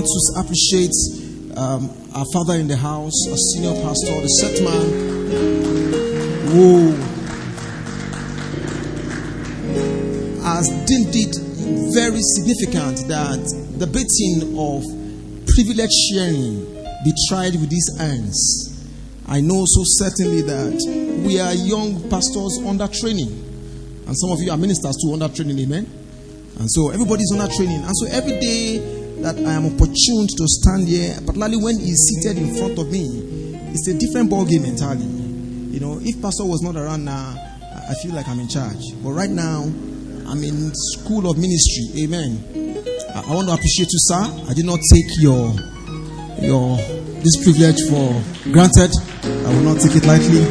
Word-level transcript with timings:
want 0.00 0.34
to 0.34 0.40
appreciate 0.40 0.96
um, 1.56 1.90
our 2.14 2.24
father 2.32 2.54
in 2.54 2.68
the 2.68 2.76
house, 2.76 3.12
our 3.28 3.36
senior 3.36 3.74
pastor, 3.82 4.20
the 4.20 4.28
set 4.28 4.62
man, 4.64 4.86
who 6.48 6.94
has 10.42 10.68
deemed 10.86 11.14
it 11.14 11.36
very 11.92 12.20
significant 12.22 13.08
that 13.08 13.44
the 13.78 13.86
beating 13.86 14.56
of 14.56 14.82
privilege 15.54 15.92
sharing 16.08 16.64
be 17.04 17.12
tried 17.28 17.52
with 17.60 17.68
these 17.68 17.90
hands. 17.98 18.88
I 19.28 19.40
know 19.40 19.64
so 19.66 19.82
certainly 19.84 20.42
that 20.42 20.80
we 21.26 21.38
are 21.40 21.52
young 21.52 22.08
pastors 22.08 22.58
under 22.64 22.88
training, 22.88 23.28
and 24.06 24.16
some 24.16 24.30
of 24.30 24.40
you 24.40 24.50
are 24.50 24.56
ministers 24.56 24.96
too 25.04 25.12
under 25.12 25.28
training, 25.28 25.58
amen. 25.58 25.86
And 26.58 26.70
so 26.70 26.90
everybody's 26.90 27.30
under 27.32 27.52
training, 27.52 27.82
and 27.82 27.96
so 27.96 28.06
every 28.06 28.40
day 28.40 28.99
that 29.22 29.36
I 29.36 29.52
am 29.52 29.66
opportune 29.66 30.26
to 30.26 30.44
stand 30.48 30.88
here, 30.88 31.14
particularly 31.20 31.56
when 31.56 31.78
he's 31.78 31.98
seated 32.08 32.38
in 32.38 32.56
front 32.56 32.78
of 32.78 32.90
me, 32.90 33.04
it's 33.72 33.86
a 33.88 33.94
different 33.94 34.30
ball 34.30 34.44
game 34.44 34.64
entirely. 34.64 35.04
You 35.04 35.80
know, 35.80 35.98
if 36.02 36.20
pastor 36.20 36.44
was 36.44 36.62
not 36.62 36.76
around 36.76 37.04
now, 37.04 37.34
I 37.88 37.94
feel 38.02 38.14
like 38.14 38.28
I'm 38.28 38.40
in 38.40 38.48
charge. 38.48 38.80
But 39.02 39.10
right 39.12 39.30
now, 39.30 39.62
I'm 40.26 40.42
in 40.42 40.70
school 40.96 41.30
of 41.30 41.38
ministry. 41.38 42.04
Amen. 42.04 42.42
I, 43.14 43.22
I 43.26 43.34
want 43.34 43.48
to 43.48 43.54
appreciate 43.54 43.88
you, 43.92 44.00
sir. 44.08 44.22
I 44.48 44.54
did 44.54 44.64
not 44.64 44.80
take 44.92 45.10
your 45.18 45.52
your 46.40 46.76
this 47.20 47.36
privilege 47.44 47.78
for 47.90 48.16
granted. 48.50 48.90
I 49.22 49.52
will 49.52 49.66
not 49.74 49.80
take 49.80 49.96
it 49.96 50.06
lightly. 50.06 50.42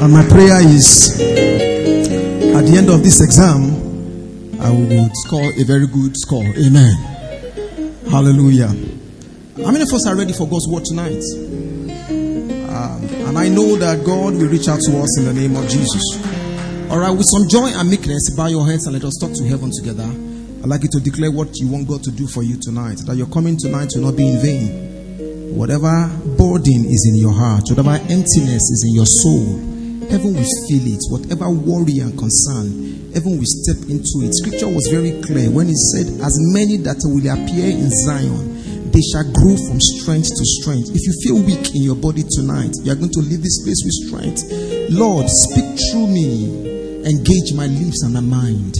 And 0.00 0.12
my 0.12 0.24
prayer 0.28 0.60
is 0.62 1.18
at 1.18 2.64
the 2.66 2.74
end 2.76 2.88
of 2.88 3.02
this 3.02 3.20
exam, 3.20 4.60
I 4.60 4.70
will 4.70 5.08
score 5.26 5.50
a 5.58 5.64
very 5.64 5.86
good 5.86 6.16
score. 6.16 6.44
Amen. 6.56 7.19
Hallelujah. 8.10 8.66
How 9.62 9.70
many 9.70 9.82
of 9.82 9.92
us 9.94 10.04
are 10.08 10.16
ready 10.16 10.32
for 10.32 10.48
God's 10.48 10.66
word 10.66 10.84
tonight? 10.84 11.22
Um, 12.66 13.06
and 13.30 13.38
I 13.38 13.48
know 13.48 13.76
that 13.76 14.02
God 14.04 14.34
will 14.34 14.50
reach 14.50 14.66
out 14.66 14.80
to 14.80 14.98
us 14.98 15.18
in 15.20 15.26
the 15.26 15.32
name 15.32 15.54
of 15.54 15.68
Jesus. 15.70 16.18
All 16.90 16.98
right, 16.98 17.12
with 17.12 17.26
some 17.30 17.46
joy 17.46 17.70
and 17.70 17.88
meekness, 17.88 18.34
bow 18.34 18.48
your 18.48 18.66
heads 18.66 18.86
and 18.86 18.94
let 18.94 19.04
us 19.04 19.16
talk 19.20 19.30
to 19.34 19.46
heaven 19.46 19.70
together. 19.70 20.10
I'd 20.58 20.66
like 20.66 20.82
you 20.82 20.88
to 20.90 20.98
declare 20.98 21.30
what 21.30 21.54
you 21.62 21.70
want 21.70 21.86
God 21.86 22.02
to 22.02 22.10
do 22.10 22.26
for 22.26 22.42
you 22.42 22.58
tonight. 22.60 22.98
That 23.06 23.14
your 23.14 23.28
coming 23.28 23.56
tonight 23.56 23.92
will 23.94 24.10
not 24.10 24.16
be 24.16 24.26
in 24.26 24.42
vain. 24.42 25.54
Whatever 25.54 26.10
burden 26.34 26.90
is 26.90 27.06
in 27.14 27.14
your 27.14 27.32
heart, 27.32 27.62
whatever 27.70 27.94
emptiness 27.94 28.64
is 28.74 28.84
in 28.90 28.94
your 28.98 29.06
soul, 29.06 29.69
heaven 30.10 30.34
will 30.34 30.52
feel 30.66 30.84
it. 30.90 31.02
Whatever 31.08 31.48
worry 31.48 32.02
and 32.02 32.18
concern, 32.18 33.10
heaven 33.14 33.38
will 33.38 33.52
step 33.62 33.78
into 33.86 34.26
it. 34.26 34.34
Scripture 34.34 34.68
was 34.68 34.90
very 34.90 35.22
clear 35.22 35.48
when 35.50 35.70
it 35.70 35.78
said, 35.94 36.10
As 36.20 36.34
many 36.50 36.76
that 36.82 36.98
will 37.06 37.22
appear 37.22 37.70
in 37.70 37.88
Zion, 38.04 38.90
they 38.90 39.02
shall 39.14 39.22
grow 39.30 39.54
from 39.54 39.78
strength 39.78 40.34
to 40.34 40.44
strength. 40.58 40.90
If 40.90 41.06
you 41.06 41.14
feel 41.22 41.38
weak 41.46 41.78
in 41.78 41.86
your 41.86 41.94
body 41.94 42.26
tonight, 42.26 42.74
you 42.82 42.90
are 42.90 42.98
going 42.98 43.14
to 43.14 43.22
leave 43.22 43.42
this 43.42 43.62
place 43.62 43.78
with 43.86 43.96
strength. 44.10 44.42
Lord, 44.90 45.30
speak 45.30 45.78
through 45.78 46.10
me, 46.10 47.06
engage 47.06 47.54
my 47.54 47.70
lips 47.70 48.02
and 48.02 48.12
my 48.18 48.24
mind. 48.26 48.74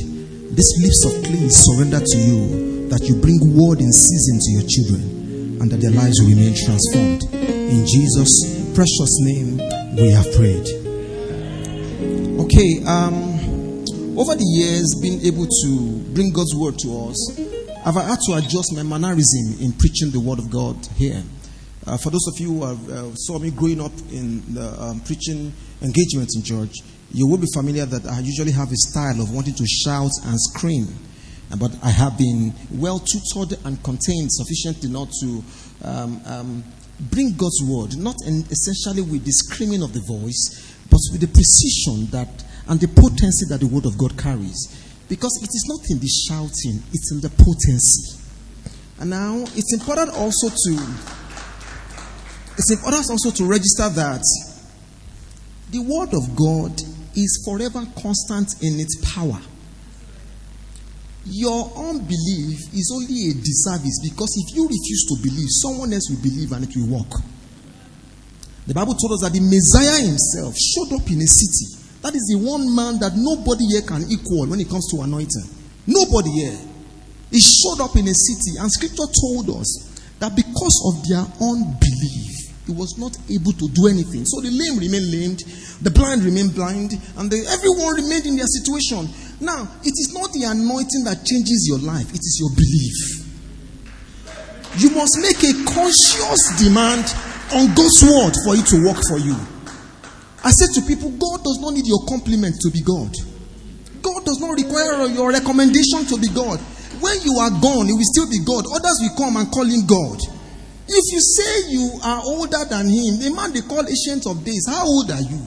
These 0.50 0.72
lips 0.82 1.00
of 1.06 1.14
clay 1.22 1.46
surrender 1.46 2.02
to 2.02 2.18
you, 2.18 2.90
that 2.90 3.06
you 3.06 3.14
bring 3.22 3.38
word 3.54 3.78
in 3.78 3.94
season 3.94 4.42
to 4.42 4.50
your 4.58 4.66
children, 4.66 5.62
and 5.62 5.70
that 5.70 5.78
their 5.78 5.94
lives 5.94 6.18
will 6.18 6.34
remain 6.34 6.58
transformed. 6.58 7.22
In 7.30 7.86
Jesus' 7.86 8.74
precious 8.74 9.14
name, 9.22 9.62
we 9.94 10.10
have 10.10 10.26
prayed. 10.34 10.79
Okay, 12.00 12.82
um, 12.86 13.84
over 14.16 14.34
the 14.34 14.48
years, 14.56 14.96
being 15.02 15.20
able 15.26 15.44
to 15.44 16.00
bring 16.14 16.32
God's 16.32 16.54
word 16.54 16.78
to 16.78 17.08
us, 17.10 17.38
I've 17.84 17.94
had 17.94 18.18
to 18.26 18.40
adjust 18.40 18.72
my 18.74 18.82
mannerism 18.82 19.60
in 19.60 19.72
preaching 19.72 20.10
the 20.10 20.20
word 20.20 20.38
of 20.38 20.50
God 20.50 20.76
here. 20.96 21.22
Uh, 21.86 21.98
for 21.98 22.08
those 22.08 22.26
of 22.32 22.40
you 22.40 22.48
who 22.48 22.64
have, 22.64 22.88
uh, 22.88 23.14
saw 23.16 23.38
me 23.38 23.50
growing 23.50 23.82
up 23.82 23.92
in 24.10 24.40
the 24.54 24.80
um, 24.80 25.00
preaching 25.00 25.52
engagements 25.82 26.36
in 26.36 26.42
church, 26.42 26.72
you 27.12 27.26
will 27.26 27.36
be 27.38 27.48
familiar 27.52 27.84
that 27.84 28.06
I 28.06 28.20
usually 28.20 28.52
have 28.52 28.72
a 28.72 28.76
style 28.76 29.20
of 29.20 29.34
wanting 29.34 29.54
to 29.54 29.66
shout 29.66 30.12
and 30.24 30.40
scream. 30.40 30.88
Uh, 31.52 31.56
But 31.56 31.76
I 31.82 31.90
have 31.90 32.16
been 32.16 32.54
well 32.80 32.98
tutored 32.98 33.58
and 33.66 33.76
contained 33.84 34.32
sufficiently 34.32 34.88
not 34.88 35.12
to 35.20 35.44
um, 35.84 36.20
um, 36.24 36.64
bring 37.10 37.32
God's 37.36 37.62
word, 37.64 37.96
not 37.96 38.16
essentially 38.26 39.02
with 39.02 39.24
the 39.24 39.32
screaming 39.32 39.82
of 39.82 39.92
the 39.92 40.00
voice, 40.00 40.69
but 40.90 41.00
with 41.12 41.20
the 41.20 41.28
precision 41.28 42.10
that 42.10 42.28
and 42.68 42.78
the 42.78 42.88
potency 42.88 43.46
that 43.48 43.60
the 43.60 43.66
word 43.66 43.86
of 43.86 43.96
God 43.98 44.16
carries. 44.18 44.68
Because 45.08 45.42
it 45.42 45.50
is 45.50 45.64
not 45.66 45.82
in 45.90 45.98
the 45.98 46.06
shouting, 46.06 46.82
it's 46.92 47.10
in 47.10 47.20
the 47.20 47.30
potency. 47.30 48.18
And 49.00 49.10
now 49.10 49.42
it's 49.56 49.72
important 49.74 50.10
also 50.14 50.48
to 50.48 50.72
it's 52.58 52.70
important 52.70 53.10
also 53.10 53.30
to 53.30 53.44
register 53.44 53.88
that 53.88 54.22
the 55.70 55.80
word 55.80 56.12
of 56.14 56.36
God 56.36 56.78
is 57.16 57.42
forever 57.44 57.86
constant 58.00 58.62
in 58.62 58.78
its 58.78 59.00
power. 59.14 59.40
Your 61.24 61.72
unbelief 61.76 62.58
is 62.74 62.92
only 62.94 63.30
a 63.30 63.34
disservice 63.34 64.00
because 64.02 64.36
if 64.36 64.56
you 64.56 64.64
refuse 64.64 65.06
to 65.08 65.16
believe, 65.22 65.48
someone 65.48 65.92
else 65.92 66.10
will 66.10 66.22
believe 66.22 66.52
and 66.52 66.64
it 66.64 66.76
will 66.76 66.98
work. 66.98 67.22
The 68.70 68.78
Bible 68.78 68.94
told 68.94 69.18
us 69.18 69.26
that 69.26 69.34
the 69.34 69.42
Messiah 69.42 69.98
himself 69.98 70.54
showed 70.54 70.94
up 70.94 71.02
in 71.10 71.18
a 71.18 71.26
city. 71.26 71.74
That 72.06 72.14
is 72.14 72.22
the 72.30 72.38
one 72.38 72.70
man 72.70 73.02
that 73.02 73.18
nobody 73.18 73.66
here 73.66 73.82
can 73.82 74.06
equal 74.06 74.46
when 74.46 74.62
it 74.62 74.70
comes 74.70 74.86
to 74.94 75.02
anointing. 75.02 75.42
Nobody 75.90 76.30
here. 76.30 76.54
He 77.34 77.42
showed 77.42 77.82
up 77.82 77.98
in 77.98 78.06
a 78.06 78.14
city, 78.14 78.62
and 78.62 78.70
scripture 78.70 79.10
told 79.10 79.50
us 79.58 79.66
that 80.22 80.38
because 80.38 80.76
of 80.86 81.02
their 81.02 81.26
unbelief, 81.42 82.30
he 82.62 82.70
was 82.70 82.94
not 82.94 83.18
able 83.26 83.50
to 83.58 83.66
do 83.74 83.90
anything. 83.90 84.22
So 84.22 84.38
the 84.38 84.54
lame 84.54 84.78
remained 84.78 85.10
lamed, 85.10 85.42
the 85.82 85.90
blind 85.90 86.22
remained 86.22 86.54
blind, 86.54 86.94
and 87.18 87.26
the, 87.26 87.42
everyone 87.50 87.98
remained 87.98 88.30
in 88.30 88.38
their 88.38 88.46
situation. 88.46 89.10
Now, 89.42 89.66
it 89.82 89.98
is 89.98 90.14
not 90.14 90.30
the 90.30 90.46
anointing 90.46 91.10
that 91.10 91.26
changes 91.26 91.66
your 91.66 91.82
life, 91.82 92.06
it 92.14 92.22
is 92.22 92.38
your 92.38 92.54
belief. 92.54 93.26
You 94.78 94.94
must 94.94 95.18
make 95.18 95.42
a 95.42 95.58
conscious 95.66 96.54
demand 96.54 97.10
on 97.52 97.74
God's 97.74 98.00
word 98.02 98.34
for 98.46 98.54
it 98.54 98.66
to 98.70 98.78
work 98.86 99.00
for 99.08 99.18
you. 99.18 99.34
I 100.42 100.50
said 100.50 100.72
to 100.78 100.86
people, 100.86 101.10
God 101.10 101.44
does 101.44 101.58
not 101.60 101.74
need 101.74 101.86
your 101.86 102.00
compliment 102.08 102.56
to 102.62 102.70
be 102.70 102.80
God. 102.80 103.12
God 104.00 104.24
does 104.24 104.40
not 104.40 104.56
require 104.56 105.06
your 105.12 105.28
recommendation 105.30 106.06
to 106.08 106.16
be 106.16 106.28
God. 106.32 106.58
When 107.00 107.16
you 107.22 107.36
are 107.38 107.50
gone, 107.50 107.86
He 107.86 107.92
will 107.92 108.08
still 108.08 108.28
be 108.28 108.40
God. 108.44 108.64
Others 108.72 108.96
will 109.04 109.16
come 109.16 109.36
and 109.36 109.50
call 109.52 109.64
Him 109.68 109.84
God. 109.84 110.18
If 110.88 111.04
you 111.12 111.20
say 111.20 111.70
you 111.70 111.86
are 112.02 112.22
older 112.24 112.64
than 112.68 112.88
Him, 112.88 113.20
the 113.20 113.32
man 113.34 113.52
they 113.52 113.62
call 113.62 113.84
Ancient 113.86 114.26
of 114.26 114.44
Days, 114.44 114.66
how 114.68 114.86
old 114.86 115.10
are 115.10 115.20
you? 115.20 115.44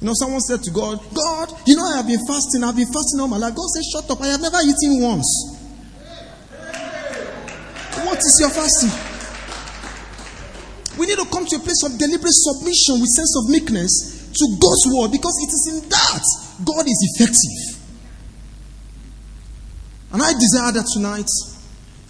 You 0.00 0.06
know, 0.06 0.12
someone 0.14 0.40
said 0.40 0.62
to 0.62 0.70
God, 0.70 1.00
God, 1.14 1.52
you 1.66 1.76
know, 1.76 1.84
I 1.84 1.96
have 1.98 2.06
been 2.06 2.20
fasting, 2.26 2.62
I've 2.62 2.76
been 2.76 2.90
fasting 2.92 3.20
all 3.20 3.28
my 3.28 3.38
life. 3.38 3.54
God 3.54 3.68
said, 3.72 3.84
Shut 3.92 4.10
up, 4.10 4.20
I 4.22 4.28
have 4.28 4.40
never 4.40 4.58
eaten 4.62 5.02
once. 5.02 5.28
What 8.04 8.18
is 8.18 8.36
your 8.40 8.50
fasting? 8.50 9.05
We 11.06 11.14
need 11.14 11.22
to 11.22 11.30
come 11.30 11.46
to 11.46 11.54
a 11.54 11.62
place 11.62 11.86
of 11.86 11.94
deliberate 12.02 12.34
submission 12.34 12.98
with 12.98 13.06
sense 13.14 13.38
of 13.38 13.46
meekness 13.46 14.26
to 14.26 14.44
God's 14.58 14.84
word 14.90 15.14
because 15.14 15.38
it 15.38 15.50
is 15.54 15.64
in 15.70 15.78
that 15.86 16.24
God 16.66 16.82
is 16.82 16.98
effective. 17.14 17.78
And 20.10 20.18
I 20.18 20.34
desire 20.34 20.74
that 20.74 20.90
tonight, 20.90 21.30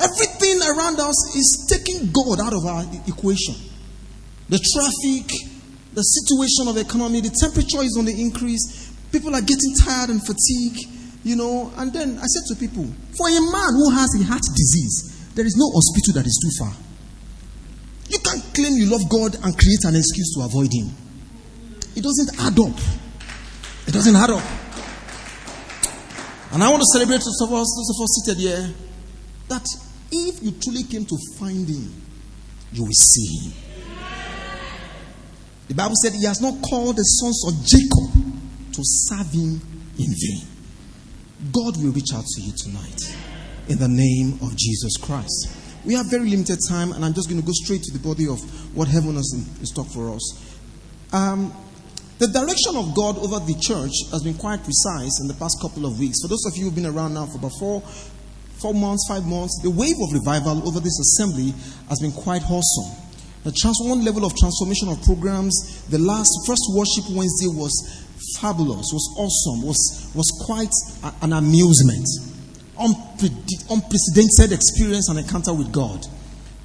everything 0.00 0.64
around 0.64 0.96
us 0.96 1.36
is 1.36 1.68
taking 1.68 2.08
God 2.08 2.40
out 2.40 2.56
of 2.56 2.64
our 2.64 2.88
equation. 3.04 3.52
The 4.48 4.64
traffic, 4.64 5.28
the 5.92 6.00
situation 6.00 6.64
of 6.64 6.80
the 6.80 6.88
economy, 6.88 7.20
the 7.20 7.36
temperature 7.36 7.84
is 7.84 8.00
on 8.00 8.08
the 8.08 8.16
increase, 8.16 8.96
people 9.12 9.36
are 9.36 9.44
getting 9.44 9.76
tired 9.76 10.08
and 10.08 10.24
fatigued, 10.24 10.88
you 11.20 11.36
know. 11.36 11.68
And 11.76 11.92
then 11.92 12.16
I 12.16 12.24
said 12.24 12.48
to 12.48 12.56
people, 12.56 12.88
for 13.12 13.28
a 13.28 13.40
man 13.44 13.76
who 13.76 13.92
has 13.92 14.08
a 14.16 14.24
heart 14.24 14.48
disease, 14.56 15.28
there 15.36 15.44
is 15.44 15.52
no 15.52 15.68
hospital 15.68 16.16
that 16.16 16.24
is 16.24 16.40
too 16.40 16.64
far. 16.64 16.85
You 18.08 18.18
can't 18.18 18.42
claim 18.54 18.74
you 18.74 18.86
love 18.90 19.08
God 19.08 19.34
and 19.34 19.58
create 19.58 19.84
an 19.84 19.96
excuse 19.96 20.34
to 20.34 20.44
avoid 20.44 20.70
Him. 20.72 20.90
It 21.96 22.02
doesn't 22.02 22.40
add 22.40 22.58
up. 22.58 22.78
It 23.86 23.92
doesn't 23.92 24.16
add 24.16 24.30
up. 24.30 24.44
And 26.52 26.62
I 26.62 26.70
want 26.70 26.80
to 26.80 26.86
celebrate 26.92 27.18
those 27.18 27.40
of 27.42 27.52
us, 27.52 27.68
those 27.76 27.90
of 27.90 28.02
us 28.02 28.24
seated 28.24 28.40
here, 28.40 28.74
that 29.48 29.66
if 30.12 30.42
you 30.42 30.52
truly 30.52 30.84
came 30.84 31.04
to 31.04 31.16
find 31.38 31.68
Him, 31.68 32.02
you 32.72 32.84
will 32.84 32.92
see 32.92 33.26
Him. 33.26 33.52
The 35.68 35.74
Bible 35.74 35.96
said 36.00 36.12
He 36.12 36.24
has 36.26 36.40
not 36.40 36.54
called 36.62 36.96
the 36.96 37.02
sons 37.02 37.44
of 37.48 37.64
Jacob 37.66 38.72
to 38.72 38.80
serve 38.82 39.32
Him 39.32 39.60
in 39.98 40.14
vain. 40.14 40.46
God 41.52 41.76
will 41.82 41.92
reach 41.92 42.14
out 42.14 42.24
to 42.24 42.42
you 42.42 42.52
tonight 42.56 43.16
in 43.68 43.78
the 43.78 43.88
name 43.88 44.38
of 44.42 44.56
Jesus 44.56 44.96
Christ. 44.96 45.55
We 45.86 45.94
have 45.94 46.10
very 46.10 46.28
limited 46.28 46.58
time, 46.68 46.90
and 46.90 47.04
I'm 47.04 47.14
just 47.14 47.30
going 47.30 47.40
to 47.40 47.46
go 47.46 47.52
straight 47.54 47.82
to 47.84 47.92
the 47.92 48.02
body 48.02 48.26
of 48.26 48.42
what 48.74 48.88
heaven 48.88 49.14
has 49.14 49.32
in, 49.32 49.46
in 49.60 49.66
stock 49.66 49.86
for 49.86 50.10
us. 50.10 50.58
Um, 51.12 51.54
the 52.18 52.26
direction 52.26 52.74
of 52.74 52.90
God 52.96 53.18
over 53.18 53.38
the 53.38 53.54
church 53.54 53.94
has 54.10 54.24
been 54.24 54.34
quite 54.34 54.64
precise 54.64 55.20
in 55.20 55.28
the 55.28 55.38
past 55.38 55.62
couple 55.62 55.86
of 55.86 56.00
weeks. 56.00 56.18
For 56.22 56.28
those 56.28 56.44
of 56.46 56.56
you 56.56 56.64
who've 56.64 56.74
been 56.74 56.90
around 56.90 57.14
now 57.14 57.26
for 57.26 57.38
about 57.38 57.52
four, 57.60 57.80
four 58.58 58.74
months, 58.74 59.06
five 59.06 59.24
months, 59.26 59.60
the 59.62 59.70
wave 59.70 59.94
of 60.02 60.10
revival 60.10 60.66
over 60.66 60.80
this 60.80 60.98
assembly 60.98 61.54
has 61.88 62.00
been 62.00 62.10
quite 62.10 62.42
wholesome. 62.42 62.90
The 63.44 63.52
trans- 63.52 63.78
one 63.78 64.02
level 64.02 64.24
of 64.26 64.34
transformation 64.34 64.88
of 64.88 64.98
programs, 65.04 65.86
the 65.86 66.02
last 66.02 66.34
first 66.50 66.66
worship 66.74 67.06
Wednesday 67.14 67.46
was 67.46 67.70
fabulous, 68.40 68.90
was 68.90 69.06
awesome, 69.14 69.62
was, 69.62 70.10
was 70.18 70.26
quite 70.50 70.74
a, 71.06 71.14
an 71.22 71.32
amusement. 71.32 72.10
Unprecedented 72.78 74.52
experience 74.52 75.08
and 75.08 75.18
encounter 75.18 75.54
with 75.54 75.72
God. 75.72 76.06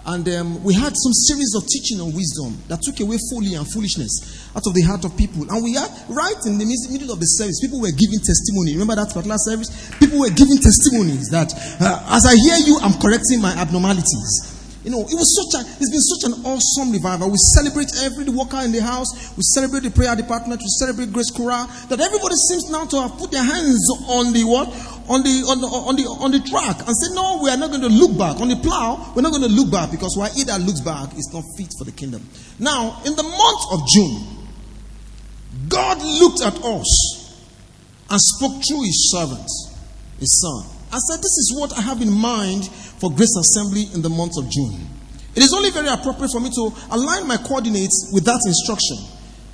And 0.03 0.27
um, 0.29 0.63
we 0.63 0.73
had 0.73 0.97
some 0.97 1.13
series 1.13 1.53
of 1.53 1.61
teaching 1.69 2.01
on 2.01 2.09
wisdom 2.17 2.57
that 2.67 2.81
took 2.81 2.99
away 3.05 3.21
folly 3.29 3.53
and 3.53 3.69
foolishness 3.69 4.49
out 4.57 4.65
of 4.65 4.73
the 4.73 4.81
heart 4.81 5.05
of 5.05 5.13
people. 5.15 5.45
And 5.45 5.61
we 5.61 5.77
are 5.77 5.85
right 6.09 6.41
in 6.49 6.57
the 6.57 6.65
middle 6.65 7.13
of 7.13 7.21
the 7.21 7.29
service. 7.37 7.61
People 7.61 7.79
were 7.79 7.93
giving 7.93 8.17
testimony. 8.17 8.73
Remember 8.73 8.97
that 8.97 9.13
particular 9.13 9.37
service? 9.37 9.69
People 10.01 10.17
were 10.25 10.33
giving 10.33 10.57
testimonies 10.57 11.29
that 11.29 11.53
uh, 11.77 12.17
as 12.17 12.25
I 12.25 12.33
hear 12.33 12.57
you, 12.65 12.81
I'm 12.81 12.97
correcting 12.97 13.45
my 13.45 13.53
abnormalities. 13.53 14.57
You 14.83 14.89
know, 14.89 15.05
it 15.05 15.13
was 15.13 15.29
such 15.37 15.61
a, 15.61 15.69
it's 15.77 15.93
been 15.93 16.01
such 16.01 16.23
an 16.33 16.41
awesome 16.41 16.89
revival. 16.89 17.29
We 17.29 17.37
celebrate 17.53 17.93
every 18.01 18.25
worker 18.33 18.57
in 18.65 18.73
the 18.73 18.81
house. 18.81 19.37
We 19.37 19.45
celebrate 19.45 19.85
the 19.85 19.93
prayer 19.93 20.15
department. 20.15 20.57
We 20.57 20.73
celebrate 20.81 21.13
Grace 21.13 21.29
Chorale. 21.29 21.69
That 21.93 22.01
everybody 22.01 22.33
seems 22.49 22.65
now 22.73 22.89
to 22.89 23.05
have 23.05 23.13
put 23.21 23.29
their 23.29 23.45
hands 23.45 23.85
on 24.09 24.33
the 24.33 24.41
what? 24.41 24.73
On 25.07 25.23
the, 25.23 25.43
on 25.49 25.59
the, 25.61 25.67
on 25.67 25.95
the, 25.95 26.03
on 26.03 26.31
the 26.31 26.39
track 26.39 26.77
and 26.87 26.95
say, 26.95 27.13
no, 27.13 27.39
we 27.43 27.49
are 27.49 27.57
not 27.57 27.69
going 27.69 27.81
to 27.81 27.89
look 27.89 28.17
back. 28.17 28.39
On 28.39 28.47
the 28.47 28.55
plow, 28.55 29.11
we're 29.15 29.21
not 29.21 29.31
going 29.31 29.43
to 29.43 29.51
look 29.51 29.71
back 29.71 29.91
because 29.91 30.15
why 30.15 30.29
either 30.37 30.57
looks 30.59 30.79
back 30.81 31.11
is 31.17 31.29
not 31.33 31.43
fit 31.57 31.73
for 31.77 31.83
the 31.83 31.91
kingdom. 31.91 32.23
Now, 32.59 33.01
in 33.05 33.15
the 33.15 33.23
month 33.23 33.63
of 33.71 33.87
June, 33.89 34.41
God 35.67 36.01
looked 36.01 36.41
at 36.41 36.55
us 36.63 36.89
and 38.09 38.19
spoke 38.19 38.61
through 38.67 38.83
his 38.83 39.11
servant, 39.11 39.47
his 40.19 40.31
son. 40.41 40.81
I 40.91 40.99
said, 40.99 41.19
This 41.19 41.37
is 41.39 41.55
what 41.57 41.77
I 41.77 41.81
have 41.81 42.01
in 42.01 42.11
mind 42.11 42.67
for 42.99 43.09
Grace 43.11 43.35
Assembly 43.39 43.87
in 43.93 44.01
the 44.01 44.09
month 44.09 44.37
of 44.37 44.49
June. 44.49 44.87
It 45.35 45.43
is 45.43 45.53
only 45.53 45.71
very 45.71 45.87
appropriate 45.87 46.31
for 46.31 46.41
me 46.41 46.51
to 46.51 46.71
align 46.91 47.27
my 47.27 47.37
coordinates 47.37 48.11
with 48.13 48.25
that 48.25 48.41
instruction. 48.45 48.97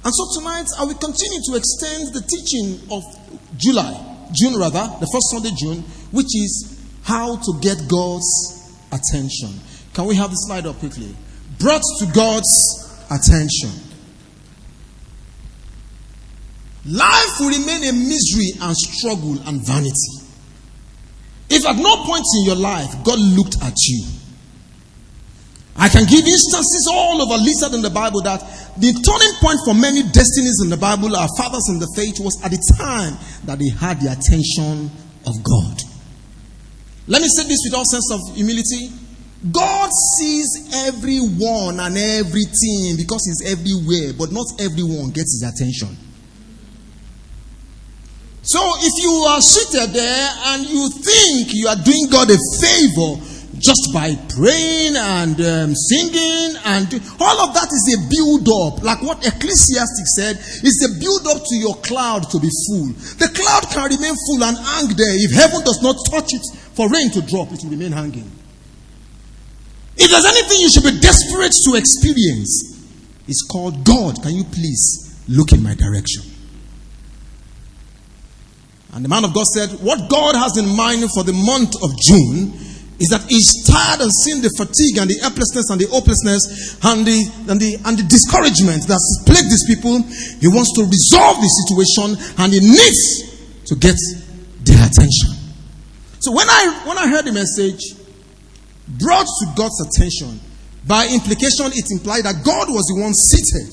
And 0.03 0.13
so 0.13 0.39
tonight 0.39 0.65
I 0.79 0.85
will 0.85 0.95
continue 0.97 1.39
to 1.51 1.55
extend 1.55 2.13
the 2.13 2.21
teaching 2.25 2.81
of 2.89 3.03
July, 3.57 3.93
June 4.33 4.59
rather, 4.59 4.87
the 4.99 5.07
first 5.11 5.31
Sunday 5.31 5.51
June, 5.57 5.83
which 6.11 6.27
is 6.35 6.79
how 7.03 7.37
to 7.37 7.59
get 7.61 7.87
God's 7.87 8.77
attention. 8.91 9.59
Can 9.93 10.05
we 10.05 10.15
have 10.15 10.29
the 10.29 10.35
slide 10.35 10.65
up 10.65 10.77
quickly? 10.79 11.15
Brought 11.59 11.81
to 11.99 12.05
God's 12.13 13.05
attention. 13.09 13.71
Life 16.85 17.39
will 17.39 17.49
remain 17.49 17.83
a 17.89 17.93
misery 17.93 18.51
and 18.61 18.75
struggle 18.75 19.37
and 19.45 19.65
vanity. 19.65 20.23
If 21.49 21.65
at 21.65 21.75
no 21.77 22.03
point 22.05 22.25
in 22.39 22.45
your 22.45 22.55
life 22.55 22.91
God 23.03 23.19
looked 23.19 23.61
at 23.61 23.75
you, 23.87 24.05
I 25.77 25.89
can 25.89 26.05
give 26.05 26.25
instances 26.25 26.89
all 26.91 27.21
over 27.21 27.37
listed 27.37 27.75
in 27.75 27.81
the 27.81 27.93
Bible 27.93 28.21
that 28.23 28.41
the 28.81 28.89
turning 28.97 29.33
point 29.37 29.61
for 29.63 29.77
many 29.77 30.01
destinies 30.01 30.57
in 30.63 30.69
the 30.69 30.77
Bible, 30.77 31.15
our 31.15 31.29
fathers 31.37 31.69
in 31.69 31.77
the 31.77 31.87
faith, 31.95 32.17
was 32.19 32.33
at 32.43 32.49
the 32.49 32.61
time 32.81 33.13
that 33.45 33.59
they 33.61 33.69
had 33.69 34.01
the 34.01 34.09
attention 34.09 34.89
of 35.29 35.37
God. 35.45 35.77
Let 37.05 37.21
me 37.21 37.29
say 37.29 37.45
this 37.47 37.61
with 37.69 37.77
all 37.77 37.85
sense 37.85 38.09
of 38.11 38.35
humility. 38.35 38.89
God 39.53 39.89
sees 40.17 40.65
everyone 40.89 41.79
and 41.79 41.93
everything 41.93 42.97
because 42.97 43.21
He's 43.29 43.45
everywhere, 43.45 44.17
but 44.17 44.33
not 44.33 44.49
everyone 44.57 45.13
gets 45.13 45.37
His 45.37 45.45
attention. 45.45 45.93
So 48.41 48.59
if 48.79 48.93
you 49.03 49.11
are 49.29 49.41
seated 49.41 49.93
there 49.93 50.29
and 50.55 50.65
you 50.65 50.89
think 50.89 51.53
you 51.53 51.67
are 51.67 51.75
doing 51.75 52.07
God 52.09 52.31
a 52.31 52.39
favor 52.57 53.36
just 53.59 53.89
by 53.93 54.13
praying 54.37 54.95
and 54.95 55.35
um, 55.41 55.75
singing 55.75 56.53
and 56.65 56.87
all 57.19 57.37
of 57.41 57.53
that 57.53 57.69
is 57.73 57.85
a 57.93 57.99
build 58.09 58.45
up 58.47 58.83
like 58.83 59.01
what 59.01 59.25
ecclesiastic 59.25 60.05
said 60.15 60.37
is 60.63 60.77
a 60.85 60.99
build 60.99 61.25
up 61.27 61.41
to 61.43 61.55
your 61.55 61.75
cloud 61.81 62.29
to 62.29 62.39
be 62.39 62.49
full. 62.69 62.87
The 63.17 63.29
cloud 63.33 63.65
can 63.73 63.89
remain 63.89 64.13
full 64.13 64.43
and 64.43 64.57
hang 64.57 64.87
there. 64.95 65.15
If 65.25 65.31
heaven 65.31 65.65
does 65.65 65.81
not 65.81 65.97
touch 66.09 66.33
it 66.33 66.45
for 66.75 66.89
rain 66.89 67.09
to 67.11 67.21
drop 67.21 67.51
it 67.51 67.63
will 67.63 67.71
remain 67.71 67.91
hanging. 67.91 68.29
If 69.97 70.11
there's 70.11 70.25
anything 70.25 70.61
you 70.61 70.69
should 70.69 70.85
be 70.85 70.99
desperate 70.99 71.53
to 71.65 71.75
experience 71.75 72.77
it's 73.27 73.43
called 73.43 73.83
god. 73.83 74.21
Can 74.23 74.35
you 74.35 74.43
please 74.45 75.23
look 75.27 75.51
in 75.51 75.61
my 75.61 75.75
direction? 75.75 76.23
And 78.93 79.03
the 79.03 79.09
man 79.09 79.25
of 79.25 79.33
God 79.33 79.45
said, 79.45 79.69
What 79.81 80.09
God 80.09 80.35
has 80.35 80.57
in 80.57 80.65
mind 80.75 81.03
for 81.11 81.23
the 81.23 81.33
month 81.33 81.75
of 81.83 81.91
June 81.99 82.53
is 82.99 83.09
that 83.13 83.21
he's 83.29 83.61
tired 83.65 84.01
of 84.01 84.09
seeing 84.25 84.41
the 84.41 84.49
fatigue 84.57 84.97
and 84.97 85.05
the 85.09 85.17
helplessness 85.21 85.69
and 85.69 85.77
the 85.77 85.85
hopelessness 85.87 86.81
and 86.81 87.05
the, 87.05 87.19
and 87.49 87.61
the, 87.61 87.77
and 87.85 87.93
the 87.93 88.05
discouragement 88.09 88.89
that's 88.89 89.21
plagued 89.25 89.49
these 89.53 89.69
people. 89.69 90.01
He 90.41 90.49
wants 90.49 90.73
to 90.77 90.81
resolve 90.81 91.37
the 91.37 91.51
situation 91.61 92.17
and 92.41 92.47
he 92.49 92.61
needs 92.61 93.01
to 93.69 93.77
get 93.77 93.97
their 94.65 94.81
attention. 94.81 95.37
So 96.19 96.33
when 96.33 96.49
I, 96.49 96.89
when 96.89 96.97
I 96.97 97.05
heard 97.07 97.25
the 97.29 97.33
message, 97.37 97.93
brought 98.97 99.29
to 99.29 99.45
God's 99.53 99.77
attention, 99.85 100.41
by 100.87 101.05
implication, 101.11 101.69
it 101.77 101.85
implied 101.91 102.25
that 102.25 102.41
God 102.41 102.71
was 102.73 102.87
the 102.89 102.97
one 102.97 103.13
seated. 103.13 103.69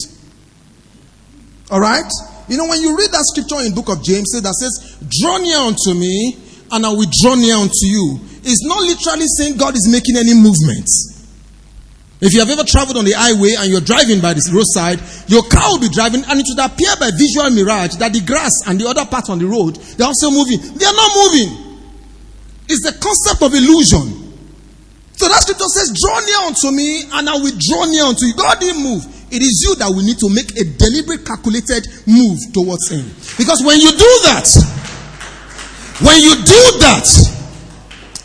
All 1.71 1.81
right? 1.81 2.11
You 2.49 2.59
know, 2.59 2.69
when 2.69 2.83
you 2.83 2.93
read 2.99 3.09
that 3.13 3.25
scripture 3.33 3.65
in 3.65 3.73
book 3.73 3.89
of 3.89 4.05
James 4.05 4.29
that 4.37 4.53
says, 4.53 5.01
Draw 5.01 5.39
near 5.39 5.65
unto 5.65 5.95
me, 5.95 6.37
and 6.71 6.85
I 6.85 6.91
will 6.91 7.09
draw 7.23 7.35
near 7.37 7.57
unto 7.57 7.87
you, 7.87 8.21
it's 8.45 8.65
not 8.65 8.81
literally 8.81 9.27
saying 9.27 9.57
God 9.57 9.75
is 9.75 9.89
making 9.91 10.17
any 10.17 10.35
movements. 10.35 11.15
If 12.25 12.33
you 12.33 12.41
have 12.41 12.49
ever 12.49 12.65
traveled 12.65 12.97
on 12.97 13.05
the 13.05 13.13
highway 13.13 13.53
and 13.59 13.69
you're 13.69 13.85
driving 13.85 14.25
by 14.25 14.33
the 14.33 14.41
roadside, 14.49 14.97
your 15.29 15.45
car 15.45 15.77
will 15.77 15.85
be 15.85 15.93
driving 15.93 16.25
and 16.25 16.41
it 16.41 16.47
would 16.49 16.63
appear 16.63 16.97
by 16.97 17.13
visual 17.13 17.51
mirage 17.53 18.01
that 18.01 18.17
the 18.17 18.25
grass 18.25 18.65
and 18.65 18.81
the 18.81 18.89
other 18.89 19.05
part 19.05 19.29
on 19.29 19.37
the 19.37 19.45
road, 19.45 19.77
they're 20.01 20.09
also 20.09 20.31
moving. 20.33 20.57
They 20.57 20.87
are 20.89 20.97
not 20.97 21.11
moving. 21.21 21.53
It's 22.65 22.81
the 22.81 22.97
concept 22.97 23.45
of 23.45 23.53
illusion. 23.53 24.25
So 25.21 25.29
that 25.29 25.43
scripture 25.45 25.69
says, 25.69 25.93
Draw 25.93 26.17
near 26.25 26.41
unto 26.49 26.73
me 26.73 27.05
and 27.13 27.29
I 27.29 27.37
will 27.37 27.55
draw 27.61 27.85
near 27.93 28.09
unto 28.09 28.25
you. 28.25 28.35
God 28.35 28.57
didn't 28.57 28.81
move. 28.81 29.05
It 29.29 29.43
is 29.43 29.61
you 29.67 29.75
that 29.83 29.91
will 29.91 30.07
need 30.07 30.17
to 30.23 30.31
make 30.31 30.55
a 30.57 30.65
deliberate, 30.65 31.27
calculated 31.27 31.85
move 32.07 32.39
towards 32.55 32.89
Him. 32.89 33.05
Because 33.37 33.61
when 33.67 33.83
you 33.83 33.91
do 33.91 34.13
that, 34.31 34.47
when 36.01 36.19
you 36.25 36.35
do 36.41 36.63
that, 36.87 37.05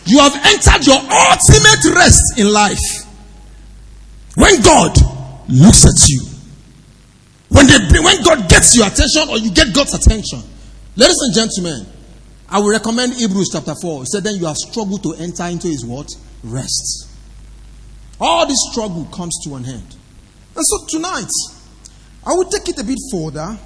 you 0.10 0.20
have 0.20 0.34
entered 0.34 0.86
your 0.88 0.98
ultimate 0.98 1.96
rest 1.96 2.38
in 2.38 2.52
life. 2.52 3.06
When 4.36 4.62
God 4.62 4.98
looks 5.48 5.86
at 5.86 6.10
you, 6.10 6.22
when, 7.50 7.68
they, 7.68 8.00
when 8.00 8.24
God 8.24 8.50
gets 8.50 8.76
your 8.76 8.88
attention 8.88 9.30
or 9.30 9.38
you 9.38 9.52
get 9.52 9.74
God's 9.74 9.94
attention, 9.94 10.42
ladies 10.96 11.18
and 11.22 11.36
gentlemen, 11.36 11.86
I 12.50 12.60
will 12.60 12.72
recommend 12.72 13.14
Hebrews 13.14 13.50
chapter 13.52 13.76
4. 13.80 14.04
It 14.04 14.08
said, 14.08 14.24
Then 14.24 14.36
you 14.36 14.46
have 14.46 14.58
struggled 14.58 15.04
to 15.04 15.14
enter 15.14 15.44
into 15.44 15.68
his 15.68 15.86
what? 15.86 16.10
Rest. 16.44 17.08
All 18.20 18.48
this 18.48 18.58
struggle 18.72 19.06
comes 19.14 19.38
to 19.44 19.56
an 19.56 19.66
end. 19.66 19.96
And 20.56 20.66
so 20.66 20.86
tonight, 20.88 21.30
I 22.26 22.34
will 22.34 22.46
take 22.46 22.68
it 22.70 22.80
a 22.80 22.84
bit 22.84 22.98
further 23.12 23.58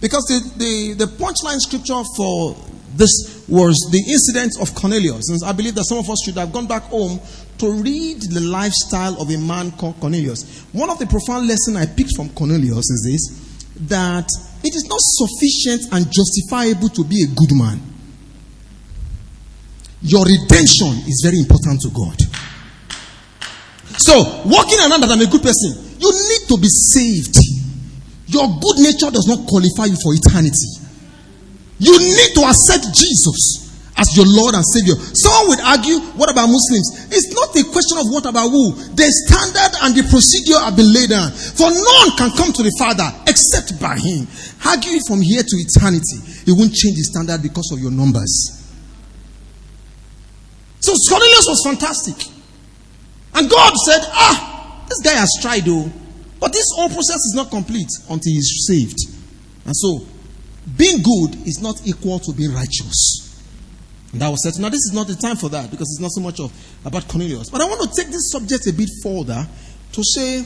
because 0.00 0.24
the, 0.24 0.52
the, 0.58 1.04
the 1.04 1.12
punchline 1.12 1.58
scripture 1.60 2.02
for 2.16 2.56
this 2.96 3.44
was 3.48 3.76
the 3.92 4.00
incident 4.08 4.56
of 4.60 4.74
Cornelius. 4.74 5.28
And 5.28 5.40
I 5.44 5.52
believe 5.52 5.74
that 5.74 5.84
some 5.84 5.98
of 5.98 6.08
us 6.08 6.18
should 6.24 6.36
have 6.36 6.52
gone 6.52 6.66
back 6.66 6.82
home 6.84 7.20
to 7.58 7.72
read 7.82 8.20
the 8.22 8.40
lifestyle 8.40 9.20
of 9.20 9.30
a 9.30 9.36
man 9.38 9.70
called 9.72 10.00
Cornelius. 10.00 10.64
One 10.72 10.90
of 10.90 10.98
the 10.98 11.06
profound 11.06 11.46
lessons 11.48 11.76
I 11.76 11.86
picked 11.86 12.16
from 12.16 12.30
Cornelius 12.30 12.88
is 12.90 13.02
this 13.04 13.46
that 13.88 14.28
it 14.64 14.74
is 14.74 14.88
not 14.88 15.00
sufficient 15.00 15.92
and 15.92 16.08
justifiable 16.10 16.88
to 16.88 17.04
be 17.04 17.22
a 17.22 17.28
good 17.28 17.52
man. 17.52 17.78
Your 20.00 20.24
redemption 20.24 21.04
is 21.04 21.20
very 21.22 21.38
important 21.38 21.80
to 21.82 21.90
God. 21.90 22.16
So, 23.98 24.42
walking 24.46 24.78
around 24.80 25.00
that 25.00 25.10
I'm 25.12 25.20
a 25.20 25.26
good 25.28 25.42
person, 25.42 25.96
you 26.00 26.08
need 26.08 26.48
to 26.48 26.56
be 26.56 26.68
saved. 26.68 27.36
Your 28.28 28.48
good 28.48 28.78
nature 28.80 29.10
does 29.10 29.28
not 29.28 29.46
qualify 29.46 29.86
you 29.92 29.96
for 30.00 30.12
eternity. 30.16 30.85
You 31.78 31.98
need 31.98 32.32
to 32.34 32.42
accept 32.48 32.88
Jesus 32.94 33.66
as 33.96 34.12
your 34.16 34.28
Lord 34.28 34.54
and 34.54 34.64
Savior. 34.64 34.94
Someone 35.16 35.56
would 35.56 35.62
argue, 35.64 36.00
what 36.16 36.30
about 36.30 36.48
Muslims? 36.48 37.08
It's 37.12 37.32
not 37.32 37.48
a 37.56 37.64
question 37.72 37.96
of 37.96 38.12
what 38.12 38.28
about 38.28 38.52
who. 38.52 38.76
The 38.92 39.08
standard 39.24 39.72
and 39.84 39.96
the 39.96 40.04
procedure 40.08 40.60
have 40.60 40.76
been 40.76 40.92
laid 40.92 41.10
down. 41.10 41.32
For 41.32 41.68
none 41.72 42.08
can 42.20 42.30
come 42.36 42.52
to 42.52 42.62
the 42.62 42.72
Father 42.76 43.08
except 43.24 43.80
by 43.80 43.96
Him. 43.96 44.28
Arguing 44.64 45.00
from 45.08 45.20
here 45.24 45.40
to 45.42 45.56
eternity, 45.56 46.44
it 46.44 46.52
won't 46.52 46.76
change 46.76 46.96
the 47.00 47.06
standard 47.08 47.40
because 47.40 47.72
of 47.72 47.80
your 47.80 47.90
numbers. 47.92 48.52
So 50.80 50.92
Cornelius 51.08 51.46
was 51.48 51.60
fantastic. 51.64 52.20
And 53.34 53.50
God 53.50 53.72
said, 53.88 54.00
Ah, 54.12 54.84
this 54.88 55.00
guy 55.00 55.16
has 55.16 55.32
tried 55.40 55.64
though. 55.64 55.90
But 56.38 56.52
this 56.52 56.68
whole 56.76 56.88
process 56.88 57.16
is 57.16 57.34
not 57.34 57.50
complete 57.50 57.88
until 58.08 58.32
he's 58.32 58.64
saved. 58.68 58.96
And 59.64 59.74
so, 59.74 60.06
being 60.76 61.02
good 61.02 61.46
is 61.46 61.60
not 61.60 61.80
equal 61.86 62.18
to 62.20 62.32
being 62.32 62.52
righteous. 62.52 63.22
And 64.12 64.20
that 64.20 64.28
was 64.28 64.42
said. 64.42 64.60
Now, 64.60 64.68
this 64.68 64.80
is 64.80 64.92
not 64.94 65.06
the 65.06 65.14
time 65.14 65.36
for 65.36 65.48
that 65.50 65.70
because 65.70 65.88
it's 65.92 66.00
not 66.00 66.10
so 66.10 66.20
much 66.20 66.40
of 66.40 66.52
about 66.84 67.06
Cornelius. 67.06 67.50
But 67.50 67.60
I 67.60 67.64
want 67.66 67.82
to 67.82 68.02
take 68.02 68.10
this 68.10 68.30
subject 68.30 68.66
a 68.66 68.72
bit 68.72 68.88
further 69.02 69.46
to 69.92 70.02
say 70.02 70.44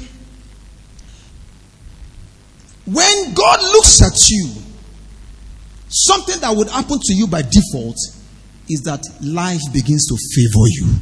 when 2.86 3.34
God 3.34 3.60
looks 3.62 4.02
at 4.02 4.28
you, 4.28 4.50
something 5.88 6.40
that 6.40 6.54
would 6.54 6.68
happen 6.68 6.98
to 7.00 7.14
you 7.14 7.26
by 7.26 7.42
default 7.42 7.96
is 8.68 8.82
that 8.82 9.02
life 9.22 9.60
begins 9.72 10.06
to 10.06 10.16
favor 10.16 10.66
you. 10.68 11.00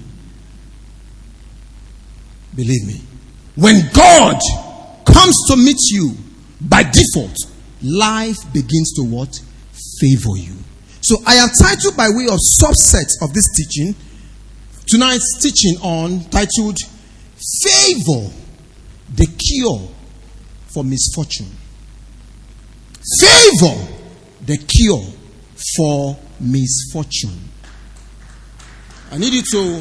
Believe 2.55 2.87
me. 2.87 3.03
When 3.55 3.89
God 3.93 4.39
comes 5.07 5.37
to 5.49 5.57
meet 5.57 5.79
you 5.91 6.13
by 6.61 6.83
default, 6.83 7.37
life 7.83 8.39
begins 8.53 8.93
to 8.97 9.03
what? 9.03 9.41
Favor 10.01 10.37
you. 10.37 10.55
So 11.01 11.17
I 11.27 11.35
have 11.35 11.51
titled 11.61 11.97
by 11.97 12.09
way 12.11 12.27
of 12.27 12.39
subset 12.61 13.09
of 13.23 13.33
this 13.33 13.49
teaching, 13.57 13.95
tonight's 14.87 15.39
teaching 15.41 15.77
on 15.83 16.21
titled 16.31 16.77
Favor, 17.63 18.31
the 19.15 19.27
cure 19.27 19.89
for 20.73 20.85
misfortune. 20.85 21.51
Favor, 23.21 23.89
the 24.45 24.59
cure 24.59 25.05
for 25.77 26.17
misfortune. 26.41 27.39
I 29.11 29.19
need 29.19 29.33
you 29.33 29.43
to. 29.53 29.81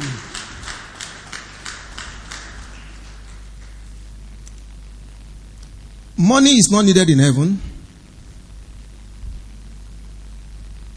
Money 6.16 6.50
is 6.50 6.68
not 6.70 6.84
needed 6.84 7.10
in 7.10 7.18
heaven. 7.18 7.60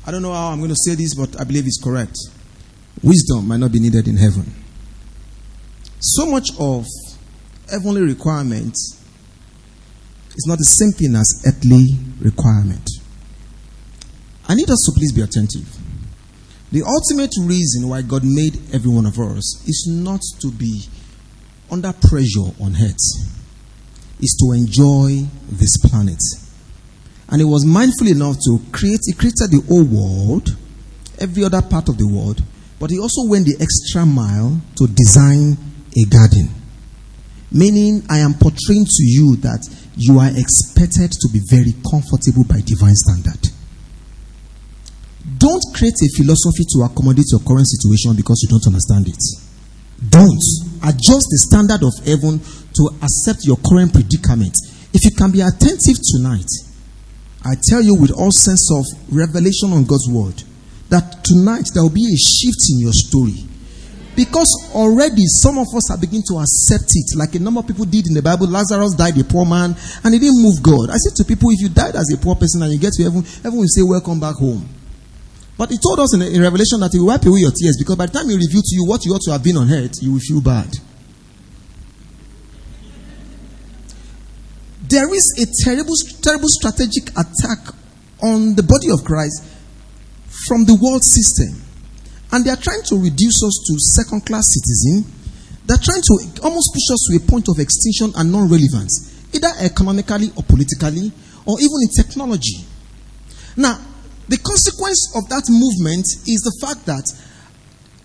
I 0.05 0.11
don't 0.11 0.21
know 0.21 0.33
how 0.33 0.49
I'm 0.49 0.57
going 0.57 0.71
to 0.71 0.75
say 0.75 0.95
this, 0.95 1.13
but 1.13 1.39
I 1.39 1.43
believe 1.43 1.65
it's 1.65 1.81
correct. 1.81 2.17
Wisdom 3.03 3.47
might 3.47 3.57
not 3.57 3.71
be 3.71 3.79
needed 3.79 4.07
in 4.07 4.17
heaven. 4.17 4.53
So 5.99 6.25
much 6.25 6.49
of 6.59 6.85
heavenly 7.69 8.01
requirement 8.01 8.73
is 8.73 10.45
not 10.47 10.57
the 10.57 10.63
same 10.63 10.91
thing 10.91 11.15
as 11.15 11.43
earthly 11.45 11.85
requirement. 12.19 12.89
I 14.47 14.55
need 14.55 14.69
us 14.69 14.81
to 14.85 14.91
please 14.97 15.11
be 15.11 15.21
attentive. 15.21 15.67
The 16.71 16.83
ultimate 16.83 17.31
reason 17.39 17.89
why 17.89 18.01
God 18.01 18.23
made 18.23 18.57
every 18.73 18.89
one 18.89 19.05
of 19.05 19.19
us 19.19 19.67
is 19.67 19.87
not 19.89 20.21
to 20.39 20.51
be 20.51 20.85
under 21.69 21.93
pressure 21.93 22.51
on 22.59 22.75
earth, 22.75 22.99
is 24.19 24.35
to 24.39 24.53
enjoy 24.53 25.27
this 25.49 25.77
planet. 25.77 26.19
And 27.31 27.39
he 27.39 27.45
was 27.45 27.65
mindful 27.65 28.07
enough 28.07 28.35
to 28.45 28.59
create, 28.71 28.99
he 29.05 29.13
created 29.13 29.51
the 29.51 29.63
whole 29.67 29.87
world, 29.87 30.49
every 31.17 31.43
other 31.43 31.61
part 31.61 31.87
of 31.87 31.97
the 31.97 32.05
world, 32.07 32.43
but 32.77 32.89
he 32.91 32.99
also 32.99 33.23
went 33.25 33.45
the 33.45 33.55
extra 33.61 34.05
mile 34.05 34.59
to 34.75 34.87
design 34.87 35.55
a 35.95 36.03
garden. 36.09 36.49
Meaning, 37.51 38.03
I 38.09 38.19
am 38.19 38.33
portraying 38.33 38.85
to 38.85 39.03
you 39.03 39.35
that 39.43 39.63
you 39.95 40.19
are 40.19 40.31
expected 40.35 41.11
to 41.11 41.27
be 41.31 41.39
very 41.47 41.73
comfortable 41.89 42.43
by 42.43 42.59
divine 42.63 42.95
standard. 42.95 43.39
Don't 45.37 45.63
create 45.75 45.95
a 45.99 46.09
philosophy 46.17 46.65
to 46.75 46.83
accommodate 46.83 47.31
your 47.31 47.41
current 47.41 47.67
situation 47.67 48.15
because 48.15 48.39
you 48.43 48.49
don't 48.49 48.65
understand 48.67 49.07
it. 49.07 49.21
Don't. 50.09 50.41
Adjust 50.83 51.27
the 51.29 51.39
standard 51.47 51.83
of 51.83 51.93
heaven 52.07 52.39
to 52.75 52.83
accept 53.03 53.45
your 53.45 53.57
current 53.61 53.93
predicament. 53.93 54.55
If 54.93 55.05
you 55.05 55.11
can 55.11 55.31
be 55.31 55.41
attentive 55.41 55.99
tonight, 56.01 56.49
I 57.43 57.55
tell 57.57 57.81
you 57.81 57.95
with 57.95 58.11
all 58.11 58.31
sense 58.31 58.69
of 58.71 58.85
revelation 59.09 59.73
on 59.73 59.85
God's 59.85 60.07
word 60.09 60.43
that 60.89 61.23
tonight 61.23 61.65
there 61.73 61.81
will 61.81 61.89
be 61.89 62.05
a 62.05 62.17
shift 62.17 62.69
in 62.69 62.79
your 62.79 62.93
story. 62.93 63.47
Because 64.13 64.51
already 64.75 65.23
some 65.25 65.57
of 65.57 65.67
us 65.73 65.89
are 65.89 65.97
beginning 65.97 66.27
to 66.27 66.37
accept 66.37 66.91
it, 66.93 67.15
like 67.15 67.33
a 67.33 67.39
number 67.39 67.61
of 67.61 67.67
people 67.67 67.85
did 67.85 68.07
in 68.07 68.13
the 68.13 68.21
Bible. 68.21 68.45
Lazarus 68.45 68.93
died 68.93 69.17
a 69.17 69.23
poor 69.23 69.45
man, 69.45 69.73
and 70.03 70.13
he 70.13 70.19
didn't 70.19 70.43
move 70.43 70.61
God. 70.61 70.91
I 70.91 70.99
said 70.99 71.15
to 71.15 71.23
people, 71.23 71.49
if 71.51 71.61
you 71.61 71.69
died 71.69 71.95
as 71.95 72.11
a 72.11 72.17
poor 72.17 72.35
person 72.35 72.61
and 72.61 72.73
you 72.73 72.77
get 72.77 72.91
to 72.99 73.03
heaven, 73.03 73.23
heaven 73.41 73.57
will 73.57 73.71
say, 73.71 73.81
Welcome 73.81 74.19
back 74.19 74.35
home. 74.35 74.67
But 75.57 75.71
he 75.71 75.77
told 75.79 76.01
us 76.01 76.13
in, 76.13 76.21
in 76.21 76.41
Revelation 76.41 76.81
that 76.81 76.91
he 76.91 76.99
will 76.99 77.07
wipe 77.07 77.23
away 77.25 77.39
your 77.39 77.55
tears 77.55 77.77
because 77.79 77.95
by 77.95 78.07
the 78.07 78.11
time 78.11 78.27
he 78.27 78.35
revealed 78.35 78.65
to 78.65 78.75
you 78.75 78.85
what 78.85 79.05
you 79.05 79.13
ought 79.13 79.21
to 79.21 79.31
have 79.31 79.43
been 79.43 79.57
on 79.57 79.71
earth, 79.71 79.95
you 80.03 80.11
will 80.11 80.19
feel 80.19 80.41
bad. 80.41 80.75
There 84.91 85.07
is 85.15 85.23
a 85.39 85.47
terrible, 85.63 85.95
terrible 86.21 86.49
strategic 86.51 87.15
attack 87.15 87.63
on 88.21 88.55
the 88.59 88.63
body 88.63 88.91
of 88.91 89.07
Christ 89.07 89.39
from 90.47 90.67
the 90.67 90.75
world 90.75 90.99
system. 90.99 91.63
And 92.35 92.43
they 92.43 92.51
are 92.51 92.59
trying 92.59 92.83
to 92.91 92.99
reduce 92.99 93.39
us 93.39 93.55
to 93.71 93.79
second 93.79 94.27
class 94.27 94.43
citizen. 94.51 95.07
They're 95.63 95.79
trying 95.79 96.03
to 96.03 96.43
almost 96.43 96.75
push 96.75 96.91
us 96.91 97.07
to 97.07 97.15
a 97.15 97.23
point 97.23 97.47
of 97.47 97.55
extinction 97.63 98.11
and 98.19 98.35
non 98.35 98.51
relevance, 98.51 99.31
either 99.31 99.47
economically 99.63 100.27
or 100.35 100.43
politically, 100.43 101.07
or 101.47 101.55
even 101.63 101.87
in 101.87 101.91
technology. 101.95 102.67
Now, 103.55 103.79
the 104.27 104.43
consequence 104.43 105.15
of 105.15 105.23
that 105.31 105.47
movement 105.47 106.03
is 106.27 106.43
the 106.43 106.55
fact 106.59 106.83
that 106.91 107.07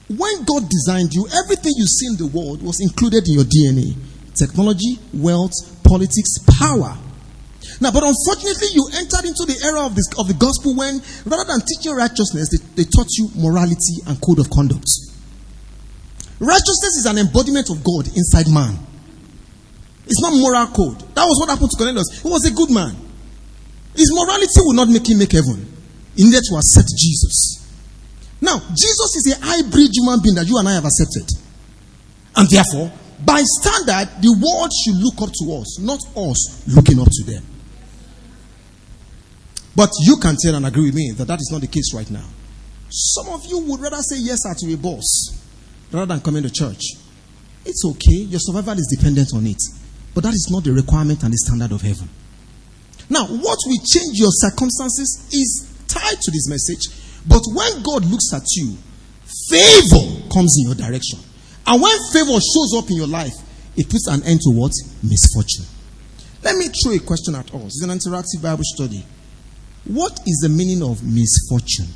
when 0.06 0.46
God 0.46 0.70
designed 0.70 1.10
you, 1.18 1.26
everything 1.34 1.74
you 1.74 1.86
see 1.90 2.06
in 2.14 2.16
the 2.16 2.30
world 2.30 2.62
was 2.62 2.78
included 2.78 3.26
in 3.26 3.42
your 3.42 3.48
DNA 3.50 3.98
technology, 4.36 4.98
wealth, 5.14 5.52
politics, 5.86 6.42
power. 6.58 6.98
Now, 7.80 7.90
but 7.92 8.02
unfortunately, 8.02 8.74
you 8.74 8.88
entered 8.98 9.24
into 9.28 9.44
the 9.46 9.58
era 9.62 9.84
of, 9.84 9.94
this, 9.94 10.08
of 10.18 10.28
the 10.28 10.34
gospel 10.34 10.74
when, 10.74 10.98
rather 11.28 11.44
than 11.46 11.60
teaching 11.62 11.94
righteousness, 11.94 12.50
they, 12.50 12.82
they 12.82 12.86
taught 12.88 13.08
you 13.14 13.30
morality 13.36 14.02
and 14.06 14.18
code 14.20 14.40
of 14.40 14.48
conduct. 14.50 14.88
Righteousness 16.40 17.00
is 17.00 17.06
an 17.06 17.18
embodiment 17.18 17.68
of 17.70 17.84
God 17.84 18.08
inside 18.16 18.48
man. 18.48 18.76
It's 20.06 20.22
not 20.22 20.32
moral 20.36 20.68
code. 20.72 21.00
That 21.16 21.26
was 21.26 21.36
what 21.40 21.50
happened 21.50 21.70
to 21.70 21.76
Cornelius. 21.76 22.22
He 22.22 22.28
was 22.28 22.44
a 22.46 22.52
good 22.54 22.70
man. 22.70 22.94
His 23.96 24.12
morality 24.12 24.60
will 24.62 24.76
not 24.76 24.88
make 24.88 25.08
him 25.08 25.18
make 25.18 25.32
heaven. 25.32 25.64
He 26.14 26.24
needed 26.24 26.44
to 26.48 26.56
accept 26.56 26.88
Jesus. 26.96 27.64
Now, 28.40 28.60
Jesus 28.72 29.10
is 29.16 29.36
a 29.36 29.44
hybrid 29.44 29.90
human 29.92 30.20
being 30.22 30.36
that 30.36 30.46
you 30.46 30.56
and 30.58 30.68
I 30.68 30.74
have 30.74 30.84
accepted. 30.84 31.24
And 32.36 32.48
therefore, 32.48 32.92
by 33.24 33.42
standard, 33.42 34.10
the 34.20 34.32
world 34.32 34.70
should 34.84 34.96
look 34.96 35.22
up 35.22 35.32
to 35.32 35.60
us, 35.60 35.78
not 35.80 36.00
us 36.16 36.66
looking 36.68 37.00
up 37.00 37.08
to 37.10 37.24
them. 37.24 37.42
But 39.74 39.90
you 40.00 40.16
can 40.16 40.36
tell 40.40 40.54
and 40.54 40.66
agree 40.66 40.86
with 40.86 40.94
me 40.94 41.12
that 41.16 41.26
that 41.28 41.40
is 41.40 41.50
not 41.52 41.60
the 41.60 41.66
case 41.66 41.92
right 41.94 42.10
now. 42.10 42.24
Some 42.88 43.28
of 43.28 43.44
you 43.46 43.58
would 43.58 43.80
rather 43.80 44.00
say 44.00 44.16
yes 44.18 44.40
to 44.42 44.72
a 44.72 44.76
boss 44.76 45.36
rather 45.92 46.06
than 46.06 46.20
coming 46.20 46.42
to 46.42 46.50
church. 46.50 46.80
It's 47.64 47.84
okay, 47.84 48.24
your 48.24 48.40
survival 48.40 48.78
is 48.78 48.86
dependent 48.96 49.34
on 49.34 49.46
it. 49.46 49.60
But 50.14 50.24
that 50.24 50.32
is 50.32 50.48
not 50.50 50.64
the 50.64 50.72
requirement 50.72 51.22
and 51.24 51.32
the 51.32 51.36
standard 51.36 51.72
of 51.72 51.82
heaven. 51.82 52.08
Now, 53.10 53.26
what 53.26 53.58
will 53.66 53.82
change 53.84 54.18
your 54.18 54.30
circumstances 54.32 55.28
is 55.32 55.76
tied 55.86 56.20
to 56.20 56.30
this 56.30 56.48
message. 56.48 56.88
But 57.28 57.42
when 57.52 57.82
God 57.82 58.04
looks 58.06 58.32
at 58.32 58.44
you, 58.56 58.76
favor 59.50 60.30
comes 60.32 60.56
in 60.58 60.66
your 60.66 60.74
direction. 60.74 61.18
And 61.66 61.82
when 61.82 61.98
favor 62.12 62.38
shows 62.38 62.74
up 62.76 62.90
in 62.90 62.96
your 62.96 63.08
life, 63.08 63.34
it 63.76 63.88
puts 63.88 64.06
an 64.06 64.22
end 64.24 64.40
to 64.42 64.50
what? 64.50 64.72
Misfortune. 65.02 65.66
Let 66.42 66.56
me 66.56 66.68
throw 66.68 66.92
a 66.92 66.98
question 67.00 67.34
at 67.34 67.52
us. 67.52 67.82
It's 67.82 67.82
an 67.82 67.90
interactive 67.90 68.42
Bible 68.42 68.62
study. 68.64 69.04
What 69.84 70.18
is 70.26 70.38
the 70.42 70.48
meaning 70.48 70.82
of 70.82 71.02
misfortune? 71.02 71.88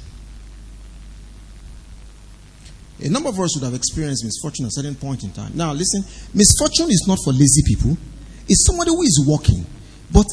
A 3.03 3.09
number 3.09 3.31
of 3.31 3.41
us 3.41 3.57
would 3.57 3.65
have 3.65 3.75
experienced 3.75 4.25
misfortune 4.25 4.67
at 4.67 4.69
a 4.69 4.73
certain 4.73 4.95
point 4.95 5.25
in 5.25 5.31
time. 5.31 5.53
Now, 5.55 5.73
listen, 5.73 6.03
misfortune 6.35 6.91
is 6.91 7.05
not 7.09 7.19
for 7.25 7.33
lazy 7.33 7.63
people, 7.65 7.97
it's 8.49 8.67
somebody 8.67 8.91
who 8.91 9.03
is 9.03 9.25
working. 9.27 9.65
But 10.13 10.27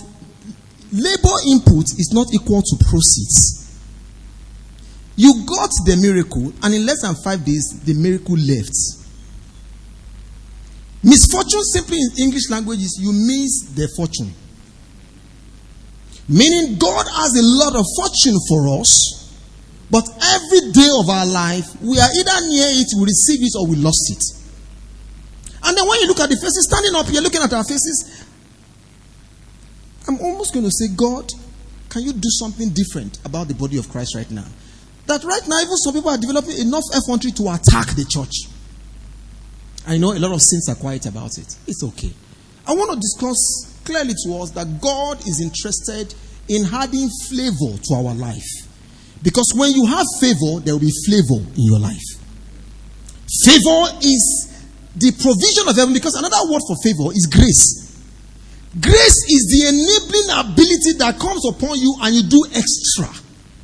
labor 0.92 1.38
input 1.48 1.86
is 1.98 2.12
not 2.14 2.28
equal 2.34 2.62
to 2.62 2.76
proceeds. 2.90 3.80
You 5.16 5.46
got 5.46 5.70
the 5.86 5.98
miracle, 6.02 6.52
and 6.62 6.74
in 6.74 6.86
less 6.86 7.02
than 7.02 7.16
five 7.24 7.46
days, 7.46 7.80
the 7.86 7.94
miracle 7.94 8.36
left. 8.36 8.76
Misfortune 11.08 11.64
simply 11.64 11.96
in 11.96 12.28
English 12.28 12.50
language 12.50 12.80
is 12.80 13.00
you 13.00 13.14
miss 13.16 13.72
the 13.72 13.88
fortune. 13.96 14.28
Meaning 16.28 16.76
God 16.78 17.08
has 17.08 17.32
a 17.40 17.46
lot 17.64 17.80
of 17.80 17.86
fortune 17.96 18.36
for 18.52 18.68
us, 18.82 18.92
but 19.90 20.04
every 20.04 20.72
day 20.76 20.90
of 21.00 21.08
our 21.08 21.26
life, 21.26 21.64
we 21.80 21.96
are 21.98 22.12
either 22.12 22.38
near 22.52 22.68
it, 22.84 22.92
we 23.00 23.08
receive 23.08 23.40
it, 23.40 23.56
or 23.56 23.66
we 23.72 23.78
lost 23.78 24.04
it. 24.12 24.24
And 25.64 25.78
then 25.78 25.88
when 25.88 26.02
you 26.02 26.08
look 26.08 26.20
at 26.20 26.28
the 26.28 26.36
faces 26.36 26.68
standing 26.68 26.94
up 26.94 27.08
here, 27.08 27.22
looking 27.22 27.42
at 27.42 27.54
our 27.54 27.64
faces, 27.64 28.28
I'm 30.10 30.20
almost 30.20 30.54
going 30.54 30.66
to 30.66 30.72
say, 30.72 30.92
God, 30.94 31.32
can 31.88 32.04
you 32.04 32.12
do 32.12 32.30
something 32.36 32.68
different 32.76 33.24
about 33.24 33.48
the 33.48 33.56
body 33.56 33.78
of 33.78 33.88
Christ 33.88 34.14
right 34.14 34.30
now? 34.30 34.46
That 35.06 35.24
right 35.24 35.48
now, 35.48 35.62
even 35.62 35.78
some 35.78 35.94
people 35.94 36.12
are 36.12 36.18
developing 36.18 36.60
enough 36.60 36.84
effrontery 36.92 37.32
to 37.32 37.44
attack 37.56 37.96
the 37.96 38.04
church. 38.04 38.52
I 39.88 39.98
know 39.98 40.12
a 40.12 40.20
lot 40.20 40.34
of 40.34 40.42
saints 40.42 40.68
are 40.70 40.76
quiet 40.76 41.06
about 41.06 41.38
it. 41.38 41.56
It's 41.66 41.82
okay. 41.84 42.12
I 42.68 42.74
want 42.76 42.92
to 42.92 43.00
discuss 43.00 43.82
clearly 43.86 44.14
to 44.26 44.38
us 44.44 44.52
that 44.52 44.82
God 44.82 45.26
is 45.26 45.40
interested 45.40 46.14
in 46.50 46.66
adding 46.74 47.10
flavor 47.30 47.78
to 47.82 47.94
our 47.96 48.14
life. 48.14 48.68
Because 49.24 49.48
when 49.56 49.72
you 49.72 49.86
have 49.88 50.06
favor, 50.20 50.60
there 50.60 50.76
will 50.76 50.84
be 50.84 50.92
flavor 51.08 51.40
in 51.56 51.64
your 51.64 51.80
life. 51.80 52.04
Favor 53.44 53.98
is 54.04 54.68
the 54.96 55.12
provision 55.12 55.70
of 55.70 55.76
heaven, 55.76 55.94
because 55.94 56.16
another 56.16 56.38
word 56.52 56.62
for 56.68 56.76
favor 56.84 57.16
is 57.16 57.26
grace. 57.26 57.96
Grace 58.80 59.20
is 59.32 59.48
the 59.48 59.72
enabling 59.72 60.52
ability 60.52 61.00
that 61.00 61.18
comes 61.18 61.48
upon 61.48 61.80
you 61.80 61.96
and 62.02 62.14
you 62.14 62.24
do 62.24 62.46
extra 62.54 63.10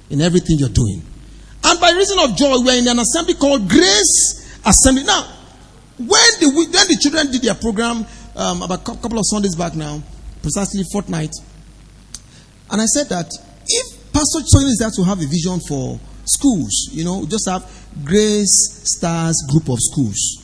in 0.10 0.22
everything 0.22 0.58
you're 0.58 0.70
doing. 0.70 1.03
And 1.63 1.80
by 1.80 1.92
reason 1.92 2.18
of 2.20 2.36
joy, 2.36 2.63
we're 2.63 2.80
in 2.80 2.88
an 2.88 3.00
assembly 3.00 3.36
called 3.36 3.68
Grace 3.68 4.60
Assembly. 4.65 5.03
Now, 5.03 5.27
when 5.98 6.30
the, 6.40 6.52
when 6.56 6.72
the 6.72 6.98
children 7.02 7.32
did 7.32 7.42
their 7.42 7.56
program 7.56 8.06
um, 8.36 8.62
about 8.62 8.82
a 8.82 8.84
couple 8.84 9.18
of 9.18 9.26
Sundays 9.26 9.56
back 9.56 9.76
now, 9.76 10.02
precisely 10.42 10.84
fortnight, 10.92 11.32
and 12.72 12.82
I 12.82 12.86
said 12.86 13.10
that 13.10 13.30
if 13.68 14.12
Pastor 14.12 14.40
Choyin 14.42 14.70
is 14.70 14.78
there 14.80 14.90
to 14.90 15.04
have 15.04 15.22
a 15.22 15.26
vision 15.28 15.60
for 15.68 16.00
schools, 16.26 16.90
you 16.92 17.04
know, 17.04 17.26
just 17.26 17.48
have 17.50 17.64
Grace 18.04 18.82
Stars 18.86 19.36
group 19.50 19.70
of 19.70 19.78
schools. 19.80 20.42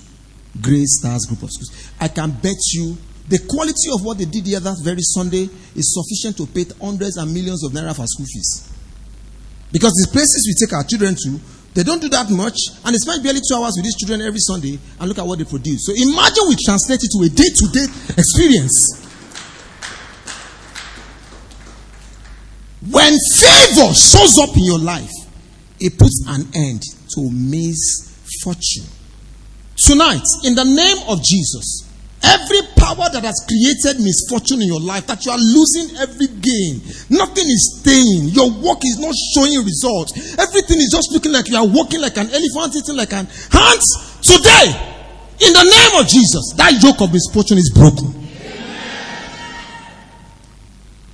Grace 0.62 1.00
Stars 1.00 1.26
group 1.26 1.44
of 1.44 1.50
schools. 1.52 1.92
I 2.00 2.08
can 2.08 2.32
bet 2.32 2.58
you 2.74 2.98
the 3.28 3.40
quality 3.48 3.90
of 3.94 4.04
what 4.04 4.18
they 4.18 4.26
did 4.26 4.46
here 4.46 4.60
that 4.60 4.78
very 4.84 5.02
Sunday 5.02 5.50
is 5.76 5.94
sufficient 5.94 6.36
to 6.38 6.48
pay 6.48 6.66
hundreds 6.82 7.18
and 7.18 7.32
millions 7.32 7.64
of 7.64 7.72
naira 7.72 7.96
for 7.96 8.06
school 8.08 8.26
fees. 8.26 8.70
Because 9.72 9.94
the 9.94 10.10
places 10.12 10.50
we 10.50 10.54
take 10.66 10.74
our 10.74 10.84
children 10.84 11.14
to, 11.14 11.40
they 11.80 11.84
don't 11.84 12.02
do 12.02 12.10
that 12.10 12.30
much, 12.30 12.60
and 12.84 12.94
they 12.94 13.00
spend 13.00 13.24
barely 13.24 13.40
two 13.40 13.56
hours 13.56 13.76
with 13.78 13.86
these 13.86 13.96
children 13.96 14.20
every 14.20 14.42
Sunday, 14.42 14.78
and 15.00 15.08
look 15.08 15.18
at 15.18 15.26
what 15.26 15.40
they 15.40 15.46
produce. 15.46 15.86
So 15.86 15.94
imagine 15.96 16.44
we 16.50 16.58
translate 16.60 17.00
it 17.02 17.10
to 17.16 17.24
a 17.24 17.30
day 17.30 17.48
to 17.48 17.68
day 17.72 17.88
experience. 18.20 19.08
When 22.92 23.16
favor 23.40 23.94
shows 23.96 24.38
up 24.40 24.58
in 24.58 24.66
your 24.66 24.80
life, 24.80 25.12
it 25.80 25.98
puts 25.98 26.22
an 26.28 26.48
end 26.54 26.84
to 27.16 27.30
misfortune. 27.32 28.84
Tonight, 29.78 30.28
in 30.44 30.56
the 30.56 30.66
name 30.66 30.98
of 31.08 31.24
Jesus, 31.24 31.89
Every 32.22 32.60
power 32.76 33.08
that 33.16 33.24
has 33.24 33.40
created 33.48 34.04
misfortune 34.04 34.62
in 34.62 34.68
your 34.68 34.82
life, 34.82 35.08
that 35.08 35.24
you 35.26 35.32
are 35.32 35.40
losing 35.40 35.96
every 36.04 36.28
gain, 36.28 36.84
nothing 37.10 37.48
is 37.48 37.80
staying. 37.80 38.36
Your 38.36 38.52
work 38.52 38.84
is 38.84 39.00
not 39.00 39.16
showing 39.16 39.64
results. 39.64 40.36
Everything 40.36 40.84
is 40.84 40.92
just 40.92 41.12
looking 41.16 41.32
like 41.32 41.48
you 41.48 41.56
are 41.56 41.68
walking 41.68 42.02
like 42.02 42.18
an 42.18 42.28
elephant, 42.28 42.76
eating 42.76 42.98
like 42.98 43.14
an 43.14 43.24
ant. 43.24 43.84
Today, 44.20 44.68
in 45.40 45.54
the 45.54 45.64
name 45.64 45.94
of 46.02 46.08
Jesus, 46.08 46.54
that 46.58 46.76
yoke 46.84 47.00
of 47.00 47.14
misfortune 47.14 47.58
is 47.58 47.72
broken. 47.72 48.12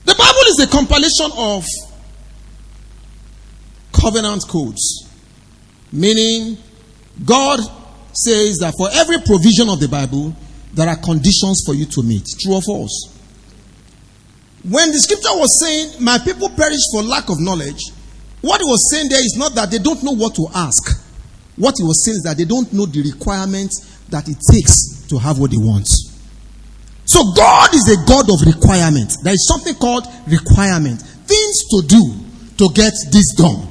The 0.05 0.15
Bible 0.17 0.45
is 0.49 0.59
a 0.61 0.67
compilation 0.67 1.29
of 1.37 1.65
covenant 3.93 4.47
codes, 4.47 5.09
meaning 5.91 6.57
God 7.23 7.59
says 8.13 8.57
that 8.57 8.73
for 8.77 8.89
every 8.91 9.19
provision 9.21 9.69
of 9.69 9.79
the 9.79 9.87
Bible, 9.87 10.35
there 10.75 10.89
are 10.89 10.97
conditions 10.97 11.63
for 11.65 11.73
you 11.73 11.85
to 11.85 12.03
meet. 12.03 12.27
True 12.39 12.55
or 12.55 12.61
false? 12.61 13.11
When 14.67 14.91
the 14.91 14.99
scripture 14.99 15.33
was 15.33 15.55
saying, 15.61 16.03
My 16.03 16.17
people 16.19 16.49
perish 16.49 16.81
for 16.91 17.01
lack 17.01 17.29
of 17.29 17.39
knowledge, 17.39 17.79
what 18.41 18.61
he 18.61 18.65
was 18.65 18.91
saying 18.91 19.09
there 19.09 19.19
is 19.23 19.35
not 19.37 19.55
that 19.55 19.71
they 19.71 19.79
don't 19.79 20.03
know 20.03 20.11
what 20.13 20.35
to 20.35 20.47
ask. 20.53 21.01
What 21.55 21.75
he 21.77 21.83
was 21.83 22.03
saying 22.03 22.17
is 22.17 22.23
that 22.23 22.37
they 22.37 22.45
don't 22.45 22.71
know 22.73 22.85
the 22.85 23.01
requirements 23.01 24.03
that 24.09 24.27
it 24.27 24.37
takes 24.51 25.07
to 25.07 25.17
have 25.17 25.39
what 25.39 25.51
they 25.51 25.57
want. 25.57 25.87
So 27.05 27.21
God 27.37 27.73
is 27.73 27.85
a 27.87 27.97
God 28.05 28.25
of 28.29 28.41
requirement. 28.45 29.13
There 29.23 29.33
is 29.33 29.47
something 29.47 29.75
called 29.75 30.05
requirement. 30.27 31.01
Things 31.01 31.57
to 31.69 31.77
do 31.87 32.03
to 32.57 32.73
get 32.73 32.93
this 33.11 33.33
done. 33.37 33.69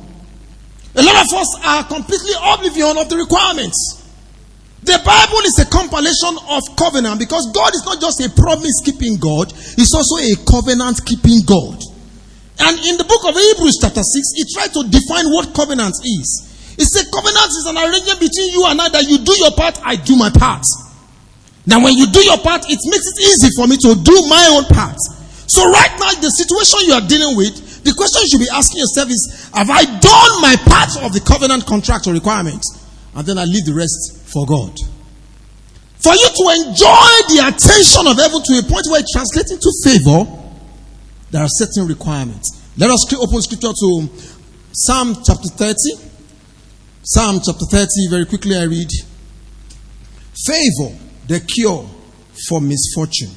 A 0.96 1.02
lot 1.02 1.26
of 1.26 1.32
us 1.34 1.50
are 1.64 1.84
completely 1.84 2.32
oblivious 2.40 2.96
of 2.96 3.08
the 3.10 3.16
requirements. 3.16 4.03
The 4.84 5.00
Bible 5.00 5.40
is 5.48 5.56
a 5.64 5.68
compilation 5.72 6.36
of 6.52 6.60
covenant 6.76 7.16
because 7.16 7.48
God 7.56 7.72
is 7.72 7.88
not 7.88 8.04
just 8.04 8.20
a 8.20 8.28
promise 8.28 8.84
keeping 8.84 9.16
God, 9.16 9.48
He's 9.80 9.96
also 9.96 10.20
a 10.20 10.36
covenant 10.44 11.00
keeping 11.08 11.40
God. 11.48 11.80
And 12.60 12.76
in 12.84 13.00
the 13.00 13.08
book 13.08 13.24
of 13.24 13.32
Hebrews, 13.32 13.80
chapter 13.80 14.04
6, 14.04 14.12
He 14.36 14.44
tried 14.52 14.76
to 14.76 14.84
define 14.84 15.32
what 15.32 15.56
covenant 15.56 15.96
is. 16.04 16.28
He 16.76 16.84
said, 16.84 17.08
Covenant 17.08 17.48
is 17.48 17.64
an 17.64 17.80
arrangement 17.80 18.20
between 18.20 18.52
you 18.52 18.68
and 18.68 18.76
I 18.76 18.92
that 18.92 19.08
you 19.08 19.24
do 19.24 19.32
your 19.40 19.56
part, 19.56 19.80
I 19.80 19.96
do 19.96 20.20
my 20.20 20.28
part. 20.28 20.68
Now, 21.64 21.80
when 21.80 21.96
you 21.96 22.04
do 22.04 22.20
your 22.20 22.38
part, 22.44 22.68
it 22.68 22.76
makes 22.84 23.06
it 23.08 23.18
easy 23.24 23.50
for 23.56 23.64
me 23.64 23.80
to 23.88 23.96
do 23.96 24.16
my 24.28 24.44
own 24.52 24.68
part. 24.68 25.00
So, 25.48 25.64
right 25.64 25.96
now, 25.96 26.12
the 26.20 26.28
situation 26.28 26.84
you 26.84 26.92
are 26.92 27.06
dealing 27.08 27.40
with, 27.40 27.56
the 27.88 27.96
question 27.96 28.20
you 28.20 28.28
should 28.36 28.44
be 28.44 28.52
asking 28.52 28.84
yourself 28.84 29.08
is 29.08 29.48
Have 29.56 29.72
I 29.72 29.88
done 29.88 30.32
my 30.44 30.60
part 30.68 30.92
of 31.00 31.16
the 31.16 31.24
covenant 31.24 31.64
contract 31.64 32.04
or 32.04 32.12
requirement? 32.12 32.60
And 33.14 33.26
then 33.26 33.38
I 33.38 33.44
leave 33.44 33.64
the 33.64 33.74
rest 33.74 34.26
for 34.32 34.44
God. 34.46 34.76
For 36.02 36.12
you 36.12 36.28
to 36.28 36.44
enjoy 36.68 37.12
the 37.32 37.40
attention 37.48 38.06
of 38.06 38.18
heaven 38.18 38.42
to 38.42 38.52
a 38.58 38.62
point 38.62 38.84
where 38.90 39.00
it 39.00 39.06
translates 39.12 39.52
into 39.52 39.70
favor, 39.84 40.26
there 41.30 41.42
are 41.42 41.48
certain 41.48 41.86
requirements. 41.86 42.60
Let 42.76 42.90
us 42.90 43.12
open 43.14 43.40
scripture 43.40 43.72
to 43.72 44.08
Psalm 44.72 45.16
chapter 45.24 45.48
30. 45.48 45.74
Psalm 47.02 47.40
chapter 47.44 47.64
30, 47.64 47.86
very 48.10 48.26
quickly 48.26 48.56
I 48.56 48.64
read. 48.64 48.90
Favor, 50.44 50.98
the 51.28 51.40
cure 51.40 51.88
for 52.48 52.60
misfortune. 52.60 53.30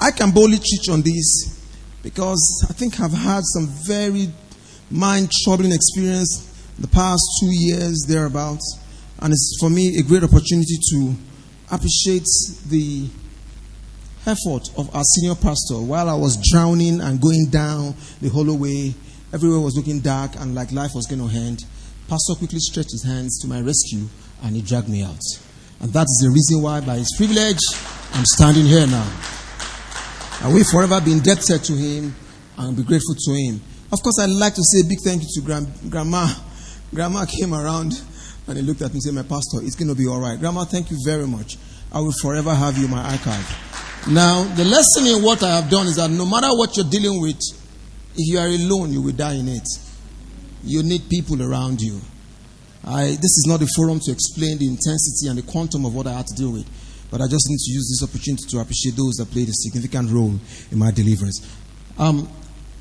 I 0.00 0.10
can 0.12 0.30
boldly 0.30 0.58
teach 0.58 0.88
on 0.88 1.02
this 1.02 1.60
because 2.02 2.66
I 2.68 2.72
think 2.72 3.00
I've 3.00 3.12
had 3.12 3.42
some 3.44 3.66
very 3.86 4.30
mind 4.90 5.30
troubling 5.44 5.72
experience 5.72 6.53
the 6.78 6.88
past 6.88 7.22
two 7.40 7.50
years 7.50 8.04
thereabouts. 8.08 8.80
And 9.20 9.32
it's 9.32 9.56
for 9.60 9.70
me 9.70 9.98
a 9.98 10.02
great 10.02 10.22
opportunity 10.22 10.76
to 10.90 11.14
appreciate 11.70 12.26
the 12.68 13.08
effort 14.26 14.70
of 14.76 14.94
our 14.94 15.02
senior 15.02 15.34
pastor 15.34 15.80
while 15.80 16.08
I 16.08 16.14
was 16.14 16.38
drowning 16.50 17.00
and 17.00 17.20
going 17.20 17.46
down 17.50 17.94
the 18.20 18.28
hollow 18.28 18.54
way. 18.54 18.94
Everywhere 19.32 19.60
was 19.60 19.76
looking 19.76 20.00
dark 20.00 20.36
and 20.36 20.54
like 20.54 20.72
life 20.72 20.92
was 20.94 21.06
going 21.06 21.26
to 21.26 21.34
end. 21.34 21.60
Pastor 22.08 22.34
quickly 22.34 22.60
stretched 22.60 22.92
his 22.92 23.04
hands 23.04 23.40
to 23.40 23.48
my 23.48 23.60
rescue 23.60 24.06
and 24.42 24.54
he 24.54 24.62
dragged 24.62 24.88
me 24.88 25.02
out. 25.02 25.22
And 25.80 25.92
that 25.92 26.04
is 26.04 26.20
the 26.22 26.30
reason 26.30 26.62
why, 26.62 26.80
by 26.80 26.96
his 26.96 27.12
privilege, 27.16 27.58
I'm 28.12 28.24
standing 28.24 28.64
here 28.64 28.86
now. 28.86 29.06
I 30.40 30.52
will 30.52 30.64
forever 30.64 31.00
be 31.00 31.12
indebted 31.12 31.64
to 31.64 31.72
him 31.72 32.14
and 32.58 32.76
be 32.76 32.82
grateful 32.82 33.14
to 33.14 33.32
him. 33.32 33.60
Of 33.92 34.02
course, 34.02 34.18
I'd 34.20 34.30
like 34.30 34.54
to 34.54 34.62
say 34.62 34.80
a 34.80 34.84
big 34.84 34.98
thank 35.04 35.22
you 35.22 35.28
to 35.34 35.40
Grand, 35.40 35.68
Grandma. 35.90 36.28
Grandma 36.94 37.26
came 37.26 37.52
around 37.52 38.00
and 38.46 38.56
he 38.56 38.62
looked 38.62 38.82
at 38.82 38.88
me 38.90 38.94
and 38.94 39.02
said, 39.02 39.14
My 39.14 39.22
pastor, 39.22 39.58
it's 39.62 39.74
going 39.74 39.88
to 39.88 39.94
be 39.94 40.06
all 40.06 40.20
right. 40.20 40.38
Grandma, 40.38 40.64
thank 40.64 40.90
you 40.90 40.98
very 41.04 41.26
much. 41.26 41.56
I 41.92 42.00
will 42.00 42.12
forever 42.12 42.54
have 42.54 42.78
you 42.78 42.84
in 42.86 42.90
my 42.90 43.02
archive. 43.02 44.06
Now, 44.08 44.44
the 44.54 44.64
lesson 44.64 45.06
in 45.06 45.22
what 45.22 45.42
I 45.42 45.56
have 45.60 45.70
done 45.70 45.86
is 45.86 45.96
that 45.96 46.10
no 46.10 46.26
matter 46.26 46.48
what 46.50 46.76
you're 46.76 46.88
dealing 46.88 47.20
with, 47.20 47.40
if 48.16 48.32
you 48.32 48.38
are 48.38 48.46
alone, 48.46 48.92
you 48.92 49.02
will 49.02 49.12
die 49.12 49.34
in 49.34 49.48
it. 49.48 49.66
You 50.62 50.82
need 50.82 51.08
people 51.08 51.42
around 51.42 51.80
you. 51.80 52.00
I, 52.86 53.06
this 53.16 53.32
is 53.40 53.46
not 53.48 53.62
a 53.62 53.66
forum 53.74 53.98
to 54.00 54.12
explain 54.12 54.58
the 54.58 54.66
intensity 54.66 55.28
and 55.28 55.38
the 55.38 55.42
quantum 55.42 55.86
of 55.86 55.94
what 55.94 56.06
I 56.06 56.12
had 56.12 56.26
to 56.26 56.34
deal 56.34 56.52
with, 56.52 56.68
but 57.10 57.22
I 57.22 57.26
just 57.26 57.48
need 57.48 57.58
to 57.58 57.72
use 57.72 57.88
this 57.88 58.06
opportunity 58.06 58.44
to 58.48 58.58
appreciate 58.60 58.94
those 58.96 59.14
that 59.14 59.30
played 59.30 59.48
a 59.48 59.52
significant 59.54 60.10
role 60.10 60.34
in 60.70 60.78
my 60.78 60.90
deliverance. 60.90 61.40
Um, 61.98 62.28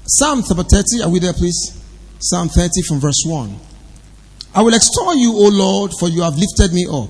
Psalm 0.06 0.44
30, 0.44 1.04
are 1.04 1.10
we 1.10 1.20
there, 1.20 1.32
please? 1.34 1.82
Psalm 2.20 2.50
30 2.50 2.82
from 2.88 3.00
verse 3.00 3.24
1. 3.26 3.73
I 4.56 4.62
will 4.62 4.76
extol 4.76 5.16
you, 5.18 5.34
O 5.34 5.50
Lord, 5.50 5.94
for 6.00 6.10
you 6.10 6.22
have 6.22 6.38
lifted 6.38 6.74
me 6.74 6.86
up, 6.86 7.10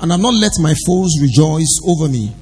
and 0.00 0.10
have 0.10 0.20
not 0.20 0.34
let 0.34 0.50
my 0.58 0.74
foes 0.84 1.16
rejoice 1.22 1.78
over 1.86 2.08
me. 2.08 2.34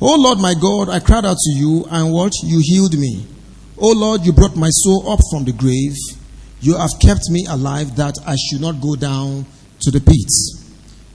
O 0.00 0.14
Lord 0.14 0.38
my 0.38 0.54
God, 0.54 0.88
I 0.88 1.00
cried 1.00 1.24
out 1.26 1.36
to 1.36 1.50
you, 1.50 1.84
and 1.90 2.12
what? 2.12 2.32
You 2.44 2.60
healed 2.62 2.96
me. 2.96 3.26
O 3.76 3.90
Lord, 3.90 4.24
you 4.24 4.32
brought 4.32 4.54
my 4.54 4.68
soul 4.70 5.10
up 5.10 5.18
from 5.32 5.44
the 5.44 5.50
grave. 5.50 5.96
You 6.60 6.78
have 6.78 7.00
kept 7.02 7.28
me 7.30 7.46
alive 7.48 7.96
that 7.96 8.14
I 8.24 8.36
should 8.36 8.60
not 8.60 8.80
go 8.80 8.94
down 8.94 9.44
to 9.80 9.90
the 9.90 10.00
pit. 10.00 10.30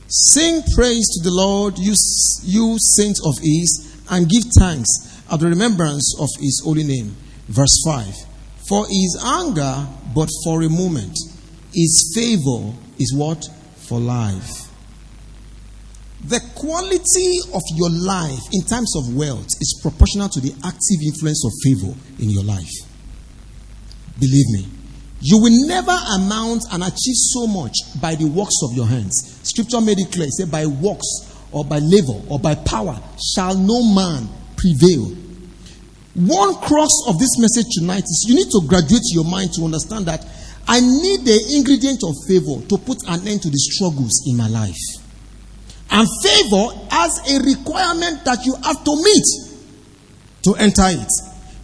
Sing 0.10 0.64
praise 0.76 1.08
to 1.16 1.24
the 1.24 1.32
Lord, 1.32 1.80
you, 1.80 1.96
you 2.44 2.78
saints 2.98 3.22
of 3.26 3.36
His, 3.42 4.04
and 4.12 4.28
give 4.28 4.44
thanks 4.60 4.90
at 5.32 5.40
the 5.40 5.48
remembrance 5.48 6.14
of 6.20 6.28
His 6.42 6.62
holy 6.66 6.84
name. 6.84 7.16
Verse 7.48 7.82
5 7.86 8.14
For 8.68 8.86
His 8.88 9.18
anger, 9.24 9.88
but 10.14 10.28
for 10.44 10.62
a 10.62 10.70
moment 10.70 11.16
his 11.74 12.14
favor 12.16 12.74
is 13.00 13.14
what? 13.16 13.44
For 13.88 14.00
life. 14.00 14.70
The 16.26 16.40
quality 16.56 17.40
of 17.54 17.62
your 17.76 17.90
life 17.90 18.40
in 18.54 18.64
terms 18.66 18.96
of 18.96 19.14
wealth 19.14 19.48
is 19.60 19.80
proportional 19.82 20.30
to 20.30 20.40
the 20.40 20.54
active 20.64 21.00
influence 21.04 21.44
of 21.44 21.52
favor 21.64 21.94
in 22.20 22.30
your 22.30 22.44
life. 22.44 22.72
Believe 24.20 24.46
me. 24.52 24.68
You 25.20 25.38
will 25.40 25.68
never 25.68 25.92
amount 26.16 26.64
and 26.72 26.84
achieve 26.84 27.16
so 27.16 27.48
much 27.48 27.76
by 28.02 28.16
the 28.16 28.26
works 28.26 28.56
of 28.64 28.74
your 28.74 28.86
hands. 28.86 29.40
Scripture 29.44 29.82
made 29.82 30.00
it 30.00 30.12
clear. 30.12 30.28
Say, 30.30 30.46
by 30.46 30.66
works 30.66 31.08
or 31.52 31.66
by 31.66 31.80
labor 31.80 32.20
or 32.30 32.40
by 32.40 32.56
power 32.56 32.98
shall 33.34 33.56
no 33.58 33.84
man 33.94 34.28
prevail. 34.56 35.16
One 36.16 36.56
cross 36.56 36.92
of 37.08 37.20
this 37.20 37.40
message 37.40 37.68
tonight 37.72 38.04
is 38.04 38.26
you 38.28 38.36
need 38.36 38.52
to 38.52 38.62
graduate 38.68 39.02
your 39.14 39.26
mind 39.26 39.54
to 39.54 39.64
understand 39.64 40.06
that 40.06 40.26
I 40.68 40.80
need 40.80 41.26
the 41.26 41.38
ingredient 41.60 42.04
of 42.04 42.16
favor 42.28 42.64
to 42.68 42.78
put 42.80 43.04
an 43.08 43.28
end 43.28 43.42
to 43.44 43.50
the 43.50 43.60
struggles 43.60 44.24
in 44.28 44.38
my 44.38 44.48
life. 44.48 44.80
And 45.92 46.08
favor 46.24 46.66
has 46.90 47.20
a 47.30 47.44
requirement 47.44 48.24
that 48.26 48.46
you 48.46 48.56
have 48.64 48.80
to 48.84 48.94
meet 48.96 49.28
to 50.48 50.56
enter 50.56 50.88
it. 50.88 51.12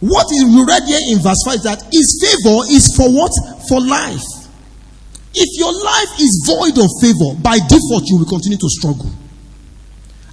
What 0.00 0.28
is 0.32 0.44
read 0.64 0.84
here 0.88 1.00
in 1.12 1.18
verse 1.20 1.40
5 1.44 1.54
is 1.60 1.64
that 1.64 1.80
his 1.92 2.08
favor 2.20 2.60
is 2.72 2.92
for 2.96 3.08
what? 3.12 3.32
For 3.68 3.80
life. 3.80 4.24
If 5.32 5.50
your 5.60 5.72
life 5.72 6.12
is 6.20 6.32
void 6.46 6.76
of 6.80 6.88
favor, 7.00 7.36
by 7.40 7.56
default 7.60 8.04
you 8.08 8.18
will 8.18 8.28
continue 8.28 8.58
to 8.58 8.68
struggle. 8.68 9.10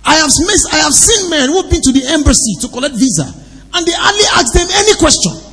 I 0.04 0.16
have, 0.24 0.32
missed, 0.48 0.68
I 0.72 0.78
have 0.88 0.94
seen 0.96 1.30
men 1.30 1.50
who 1.50 1.62
have 1.62 1.70
been 1.70 1.82
to 1.84 1.92
the 1.92 2.04
embassy 2.16 2.56
to 2.64 2.68
collect 2.72 2.96
visa 2.96 3.28
and 3.28 3.82
they 3.86 3.92
hardly 3.96 4.24
ask 4.40 4.54
them 4.56 4.68
any 4.72 4.96
question. 4.96 5.47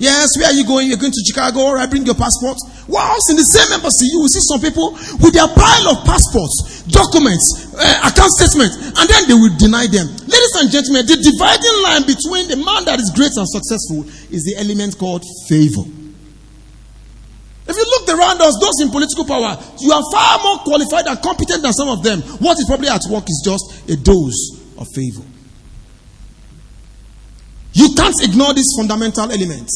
Yes, 0.00 0.32
where 0.40 0.48
are 0.48 0.56
you 0.56 0.64
going? 0.64 0.88
You're 0.88 0.96
going 0.96 1.12
to 1.12 1.24
Chicago, 1.28 1.60
or 1.60 1.76
I 1.76 1.84
bring 1.84 2.08
your 2.08 2.16
passport. 2.16 2.56
Whilst 2.88 3.28
in 3.28 3.36
the 3.36 3.44
same 3.44 3.68
embassy, 3.68 4.08
you 4.08 4.24
will 4.24 4.32
see 4.32 4.40
some 4.40 4.56
people 4.56 4.96
with 5.20 5.36
their 5.36 5.44
pile 5.44 5.92
of 5.92 6.08
passports, 6.08 6.88
documents, 6.88 7.68
uh, 7.76 8.08
account 8.08 8.32
statements, 8.32 8.80
and 8.96 9.04
then 9.04 9.28
they 9.28 9.36
will 9.36 9.52
deny 9.60 9.84
them. 9.84 10.08
Ladies 10.24 10.56
and 10.56 10.72
gentlemen, 10.72 11.04
the 11.04 11.20
dividing 11.20 11.76
line 11.84 12.08
between 12.08 12.48
the 12.48 12.56
man 12.56 12.88
that 12.88 12.96
is 12.96 13.12
great 13.12 13.36
and 13.36 13.44
successful 13.44 14.08
is 14.32 14.40
the 14.48 14.56
element 14.56 14.96
called 14.96 15.20
favor. 15.44 15.84
If 17.68 17.76
you 17.76 17.84
look 17.84 18.08
around 18.08 18.40
us, 18.40 18.56
those 18.56 18.80
in 18.80 18.88
political 18.88 19.28
power, 19.28 19.52
you 19.84 19.92
are 19.92 20.04
far 20.08 20.40
more 20.40 20.64
qualified 20.64 21.12
and 21.12 21.20
competent 21.20 21.60
than 21.60 21.76
some 21.76 21.92
of 21.92 22.00
them. 22.00 22.24
What 22.40 22.56
is 22.56 22.64
probably 22.64 22.88
at 22.88 23.04
work 23.12 23.28
is 23.28 23.44
just 23.44 23.84
a 23.84 24.00
dose 24.00 24.64
of 24.80 24.88
favor. 24.96 25.28
You 27.76 27.92
can't 27.92 28.16
ignore 28.24 28.56
this 28.56 28.72
fundamental 28.80 29.28
element 29.28 29.68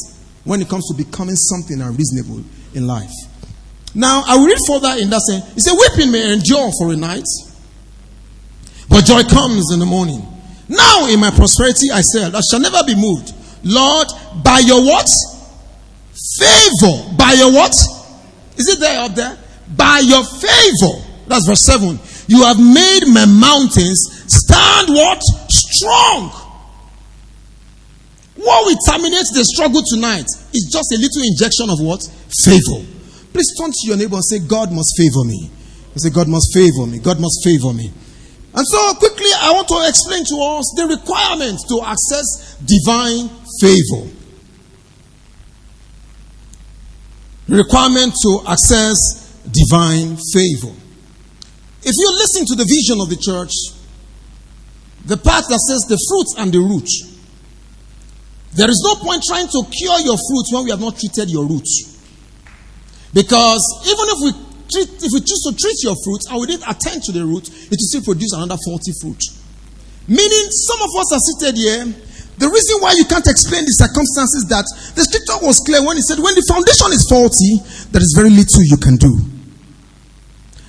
when 0.44 0.60
it 0.60 0.68
comes 0.68 0.86
to 0.88 0.94
becoming 0.94 1.36
something 1.36 1.80
unreasonable 1.80 2.44
in 2.74 2.86
life. 2.86 3.10
Now, 3.94 4.22
I 4.26 4.36
will 4.36 4.46
read 4.46 4.58
further 4.66 4.94
in 5.00 5.10
that 5.10 5.20
saying. 5.20 5.42
He 5.54 5.60
said, 5.60 5.74
Weeping 5.78 6.12
may 6.12 6.32
endure 6.32 6.70
for 6.78 6.92
a 6.92 6.96
night, 6.96 7.24
but 8.88 9.04
joy 9.04 9.22
comes 9.22 9.72
in 9.72 9.78
the 9.78 9.86
morning. 9.86 10.22
Now, 10.68 11.06
in 11.06 11.20
my 11.20 11.30
prosperity, 11.30 11.90
I 11.92 12.00
said, 12.00 12.34
I 12.34 12.40
shall 12.50 12.60
never 12.60 12.82
be 12.86 12.94
moved. 12.94 13.32
Lord, 13.62 14.08
by 14.42 14.58
your 14.58 14.82
what? 14.84 15.08
Favor. 16.38 17.14
By 17.16 17.32
your 17.38 17.52
what? 17.52 17.72
Is 18.56 18.68
it 18.68 18.80
there 18.80 19.00
up 19.00 19.14
there? 19.14 19.38
By 19.76 20.00
your 20.00 20.24
favor. 20.24 21.04
That's 21.26 21.46
verse 21.46 21.60
7. 21.60 21.98
You 22.28 22.42
have 22.44 22.58
made 22.58 23.06
my 23.06 23.26
mountains 23.26 24.24
stand 24.26 24.88
what? 24.88 25.20
Strong. 25.48 26.43
What 28.44 28.68
will 28.68 28.76
terminate 28.84 29.24
the 29.32 29.40
struggle 29.40 29.80
tonight 29.88 30.28
is 30.52 30.68
just 30.68 30.92
a 30.92 31.00
little 31.00 31.24
injection 31.24 31.72
of 31.72 31.80
what? 31.80 32.04
Favor. 32.44 32.84
Please 33.32 33.48
turn 33.56 33.72
to 33.72 33.82
your 33.88 33.96
neighbor 33.96 34.20
and 34.20 34.24
say, 34.24 34.38
God 34.44 34.68
must 34.68 34.92
favor 35.00 35.24
me. 35.24 35.48
You 35.48 35.98
say, 35.98 36.10
God 36.12 36.28
must 36.28 36.52
favor 36.52 36.84
me. 36.84 37.00
God 37.00 37.18
must 37.20 37.40
favor 37.40 37.72
me. 37.72 37.88
And 38.52 38.66
so, 38.68 38.94
quickly, 39.00 39.32
I 39.40 39.50
want 39.56 39.66
to 39.68 39.80
explain 39.88 40.28
to 40.28 40.36
us 40.60 40.68
the 40.76 40.86
requirement 40.92 41.58
to 41.72 41.80
access 41.88 42.60
divine 42.60 43.32
favor. 43.64 44.12
Requirement 47.48 48.12
to 48.12 48.44
access 48.44 49.40
divine 49.48 50.20
favor. 50.36 50.76
If 51.80 51.94
you 51.96 52.08
listen 52.20 52.44
to 52.44 52.54
the 52.60 52.68
vision 52.68 53.00
of 53.00 53.08
the 53.08 53.16
church, 53.16 53.52
the 55.08 55.16
part 55.16 55.44
that 55.48 55.60
says 55.64 55.88
the 55.88 55.96
fruit 55.96 56.44
and 56.44 56.52
the 56.52 56.60
root, 56.60 56.88
there 58.54 58.70
is 58.70 58.80
no 58.86 58.94
point 59.02 59.22
trying 59.26 59.50
to 59.50 59.60
cure 59.66 59.98
your 60.06 60.14
fruit 60.14 60.46
when 60.54 60.64
we 60.64 60.70
have 60.70 60.80
not 60.80 60.94
treated 60.94 61.26
your 61.30 61.42
roots. 61.42 61.98
Because 63.12 63.62
even 63.82 64.06
if 64.14 64.18
we 64.22 64.30
treat, 64.70 64.90
if 65.02 65.10
we 65.10 65.20
choose 65.22 65.42
to 65.50 65.52
treat 65.58 65.78
your 65.82 65.98
fruit 65.98 66.22
and 66.30 66.38
we 66.38 66.46
didn't 66.46 66.66
attend 66.70 67.02
to 67.06 67.12
the 67.12 67.26
root, 67.26 67.50
it 67.50 67.74
will 67.74 67.90
still 67.90 68.02
produce 68.06 68.30
another 68.34 68.58
faulty 68.62 68.94
fruit. 69.02 69.18
Meaning, 70.06 70.46
some 70.70 70.80
of 70.82 70.90
us 71.02 71.08
are 71.14 71.22
seated 71.22 71.54
here. 71.58 71.82
The 72.38 72.50
reason 72.50 72.82
why 72.82 72.94
you 72.98 73.06
can't 73.06 73.26
explain 73.26 73.62
the 73.62 73.74
circumstances 73.74 74.46
that 74.50 74.66
the 74.98 75.02
scripture 75.06 75.38
was 75.42 75.62
clear 75.62 75.82
when 75.82 75.94
he 75.98 76.02
said, 76.02 76.18
when 76.18 76.34
the 76.34 76.42
foundation 76.46 76.90
is 76.90 77.06
faulty, 77.06 77.62
there 77.94 78.02
is 78.02 78.14
very 78.14 78.30
little 78.30 78.62
you 78.66 78.78
can 78.78 78.98
do. 78.98 79.14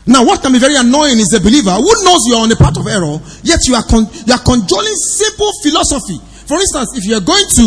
Now, 0.05 0.21
what 0.21 0.45
can 0.45 0.53
be 0.53 0.61
very 0.61 0.77
annoying 0.77 1.17
is 1.17 1.33
a 1.33 1.41
believer 1.41 1.73
who 1.73 1.89
knows 2.05 2.21
you 2.29 2.37
are 2.37 2.45
on 2.45 2.53
a 2.53 2.57
path 2.57 2.77
of 2.77 2.85
error, 2.85 3.17
yet 3.41 3.65
you 3.65 3.73
are, 3.73 3.85
con- 3.89 4.05
you 4.05 4.33
are 4.33 4.45
conjuring 4.45 4.93
simple 4.93 5.49
philosophy 5.65 6.21
for 6.47 6.57
instance, 6.61 6.97
if 6.97 7.05
you're 7.05 7.25
going 7.25 7.47
to 7.57 7.65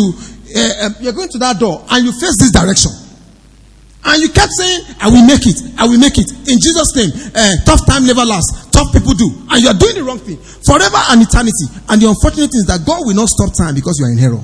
uh, 0.49 0.89
you're 0.99 1.13
going 1.13 1.29
to 1.29 1.37
that 1.39 1.59
door 1.59 1.85
and 1.89 2.05
you 2.05 2.11
face 2.11 2.35
this 2.39 2.51
direction, 2.51 2.91
and 4.03 4.17
you 4.21 4.29
kept 4.31 4.51
saying, 4.55 4.95
"I 4.99 5.11
will 5.11 5.25
make 5.27 5.45
it, 5.45 5.59
I 5.77 5.85
will 5.85 5.99
make 5.99 6.17
it 6.17 6.31
in 6.47 6.57
Jesus' 6.57 6.95
name." 6.95 7.11
Uh, 7.35 7.59
tough 7.65 7.85
time 7.85 8.07
never 8.07 8.23
lasts. 8.23 8.71
Tough 8.71 8.91
people 8.93 9.13
do, 9.13 9.27
and 9.51 9.61
you 9.61 9.67
are 9.69 9.77
doing 9.77 9.95
the 9.95 10.03
wrong 10.03 10.19
thing 10.19 10.37
forever 10.39 10.97
and 11.11 11.21
eternity. 11.21 11.67
And 11.91 12.01
the 12.01 12.07
unfortunate 12.07 12.49
thing 12.49 12.63
is 12.63 12.69
that 12.71 12.85
God 12.87 13.05
will 13.05 13.15
not 13.15 13.29
stop 13.29 13.53
time 13.53 13.75
because 13.75 13.99
you 13.99 14.07
are 14.07 14.13
in 14.15 14.19
error. 14.19 14.43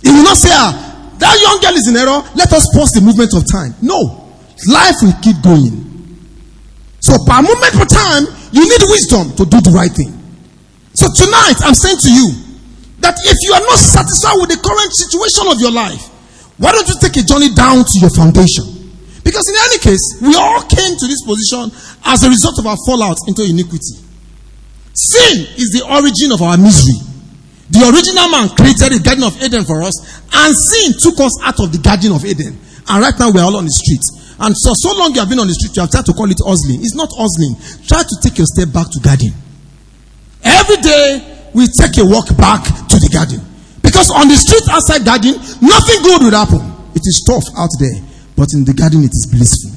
He 0.00 0.10
will 0.14 0.24
not 0.24 0.38
say, 0.38 0.50
"Ah, 0.52 0.72
that 1.18 1.34
young 1.42 1.58
girl 1.60 1.74
is 1.74 1.88
in 1.88 1.96
error. 1.98 2.22
Let 2.38 2.52
us 2.54 2.70
pause 2.72 2.94
the 2.94 3.02
movement 3.02 3.34
of 3.34 3.42
time." 3.50 3.74
No, 3.82 4.30
life 4.70 5.02
will 5.02 5.16
keep 5.20 5.42
going. 5.42 5.84
So, 7.00 7.18
per 7.26 7.42
moment 7.42 7.72
per 7.74 7.84
time, 7.84 8.24
you 8.52 8.62
need 8.64 8.82
wisdom 8.88 9.36
to 9.36 9.44
do 9.44 9.60
the 9.60 9.74
right 9.74 9.92
thing. 9.92 10.14
So 10.94 11.10
tonight, 11.10 11.58
I'm 11.66 11.74
saying 11.74 11.98
to 12.00 12.10
you 12.10 12.43
that 13.04 13.14
if 13.28 13.36
you 13.44 13.52
are 13.52 13.60
not 13.68 13.76
satisfied 13.76 14.40
with 14.40 14.48
the 14.48 14.60
current 14.64 14.92
situation 14.96 15.44
of 15.52 15.60
your 15.60 15.70
life, 15.70 16.08
why 16.56 16.72
don't 16.72 16.88
you 16.88 16.96
take 16.96 17.20
a 17.20 17.24
journey 17.26 17.52
down 17.52 17.84
to 17.84 17.96
your 18.00 18.08
foundation? 18.10 18.64
Because 19.20 19.44
in 19.48 19.56
any 19.68 19.78
case, 19.84 20.00
we 20.24 20.32
all 20.36 20.64
came 20.64 20.96
to 20.96 21.06
this 21.08 21.20
position 21.24 21.68
as 22.08 22.24
a 22.24 22.28
result 22.32 22.56
of 22.60 22.64
our 22.64 22.76
fallout 22.88 23.16
into 23.28 23.44
iniquity. 23.44 24.00
Sin 24.96 25.44
is 25.60 25.68
the 25.76 25.84
origin 25.84 26.32
of 26.32 26.40
our 26.40 26.56
misery. 26.56 26.96
The 27.72 27.84
original 27.92 28.28
man 28.32 28.48
created 28.56 28.96
the 28.96 29.00
Garden 29.04 29.24
of 29.24 29.36
Eden 29.42 29.64
for 29.64 29.82
us, 29.82 29.96
and 30.32 30.52
sin 30.54 30.94
took 30.96 31.18
us 31.20 31.34
out 31.44 31.60
of 31.60 31.72
the 31.72 31.80
Garden 31.80 32.12
of 32.12 32.24
Eden. 32.24 32.56
And 32.88 32.98
right 33.02 33.16
now, 33.18 33.32
we're 33.32 33.42
all 33.44 33.56
on 33.56 33.64
the 33.64 33.74
streets. 33.74 34.36
And 34.38 34.52
so, 34.56 34.72
so 34.76 34.96
long 34.96 35.12
you 35.12 35.20
have 35.20 35.28
been 35.28 35.40
on 35.40 35.48
the 35.48 35.56
street, 35.56 35.74
you 35.76 35.82
have 35.82 35.90
tried 35.90 36.06
to 36.06 36.12
call 36.12 36.30
it 36.30 36.38
hustling. 36.40 36.80
It's 36.80 36.94
not 36.94 37.08
hustling. 37.12 37.56
Try 37.88 38.04
to 38.04 38.14
take 38.22 38.36
your 38.38 38.46
step 38.48 38.72
back 38.72 38.86
to 38.92 39.00
garden. 39.00 39.32
Every 40.44 40.76
day 40.84 41.33
we 41.54 41.66
take 41.80 41.96
a 41.98 42.04
walk 42.04 42.28
back 42.36 42.64
to 42.90 42.96
the 42.98 43.08
garden. 43.08 43.40
Because 43.82 44.10
on 44.10 44.26
the 44.28 44.36
street 44.36 44.66
outside 44.68 45.04
garden, 45.06 45.38
nothing 45.62 46.02
good 46.02 46.22
would 46.26 46.34
happen. 46.34 46.60
It 46.94 47.02
is 47.06 47.22
tough 47.26 47.44
out 47.56 47.70
there. 47.78 48.02
But 48.36 48.50
in 48.52 48.64
the 48.64 48.74
garden, 48.74 49.04
it 49.06 49.14
is 49.14 49.26
blissful. 49.30 49.70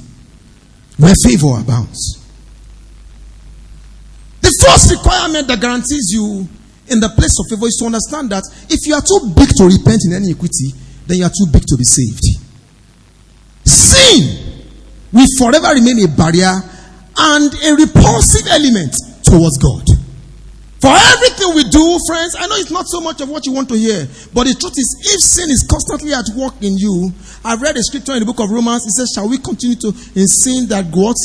Where 0.98 1.14
favor 1.24 1.62
abounds. 1.62 2.18
The 4.42 4.50
first 4.66 4.90
requirement 4.92 5.48
that 5.48 5.62
guarantees 5.62 6.10
you 6.10 6.48
in 6.90 7.00
the 7.00 7.10
place 7.14 7.36
of 7.38 7.46
favor 7.52 7.68
is 7.68 7.78
to 7.78 7.86
understand 7.86 8.32
that 8.32 8.44
if 8.70 8.88
you 8.88 8.96
are 8.96 9.04
too 9.04 9.30
big 9.36 9.50
to 9.62 9.70
repent 9.70 10.02
in 10.08 10.14
any 10.18 10.32
equity, 10.32 10.74
then 11.06 11.18
you 11.22 11.26
are 11.26 11.34
too 11.36 11.46
big 11.52 11.64
to 11.68 11.76
be 11.78 11.84
saved. 11.84 12.26
Sin 13.68 14.66
will 15.12 15.28
forever 15.38 15.76
remain 15.76 16.00
a 16.04 16.08
barrier 16.08 16.54
and 17.18 17.54
a 17.54 17.70
repulsive 17.76 18.48
element 18.50 18.96
towards 19.24 19.58
God. 19.60 19.87
For 20.80 20.94
everything 20.94 21.56
we 21.56 21.64
do, 21.64 21.98
friends, 22.06 22.36
I 22.38 22.46
know 22.46 22.56
it's 22.56 22.70
not 22.70 22.86
so 22.86 23.02
much 23.02 23.20
of 23.22 23.30
what 23.30 23.46
you 23.48 23.52
want 23.52 23.68
to 23.70 23.76
hear, 23.76 24.06
but 24.34 24.46
the 24.46 24.54
truth 24.54 24.78
is, 24.78 24.90
if 25.10 25.20
sin 25.26 25.50
is 25.50 25.66
constantly 25.66 26.14
at 26.14 26.30
work 26.38 26.54
in 26.62 26.78
you, 26.78 27.10
I've 27.44 27.62
read 27.62 27.76
a 27.78 27.82
scripture 27.82 28.14
in 28.14 28.20
the 28.22 28.30
book 28.30 28.40
of 28.40 28.52
Romans. 28.54 28.86
It 28.86 28.94
says, 28.94 29.10
Shall 29.16 29.28
we 29.28 29.42
continue 29.42 29.76
to 29.82 29.90
in 30.14 30.28
sin 30.30 30.70
that 30.70 30.86
what 30.94 31.18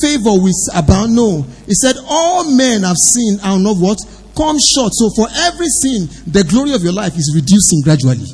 favor 0.00 0.32
with 0.40 0.56
abound? 0.72 1.12
No. 1.12 1.44
It 1.68 1.76
said, 1.76 2.00
All 2.08 2.48
men 2.48 2.80
have 2.80 2.96
sinned 2.96 3.44
and 3.44 3.60
not 3.60 3.76
what? 3.76 4.00
Come 4.32 4.56
short. 4.56 4.96
So 4.96 5.12
for 5.12 5.28
every 5.52 5.68
sin, 5.68 6.08
the 6.24 6.40
glory 6.48 6.72
of 6.72 6.80
your 6.80 6.96
life 6.96 7.12
is 7.12 7.28
reducing 7.36 7.84
gradually. 7.84 8.32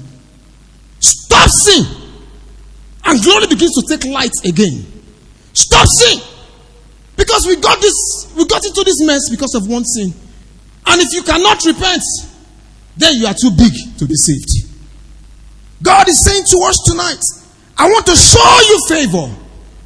Stop 1.03 1.51
sin. 1.51 1.83
And 3.11 3.19
glory 3.27 3.51
begins 3.51 3.75
to 3.75 3.85
take 3.91 4.07
light 4.07 4.39
again. 4.47 4.87
Stop 5.53 5.87
sin. 5.99 6.23
Because 7.17 7.43
we 7.47 7.57
got 7.57 7.83
this, 7.83 8.31
we 8.39 8.47
got 8.47 8.65
into 8.65 8.85
this 8.87 9.03
mess 9.03 9.29
because 9.29 9.55
of 9.59 9.67
one 9.67 9.85
sin. 9.85 10.15
And 10.87 11.01
if 11.01 11.13
you 11.13 11.23
cannot 11.23 11.65
repent, 11.65 12.03
then 12.97 13.17
you 13.17 13.27
are 13.27 13.35
too 13.35 13.51
big 13.57 13.73
to 13.99 14.07
be 14.07 14.15
saved. 14.15 14.71
God 15.83 16.09
is 16.09 16.25
saying 16.25 16.45
to 16.45 16.59
us 16.67 16.77
tonight, 16.87 17.23
I 17.79 17.89
want 17.89 18.07
to 18.07 18.17
show 18.17 18.61
you 18.69 18.79
favor, 18.89 19.35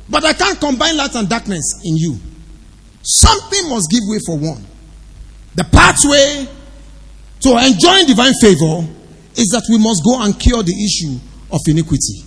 but 0.08 0.24
I 0.24 0.32
can't 0.32 0.58
combine 0.58 0.96
light 0.96 1.14
and 1.14 1.28
darkness 1.28 1.80
in 1.84 1.96
you. 1.96 2.18
Something 3.02 3.68
must 3.68 3.90
give 3.90 4.00
way 4.06 4.18
for 4.26 4.36
one. 4.36 4.64
The 5.54 5.64
pathway 5.64 6.48
to 7.40 7.50
enjoying 7.58 8.06
divine 8.06 8.34
favor 8.40 8.82
is 9.36 9.48
that 9.54 9.66
we 9.70 9.78
must 9.78 10.02
go 10.02 10.22
and 10.22 10.38
cure 10.38 10.62
the 10.62 10.74
issue 10.74 11.18
of 11.52 11.60
iniquity. 11.68 12.24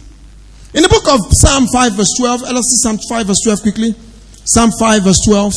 In 0.73 0.83
the 0.83 0.89
book 0.89 1.07
of 1.07 1.19
Psalm 1.31 1.67
5, 1.67 1.93
verse 1.93 2.13
12, 2.17 2.41
let's 2.41 2.67
see 2.69 2.83
Psalm 2.83 2.97
5, 3.09 3.27
verse 3.27 3.41
12 3.43 3.61
quickly. 3.61 3.95
Psalm 4.45 4.71
5, 4.79 5.03
verse 5.03 5.19
12. 5.25 5.53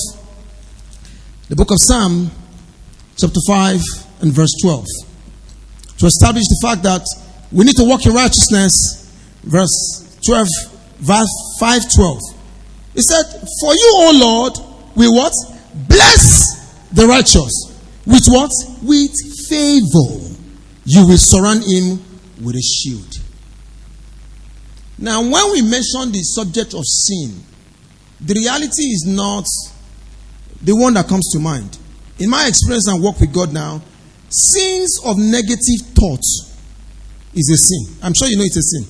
The 1.49 1.57
book 1.57 1.71
of 1.71 1.77
Psalm 1.79 2.31
chapter 3.21 3.41
5 3.47 3.81
and 4.23 4.33
verse 4.33 4.55
12. 4.63 4.85
to 5.99 6.07
establish 6.07 6.45
the 6.49 6.59
fact 6.63 6.83
that 6.83 7.05
we 7.53 7.65
need 7.65 7.77
to 7.77 7.85
walk 7.85 8.07
in 8.07 8.13
righteousness. 8.15 8.73
Verse 9.45 10.19
12, 10.25 10.49
verse 11.01 11.29
5 11.61 11.83
12. 11.95 12.19
He 12.95 13.03
said, 13.03 13.25
For 13.61 13.73
you, 13.75 13.91
O 13.95 14.13
Lord, 14.15 14.53
we 14.97 15.07
what? 15.09 15.33
Bless 15.89 16.89
the 16.93 17.07
righteous. 17.07 17.53
With 18.07 18.25
what? 18.29 18.51
With 18.83 19.13
favor. 19.49 20.37
You 20.87 21.07
will 21.07 21.19
surround 21.19 21.65
him 21.65 22.03
with 22.43 22.57
a 22.57 22.63
shield. 22.63 23.19
Now, 24.99 25.21
when 25.21 25.53
we 25.53 25.63
mention 25.63 26.13
the 26.13 26.23
subject 26.23 26.75
of 26.75 26.83
sin, 26.85 27.43
the 28.21 28.35
reality 28.35 28.83
is 28.83 29.05
not 29.07 29.45
the 30.63 30.75
one 30.77 30.95
that 30.95 31.09
comes 31.09 31.31
to 31.33 31.39
mind. 31.39 31.79
In 32.21 32.29
my 32.29 32.47
experience 32.47 32.87
and 32.87 33.03
work 33.03 33.19
with 33.19 33.33
God 33.33 33.53
now, 33.53 33.81
sins 34.29 35.01
of 35.05 35.17
negative 35.19 35.81
thoughts 35.97 36.55
is 37.35 37.49
a 37.51 37.57
sin. 37.57 37.97
I'm 38.03 38.13
sure 38.13 38.29
you 38.29 38.37
know 38.37 38.45
it's 38.45 38.59
a 38.59 38.63
sin. 38.63 38.85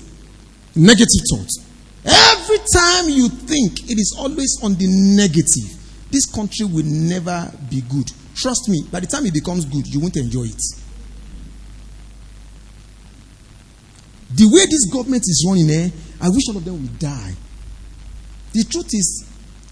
Negative 0.75 1.23
thoughts. 1.31 1.65
Every 2.03 2.57
time 2.73 3.09
you 3.09 3.29
think 3.29 3.89
it 3.89 3.97
is 3.97 4.15
always 4.19 4.59
on 4.61 4.75
the 4.75 4.87
negative, 4.87 5.79
this 6.11 6.25
country 6.25 6.65
will 6.65 6.83
never 6.85 7.49
be 7.69 7.81
good. 7.81 8.11
Trust 8.35 8.67
me, 8.67 8.83
by 8.91 8.99
the 8.99 9.07
time 9.07 9.25
it 9.25 9.33
becomes 9.33 9.63
good, 9.63 9.87
you 9.87 10.01
won't 10.01 10.17
enjoy 10.17 10.43
it. 10.43 10.61
The 14.35 14.47
way 14.47 14.65
this 14.65 14.91
government 14.91 15.23
is 15.23 15.45
running, 15.47 15.69
eh, 15.69 15.89
I 16.19 16.29
wish 16.29 16.43
all 16.49 16.57
of 16.57 16.65
them 16.65 16.81
would 16.81 16.99
die. 16.99 17.33
The 18.53 18.63
truth 18.65 18.89
is, 18.91 19.25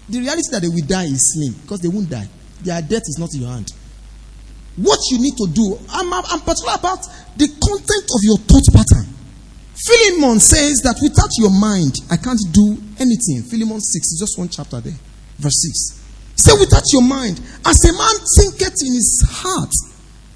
the 0.08 0.18
reality 0.20 0.48
that 0.50 0.62
they 0.62 0.68
will 0.68 0.86
die 0.86 1.04
is 1.04 1.34
slim 1.34 1.52
because 1.60 1.80
they 1.80 1.88
won't 1.88 2.08
die. 2.08 2.28
Their 2.62 2.82
death 2.82 3.04
is 3.08 3.18
not 3.18 3.34
in 3.34 3.42
your 3.42 3.50
hand. 3.50 3.72
What 4.76 4.98
you 5.10 5.18
need 5.18 5.36
to 5.36 5.46
do, 5.52 5.78
I'm, 5.90 6.12
I'm 6.12 6.40
particular 6.40 6.74
about 6.78 7.04
the 7.36 7.48
content 7.48 8.06
of 8.14 8.20
your 8.22 8.38
thought 8.38 8.64
pattern. 8.72 9.08
Philemon 9.76 10.40
says 10.40 10.80
that 10.84 11.00
without 11.00 11.32
your 11.40 11.50
mind, 11.50 11.96
I 12.10 12.16
can't 12.16 12.40
do 12.52 12.76
anything. 13.00 13.44
Philemon 13.48 13.80
6, 13.80 14.20
just 14.20 14.38
one 14.38 14.48
chapter 14.48 14.80
there, 14.80 14.96
verse 15.40 15.60
6. 15.60 16.00
Say, 16.36 16.52
without 16.56 16.84
your 16.92 17.02
mind, 17.02 17.40
as 17.64 17.76
a 17.84 17.92
man 17.92 18.16
thinketh 18.36 18.80
in 18.80 18.92
his 18.96 19.24
heart, 19.28 19.72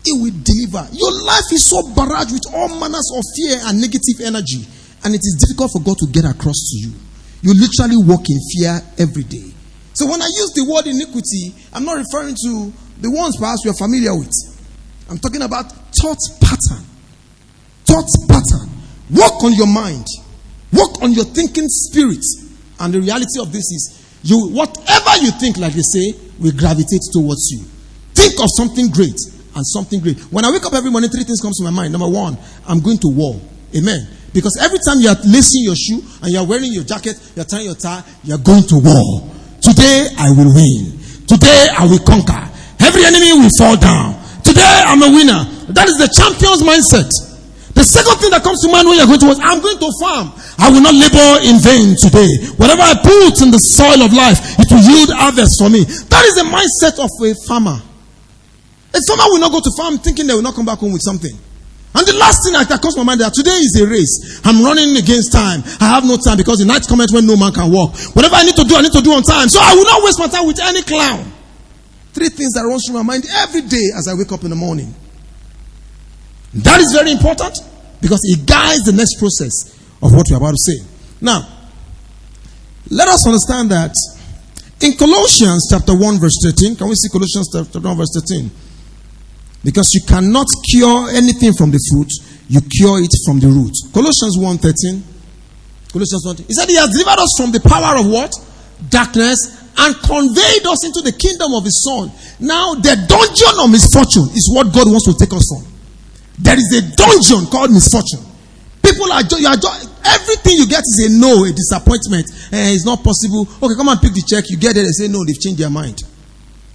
it 0.04 0.16
will 0.20 0.37
deliver. 0.44 0.84
Your 0.92 1.12
life 1.24 1.48
is 1.52 1.64
so 1.64 1.80
barraged 1.96 2.32
with 2.32 2.44
all 2.52 2.68
manners 2.76 3.08
of 3.16 3.24
fear 3.37 3.56
and 3.64 3.80
negative 3.80 4.20
energy, 4.24 4.68
and 5.04 5.14
it 5.14 5.24
is 5.24 5.40
difficult 5.40 5.72
for 5.72 5.80
God 5.80 5.96
to 6.04 6.08
get 6.12 6.28
across 6.28 6.60
to 6.72 6.76
you. 6.84 6.92
You 7.40 7.52
literally 7.56 7.96
walk 7.96 8.28
in 8.28 8.40
fear 8.52 8.80
every 8.98 9.24
day. 9.24 9.54
So 9.94 10.07
when 10.07 10.20
I 10.20 10.26
use 10.26 10.52
the 10.54 10.66
word 10.66 10.87
iniquity, 10.87 11.54
I'm 11.72 11.85
not 11.85 11.96
referring 11.96 12.35
to 12.35 12.72
the 13.00 13.11
ones 13.11 13.37
perhaps 13.38 13.62
you're 13.64 13.74
familiar 13.78 14.14
with. 14.14 14.33
I'm 15.09 15.18
talking 15.18 15.42
about 15.42 15.70
thought 15.94 16.18
pattern. 16.40 16.85
Thought 17.87 18.11
pattern. 18.28 18.70
Work 19.11 19.42
on 19.44 19.54
your 19.54 19.70
mind. 19.70 20.07
Work 20.72 21.02
on 21.02 21.12
your 21.12 21.24
thinking 21.24 21.68
spirit. 21.68 22.24
And 22.80 22.92
the 22.92 23.00
reality 23.00 23.38
of 23.40 23.52
this 23.52 23.70
is 23.70 24.18
you 24.24 24.48
whatever 24.50 25.22
you 25.22 25.30
think, 25.38 25.59
like 25.59 25.74
they 25.74 25.87
say, 25.87 26.18
will 26.40 26.52
gravitate 26.52 27.07
towards 27.12 27.50
you. 27.52 27.62
Think 28.14 28.40
of 28.40 28.48
something 28.57 28.90
great 28.90 29.14
and 29.54 29.62
something 29.66 30.00
great. 30.00 30.18
When 30.33 30.44
I 30.44 30.50
wake 30.50 30.64
up 30.66 30.74
every 30.74 30.90
morning, 30.90 31.11
three 31.11 31.22
things 31.22 31.40
comes 31.40 31.59
to 31.59 31.64
my 31.64 31.70
mind. 31.70 31.92
Number 31.92 32.09
one, 32.09 32.37
I'm 32.66 32.80
going 32.80 32.98
to 32.98 33.09
war. 33.09 33.38
Amen. 33.76 34.09
Because 34.33 34.59
every 34.61 34.78
time 34.78 34.98
you're 34.98 35.14
lacing 35.30 35.62
your 35.62 35.76
shoe 35.76 36.02
and 36.22 36.33
you're 36.33 36.46
wearing 36.46 36.72
your 36.72 36.83
jacket, 36.83 37.14
you're 37.37 37.44
tying 37.44 37.66
your 37.66 37.76
tie, 37.76 38.02
you're 38.24 38.38
going 38.38 38.64
to 38.64 38.80
war. 38.83 39.30
Today 39.64 40.12
I 40.20 40.29
will 40.37 40.53
win. 40.53 40.92
Today 41.24 41.72
I 41.72 41.88
will 41.88 42.05
conquer. 42.05 42.37
Every 42.85 43.00
enemy 43.09 43.33
will 43.33 43.48
fall 43.57 43.81
down. 43.81 44.20
Today 44.44 44.61
I'm 44.85 45.00
a 45.00 45.09
winner. 45.09 45.40
That 45.72 45.88
is 45.88 45.96
the 45.96 46.12
champion's 46.12 46.61
mindset. 46.61 47.09
The 47.72 47.83
second 47.83 48.20
thing 48.20 48.31
that 48.31 48.44
comes 48.44 48.61
to 48.61 48.68
mind 48.68 48.87
when 48.87 49.00
you're 49.00 49.09
going 49.09 49.24
to 49.24 49.29
work, 49.33 49.40
I'm 49.40 49.64
going 49.64 49.81
to 49.81 49.88
farm. 49.98 50.31
I 50.61 50.68
will 50.68 50.85
not 50.85 50.92
labor 50.92 51.42
in 51.48 51.59
vain 51.64 51.96
today. 51.96 52.29
Whatever 52.61 52.85
I 52.85 52.94
put 53.00 53.40
in 53.40 53.50
the 53.50 53.59
soil 53.59 54.05
of 54.05 54.12
life, 54.12 54.38
it 54.61 54.68
will 54.68 54.85
yield 54.85 55.11
harvest 55.11 55.57
for 55.59 55.72
me. 55.72 55.83
That 55.83 56.22
is 56.29 56.37
the 56.38 56.46
mindset 56.46 57.00
of 57.00 57.09
a 57.09 57.33
farmer. 57.48 57.81
A 58.94 59.00
farmer 59.09 59.27
will 59.33 59.40
not 59.40 59.50
go 59.50 59.59
to 59.64 59.72
farm 59.81 59.96
thinking 59.98 60.29
they 60.29 60.37
will 60.37 60.44
not 60.44 60.55
come 60.55 60.68
back 60.68 60.79
home 60.79 60.92
with 60.92 61.03
something. 61.03 61.35
And 61.94 62.02
the 62.07 62.16
last 62.18 62.42
thing 62.42 62.59
that 62.59 62.66
comes 62.83 62.98
to 62.98 63.07
my 63.07 63.14
mind 63.14 63.22
that 63.22 63.30
today 63.30 63.54
is 63.54 63.78
a 63.78 63.87
race. 63.87 64.42
I'm 64.42 64.66
running 64.66 64.98
against 64.98 65.30
time. 65.30 65.62
I 65.78 65.94
have 65.94 66.02
no 66.02 66.18
time 66.18 66.37
because 66.37 66.59
the 66.59 66.66
night 66.66 66.83
comes 66.90 67.14
when 67.14 67.22
no 67.22 67.38
man 67.38 67.54
can 67.54 67.70
walk. 67.70 67.94
Whatever 68.18 68.35
I 68.35 68.42
need 68.42 68.59
to 68.59 68.66
do, 68.66 68.74
I 68.74 68.83
need 68.83 68.92
to 68.98 69.02
do 69.02 69.14
on 69.14 69.22
time. 69.22 69.46
So 69.46 69.62
I 69.62 69.78
will 69.78 69.87
not 69.87 70.02
waste 70.02 70.18
my 70.18 70.26
time 70.26 70.46
with 70.46 70.59
any 70.59 70.83
clown. 70.83 71.22
Three 72.11 72.35
things 72.35 72.59
that 72.59 72.66
runs 72.66 72.83
through 72.87 72.98
my 72.98 73.07
mind 73.07 73.26
every 73.46 73.62
day 73.62 73.94
as 73.94 74.11
I 74.11 74.14
wake 74.18 74.35
up 74.35 74.42
in 74.42 74.50
the 74.50 74.59
morning. 74.59 74.90
That 76.66 76.83
is 76.83 76.90
very 76.90 77.14
important 77.14 77.59
because 78.02 78.20
it 78.26 78.42
guides 78.42 78.83
the 78.87 78.94
next 78.94 79.18
process 79.22 79.78
of 80.02 80.14
what 80.14 80.26
we're 80.30 80.37
about 80.37 80.54
to 80.54 80.62
say. 80.66 80.78
Now, 81.22 81.46
let 82.90 83.07
us 83.07 83.26
understand 83.26 83.70
that 83.70 83.94
in 84.83 84.98
Colossians 84.98 85.70
chapter 85.70 85.94
1, 85.94 86.18
verse 86.18 86.38
13, 86.42 86.74
can 86.74 86.88
we 86.88 86.94
see 86.94 87.09
Colossians 87.09 87.48
chapter 87.54 87.78
1, 87.78 87.96
verse 87.96 88.11
13? 88.18 88.50
Because 89.64 89.88
you 89.96 90.03
cannot 90.07 90.46
cure 90.70 91.09
anything 91.11 91.53
from 91.57 91.70
the 91.72 91.81
fruit, 91.90 92.12
you 92.48 92.61
cure 92.61 93.00
it 93.00 93.11
from 93.24 93.40
the 93.40 93.48
root. 93.48 93.72
Colossians 93.92 94.37
1 94.37 94.59
13. 94.59 95.03
Colossians 95.90 96.22
1. 96.27 96.37
He 96.46 96.53
said, 96.53 96.68
He 96.68 96.77
has 96.77 96.90
delivered 96.92 97.18
us 97.18 97.33
from 97.40 97.50
the 97.50 97.61
power 97.64 97.96
of 97.98 98.05
what? 98.07 98.31
Darkness 98.90 99.64
and 99.79 99.94
conveyed 100.05 100.66
us 100.68 100.85
into 100.85 101.00
the 101.00 101.11
kingdom 101.16 101.55
of 101.55 101.64
His 101.64 101.83
Son. 101.83 102.12
Now, 102.38 102.74
the 102.74 102.94
dungeon 103.09 103.57
of 103.59 103.70
misfortune 103.72 104.29
is 104.37 104.46
what 104.53 104.70
God 104.70 104.87
wants 104.87 105.09
to 105.09 105.14
take 105.16 105.33
us 105.33 105.48
from. 105.48 105.64
There 106.38 106.59
is 106.59 106.68
a 106.79 106.83
dungeon 106.94 107.46
called 107.50 107.70
misfortune. 107.72 108.22
People 108.85 109.09
are, 109.11 109.24
you 109.24 109.48
are 109.48 109.57
everything 110.05 110.61
you 110.61 110.68
get 110.68 110.85
is 110.85 111.09
a 111.09 111.18
no, 111.18 111.42
a 111.46 111.50
disappointment. 111.50 112.29
Eh, 112.53 112.77
it's 112.77 112.85
not 112.85 113.03
possible. 113.03 113.48
Okay, 113.62 113.74
come 113.74 113.88
and 113.88 114.00
pick 114.00 114.12
the 114.12 114.22
check. 114.22 114.44
You 114.50 114.59
get 114.61 114.77
it. 114.77 114.85
They 114.85 114.92
say 114.92 115.09
no, 115.09 115.24
they've 115.24 115.40
changed 115.40 115.59
their 115.59 115.70
mind. 115.72 116.03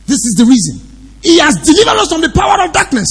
This 0.09 0.25
is 0.25 0.33
the 0.35 0.45
reason. 0.49 0.88
He 1.21 1.39
has 1.39 1.55
delivered 1.59 1.99
us 1.99 2.09
from 2.09 2.21
the 2.21 2.31
power 2.31 2.63
of 2.63 2.71
darkness 2.71 3.09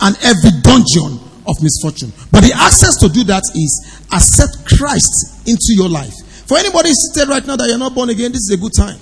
and 0.00 0.16
every 0.22 0.54
dungeon 0.62 1.18
of 1.46 1.58
misfortune. 1.62 2.12
But 2.30 2.42
the 2.46 2.54
access 2.54 2.96
to 3.02 3.08
do 3.08 3.24
that 3.24 3.42
is 3.54 3.70
accept 4.12 4.66
Christ 4.66 5.46
into 5.48 5.74
your 5.74 5.88
life. 5.88 6.14
For 6.46 6.58
anybody 6.58 6.92
seated 6.92 7.28
right 7.28 7.44
now 7.46 7.56
that 7.56 7.66
you're 7.68 7.78
not 7.78 7.94
born 7.94 8.10
again, 8.10 8.30
this 8.30 8.46
is 8.46 8.54
a 8.54 8.60
good 8.60 8.74
time. 8.74 8.98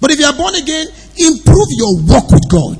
But 0.00 0.12
if 0.12 0.18
you 0.18 0.26
are 0.26 0.36
born 0.36 0.54
again, 0.54 0.86
improve 1.18 1.68
your 1.76 2.00
walk 2.06 2.30
with 2.30 2.46
God, 2.48 2.78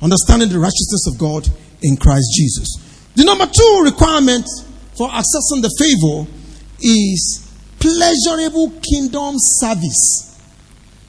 understanding 0.00 0.48
the 0.48 0.58
righteousness 0.58 1.08
of 1.10 1.18
God 1.18 1.48
in 1.82 1.96
Christ 1.96 2.30
Jesus. 2.36 3.10
The 3.16 3.24
number 3.24 3.46
two 3.46 3.82
requirement 3.84 4.46
for 4.96 5.08
accessing 5.08 5.60
the 5.60 5.72
favor 5.76 6.30
is 6.80 7.50
pleasurable 7.80 8.70
kingdom 8.80 9.34
service. 9.58 10.38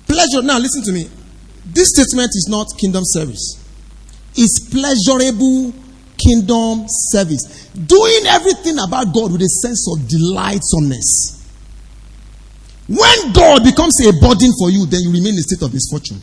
Pleasure. 0.08 0.42
Now, 0.42 0.58
listen 0.58 0.84
to 0.84 0.92
me. 0.92 1.08
This 1.74 1.90
statement 1.96 2.30
is 2.36 2.48
not 2.50 2.68
kingdom 2.78 3.04
service, 3.06 3.58
it's 4.36 4.60
pleasurable 4.70 5.74
kingdom 6.18 6.86
service. 6.88 7.68
Doing 7.74 8.24
everything 8.28 8.78
about 8.78 9.14
God 9.14 9.32
with 9.32 9.42
a 9.42 9.50
sense 9.50 9.88
of 9.90 10.08
delightsomeness. 10.08 11.40
When 12.88 13.32
God 13.34 13.64
becomes 13.64 13.96
a 14.06 14.12
burden 14.12 14.52
for 14.60 14.70
you, 14.70 14.86
then 14.86 15.02
you 15.02 15.12
remain 15.12 15.34
in 15.34 15.40
a 15.40 15.46
state 15.48 15.62
of 15.64 15.74
misfortune. 15.74 16.22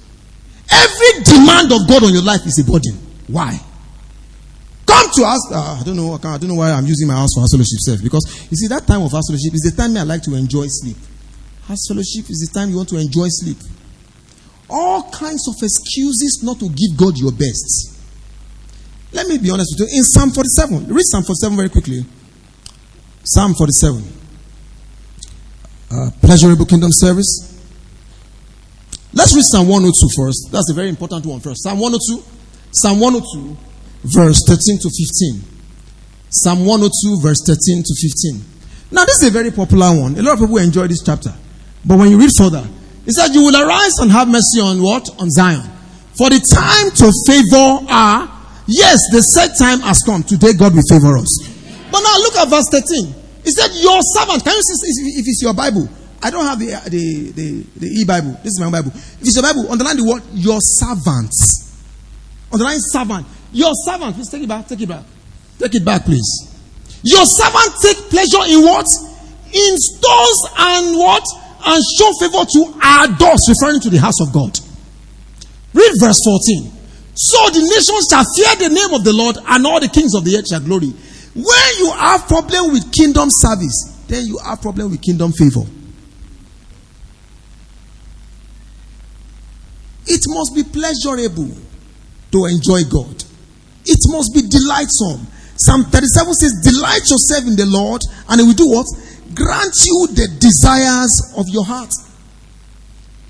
Every 0.70 1.24
demand 1.24 1.72
of 1.72 1.88
God 1.88 2.04
on 2.04 2.12
your 2.12 2.22
life 2.22 2.44
is 2.44 2.60
a 2.60 2.64
burden. 2.70 2.92
Why? 3.26 3.58
Come 4.86 5.08
to 5.16 5.22
us. 5.24 5.52
Uh, 5.52 5.78
I 5.80 5.82
don't 5.84 5.96
know. 5.96 6.14
I 6.14 6.36
don't 6.36 6.48
know 6.48 6.56
why 6.56 6.70
I'm 6.70 6.86
using 6.86 7.08
my 7.08 7.14
house 7.14 7.30
for 7.34 7.40
house 7.40 7.52
fellowship 7.52 7.80
self. 7.80 8.02
Because 8.02 8.24
you 8.50 8.56
see, 8.56 8.68
that 8.68 8.86
time 8.86 9.02
of 9.02 9.12
house 9.12 9.28
fellowship 9.28 9.54
is 9.54 9.64
the 9.64 9.72
time 9.76 9.96
I 9.96 10.02
like 10.02 10.22
to 10.24 10.34
enjoy 10.34 10.66
sleep. 10.68 10.96
House 11.66 11.88
fellowship 11.88 12.28
is 12.28 12.44
the 12.44 12.52
time 12.52 12.70
you 12.70 12.76
want 12.76 12.88
to 12.90 12.96
enjoy 12.96 13.28
sleep. 13.28 13.56
All 14.70 15.10
kinds 15.10 15.48
of 15.48 15.54
excuses 15.62 16.40
not 16.42 16.58
to 16.60 16.68
give 16.68 16.96
God 16.96 17.16
your 17.18 17.32
best. 17.32 17.96
Let 19.12 19.26
me 19.26 19.38
be 19.38 19.50
honest 19.50 19.74
with 19.78 19.88
you. 19.88 19.96
In 19.98 20.04
Psalm 20.04 20.30
47, 20.30 20.88
read 20.92 21.04
Psalm 21.04 21.24
47 21.24 21.56
very 21.56 21.68
quickly. 21.70 22.04
Psalm 23.24 23.54
47. 23.54 24.04
Uh, 25.90 26.10
pleasurable 26.20 26.66
kingdom 26.66 26.90
service. 26.92 27.56
Let's 29.14 29.34
read 29.34 29.44
Psalm 29.44 29.68
102 29.68 30.08
first. 30.14 30.48
That's 30.52 30.70
a 30.70 30.74
very 30.74 30.90
important 30.90 31.24
one 31.24 31.40
first. 31.40 31.62
Psalm 31.62 31.78
102. 31.78 32.22
Psalm 32.70 33.00
102, 33.00 33.56
verse 34.04 34.42
13 34.46 34.78
to 34.78 34.90
15. 34.90 35.42
Psalm 36.30 36.66
102, 36.66 37.20
verse 37.22 37.40
13 37.46 37.82
to 37.82 37.94
15. 37.94 38.44
Now, 38.90 39.04
this 39.04 39.22
is 39.22 39.28
a 39.28 39.30
very 39.30 39.50
popular 39.50 39.98
one. 39.98 40.16
A 40.18 40.22
lot 40.22 40.34
of 40.34 40.40
people 40.40 40.58
enjoy 40.58 40.86
this 40.86 41.02
chapter. 41.02 41.32
But 41.84 41.98
when 41.98 42.10
you 42.10 42.18
read 42.18 42.30
further, 42.36 42.66
he 43.08 43.12
said, 43.16 43.32
You 43.32 43.40
will 43.40 43.56
arise 43.56 43.96
and 44.04 44.12
have 44.12 44.28
mercy 44.28 44.60
on 44.60 44.82
what? 44.84 45.08
On 45.18 45.30
Zion. 45.30 45.64
For 46.12 46.28
the 46.28 46.44
time 46.52 46.92
to 47.00 47.08
favor 47.24 47.88
are, 47.88 48.28
yes, 48.68 49.00
the 49.16 49.24
set 49.24 49.56
time 49.56 49.80
has 49.80 50.04
come. 50.04 50.22
Today, 50.22 50.52
God 50.52 50.76
will 50.76 50.84
favor 50.92 51.16
us. 51.16 51.32
But 51.88 52.04
now 52.04 52.16
look 52.20 52.36
at 52.36 52.52
verse 52.52 52.68
13. 52.68 53.08
He 53.48 53.50
said, 53.50 53.72
Your 53.80 53.96
servant. 54.12 54.44
Can 54.44 54.52
you 54.52 54.60
see 54.60 55.16
if 55.16 55.24
it's 55.24 55.40
your 55.40 55.54
Bible? 55.56 55.88
I 56.20 56.28
don't 56.28 56.44
have 56.44 56.58
the, 56.60 56.76
the, 56.92 57.32
the, 57.32 57.48
the 57.80 57.86
e 57.88 58.04
Bible. 58.04 58.36
This 58.44 58.52
is 58.52 58.60
my 58.60 58.68
Bible. 58.68 58.92
If 58.92 59.22
it's 59.24 59.36
your 59.40 59.42
Bible, 59.42 59.72
underline 59.72 59.96
the 59.96 60.04
word 60.04 60.20
your 60.36 60.60
servants. 60.60 61.80
Underline 62.52 62.76
servant. 62.92 63.24
Your 63.56 63.72
servant. 63.88 64.16
Please 64.16 64.28
take 64.28 64.42
it 64.42 64.48
back. 64.52 64.68
Take 64.68 64.82
it 64.84 64.88
back. 64.88 65.04
Take 65.58 65.74
it 65.80 65.84
back, 65.84 66.04
please. 66.04 66.28
Your 67.08 67.24
servant 67.24 67.72
take 67.80 67.96
pleasure 68.12 68.44
in 68.52 68.60
what? 68.68 68.84
In 69.48 69.72
stores 69.80 70.40
and 70.60 70.92
what? 71.00 71.24
And 71.66 71.82
show 71.98 72.10
favor 72.20 72.44
to 72.44 72.60
our 72.82 73.06
doors, 73.18 73.40
referring 73.48 73.80
to 73.80 73.90
the 73.90 73.98
house 73.98 74.20
of 74.20 74.32
God. 74.32 74.58
Read 75.74 75.92
verse 76.00 76.18
14. 76.24 76.72
So 77.14 77.50
the 77.50 77.60
nations 77.60 78.06
shall 78.10 78.24
fear 78.36 78.68
the 78.68 78.74
name 78.74 78.94
of 78.94 79.04
the 79.04 79.12
Lord, 79.12 79.36
and 79.46 79.66
all 79.66 79.80
the 79.80 79.88
kings 79.88 80.14
of 80.14 80.24
the 80.24 80.36
earth 80.38 80.46
shall 80.48 80.60
glory. 80.60 80.92
When 81.34 81.70
you 81.78 81.90
have 81.92 82.26
problem 82.28 82.72
with 82.72 82.92
kingdom 82.92 83.28
service, 83.30 84.04
then 84.06 84.26
you 84.26 84.38
have 84.38 84.62
problem 84.62 84.90
with 84.90 85.02
kingdom 85.02 85.32
favor. 85.32 85.66
It 90.06 90.22
must 90.28 90.54
be 90.54 90.64
pleasurable 90.64 91.50
to 92.32 92.44
enjoy 92.46 92.84
God. 92.88 93.24
It 93.84 94.00
must 94.08 94.32
be 94.34 94.42
delightsome. 94.42 95.26
Psalm 95.56 95.84
37 95.84 96.34
says, 96.34 96.52
Delight 96.62 97.02
yourself 97.10 97.44
in 97.46 97.56
the 97.56 97.66
Lord, 97.66 98.00
and 98.28 98.40
He 98.40 98.46
will 98.46 98.54
do 98.54 98.68
what? 98.70 98.86
Grant 99.38 99.74
you 99.86 99.98
the 100.18 100.26
desires 100.42 101.14
of 101.38 101.46
your 101.48 101.62
heart. 101.62 101.94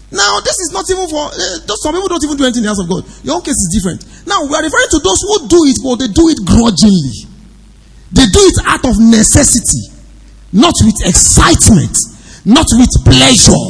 Now, 0.08 0.40
this 0.40 0.56
is 0.64 0.72
not 0.72 0.88
even 0.88 1.04
for 1.04 1.20
uh, 1.28 1.76
some 1.84 1.92
people 1.92 2.08
don't 2.08 2.24
even 2.24 2.40
do 2.40 2.48
anything 2.48 2.64
in 2.64 2.68
the 2.68 2.72
house 2.72 2.80
of 2.80 2.88
God. 2.88 3.04
Your 3.28 3.36
own 3.36 3.44
case 3.44 3.60
is 3.60 3.68
different. 3.76 4.00
Now, 4.24 4.40
we 4.48 4.56
are 4.56 4.64
referring 4.64 4.88
to 4.96 5.00
those 5.04 5.20
who 5.20 5.52
do 5.52 5.60
it, 5.68 5.76
but 5.84 6.00
they 6.00 6.08
do 6.08 6.32
it 6.32 6.40
grudgingly. 6.48 7.28
They 8.16 8.24
do 8.24 8.40
it 8.40 8.58
out 8.64 8.88
of 8.88 8.96
necessity, 8.96 9.92
not 10.56 10.72
with 10.80 10.96
excitement, 11.04 11.92
not 12.48 12.64
with 12.72 12.88
pleasure. 13.04 13.68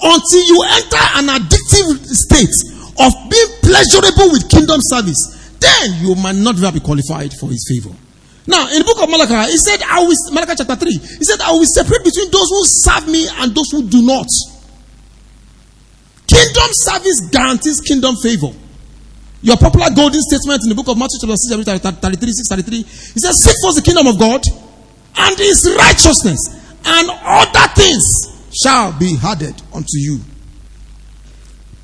Until 0.00 0.44
you 0.48 0.58
enter 0.80 1.04
an 1.20 1.28
addictive 1.28 1.92
state 2.08 2.56
of 3.04 3.12
being 3.28 3.50
pleasurable 3.60 4.32
with 4.32 4.48
kingdom 4.48 4.80
service, 4.80 5.52
then 5.60 6.00
you 6.00 6.16
might 6.16 6.40
not 6.40 6.56
be 6.72 6.80
qualified 6.80 7.36
for 7.36 7.52
his 7.52 7.68
favor. 7.68 7.92
Now, 8.46 8.70
in 8.70 8.78
the 8.78 8.86
book 8.86 9.02
of 9.02 9.10
Malachi, 9.10 9.50
he 9.50 9.58
said, 9.58 9.82
I 9.82 10.00
will, 10.06 10.14
Malachi 10.30 10.54
chapter 10.62 10.76
3, 10.76 10.90
he 10.92 11.24
said, 11.26 11.40
I 11.42 11.50
will 11.50 11.66
separate 11.66 12.04
between 12.06 12.30
those 12.30 12.46
who 12.46 12.62
serve 12.64 13.08
me 13.10 13.26
and 13.42 13.50
those 13.54 13.70
who 13.74 13.82
do 13.82 14.06
not. 14.06 14.30
Kingdom 16.30 16.70
service 16.86 17.26
guarantees 17.30 17.80
kingdom 17.80 18.14
favor. 18.22 18.54
Your 19.42 19.56
popular 19.56 19.90
golden 19.94 20.20
statement 20.22 20.62
in 20.62 20.70
the 20.70 20.78
book 20.78 20.86
of 20.88 20.98
Matthew 20.98 21.18
chapter 21.22 21.34
6, 21.34 21.58
33, 21.64 21.98
6, 21.98 22.48
33, 22.48 22.76
he 22.82 23.18
says, 23.18 23.34
Seek 23.42 23.54
first 23.62 23.76
the 23.78 23.82
kingdom 23.82 24.06
of 24.06 24.18
God 24.18 24.42
and 25.16 25.34
his 25.38 25.66
righteousness, 25.78 26.38
and 26.86 27.10
other 27.10 27.66
things 27.74 28.04
shall 28.62 28.94
be 28.98 29.18
added 29.22 29.54
unto 29.74 29.98
you. 29.98 30.18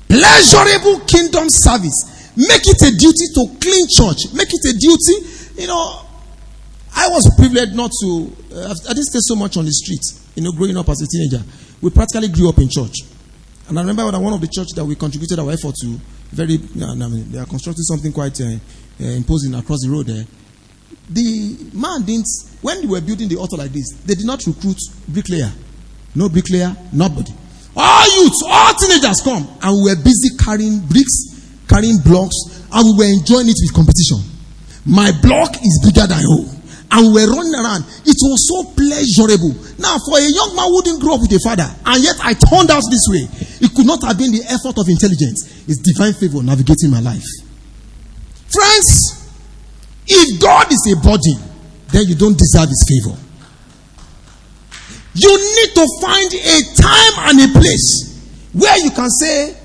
Pleasurable 0.07 0.99
kingdom 1.07 1.47
service 1.49 2.13
Make 2.35 2.65
it 2.65 2.81
a 2.81 2.91
duty 2.97 3.27
to 3.37 3.41
clean 3.61 3.85
church. 3.89 4.33
Make 4.33 4.49
it 4.49 4.65
a 4.65 4.73
duty. 4.73 5.61
You 5.61 5.67
know, 5.67 6.01
I 6.95 7.07
was 7.09 7.29
privileged 7.37 7.75
not 7.75 7.91
to, 8.01 8.31
uh, 8.53 8.69
I 8.89 8.93
didn't 8.93 9.09
stay 9.09 9.19
so 9.21 9.35
much 9.35 9.57
on 9.57 9.65
the 9.65 9.71
street, 9.71 10.01
you 10.35 10.43
know, 10.43 10.51
growing 10.51 10.77
up 10.77 10.87
as 10.89 11.01
a 11.01 11.07
teenager. 11.07 11.43
We 11.81 11.89
practically 11.89 12.29
grew 12.29 12.49
up 12.49 12.57
in 12.59 12.69
church. 12.69 12.95
And 13.67 13.77
I 13.77 13.81
remember 13.81 14.05
when 14.05 14.21
one 14.21 14.33
of 14.33 14.41
the 14.41 14.47
church 14.47 14.69
that 14.75 14.85
we 14.85 14.95
contributed 14.95 15.39
our 15.39 15.51
effort 15.51 15.75
to, 15.81 15.99
very, 16.31 16.59
I 16.81 16.95
mean, 16.95 17.31
they 17.31 17.39
are 17.39 17.45
constructing 17.45 17.83
something 17.83 18.11
quite 18.11 18.39
uh, 18.41 18.45
uh, 18.45 19.03
imposing 19.03 19.53
across 19.55 19.81
the 19.83 19.89
road 19.89 20.07
there. 20.07 20.25
The 21.09 21.57
man 21.73 22.03
didn't, 22.03 22.27
when 22.61 22.81
they 22.81 22.87
were 22.87 23.01
building 23.01 23.27
the 23.27 23.37
altar 23.37 23.57
like 23.57 23.71
this, 23.71 23.91
they 24.05 24.15
did 24.15 24.25
not 24.25 24.45
recruit 24.45 24.77
bricklayer. 25.07 25.51
No 26.15 26.29
bricklayer, 26.29 26.75
nobody. 26.93 27.33
All 27.75 28.23
youths, 28.23 28.41
all 28.45 28.73
teenagers 28.75 29.21
come, 29.21 29.47
and 29.61 29.83
we 29.83 29.89
were 29.89 29.97
busy 29.97 30.37
carrying 30.37 30.79
bricks 30.85 31.33
carrying 31.67 31.97
blocks, 32.05 32.35
and 32.71 32.83
we 32.85 33.05
were 33.05 33.11
enjoying 33.11 33.47
it 33.49 33.57
with 33.61 33.73
competition. 33.73 34.21
My 34.85 35.11
block 35.21 35.55
is 35.63 35.81
bigger 35.83 36.07
than 36.07 36.21
you. 36.21 36.45
And 36.93 37.09
we 37.09 37.25
were 37.25 37.33
running 37.33 37.57
around. 37.57 37.81
It 38.05 38.13
was 38.21 38.45
so 38.45 38.69
pleasurable. 38.77 39.49
Now, 39.81 39.97
for 40.05 40.21
a 40.21 40.29
young 40.29 40.53
man 40.53 40.69
who 40.69 40.77
didn't 40.85 41.01
grow 41.01 41.15
up 41.17 41.21
with 41.25 41.33
a 41.33 41.41
father, 41.41 41.65
and 41.65 41.97
yet 42.03 42.21
I 42.21 42.37
turned 42.37 42.69
out 42.69 42.85
this 42.85 43.09
way, 43.09 43.25
it 43.65 43.73
could 43.73 43.89
not 43.89 44.03
have 44.05 44.13
been 44.17 44.29
the 44.31 44.45
effort 44.45 44.77
of 44.77 44.85
intelligence. 44.85 45.65
It's 45.65 45.81
divine 45.81 46.13
favor 46.13 46.43
navigating 46.45 46.93
my 46.93 47.01
life. 47.01 47.25
Friends, 48.53 49.25
if 50.05 50.39
God 50.39 50.69
is 50.71 50.85
a 50.93 50.95
body, 51.01 51.33
then 51.89 52.05
you 52.05 52.13
don't 52.13 52.37
deserve 52.37 52.69
his 52.69 52.85
favor. 52.85 53.17
You 55.17 55.33
need 55.33 55.73
to 55.73 55.85
find 56.01 56.29
a 56.29 56.57
time 56.77 57.13
and 57.33 57.35
a 57.41 57.49
place 57.57 58.21
where 58.53 58.77
you 58.85 58.91
can 58.91 59.09
say, 59.09 59.57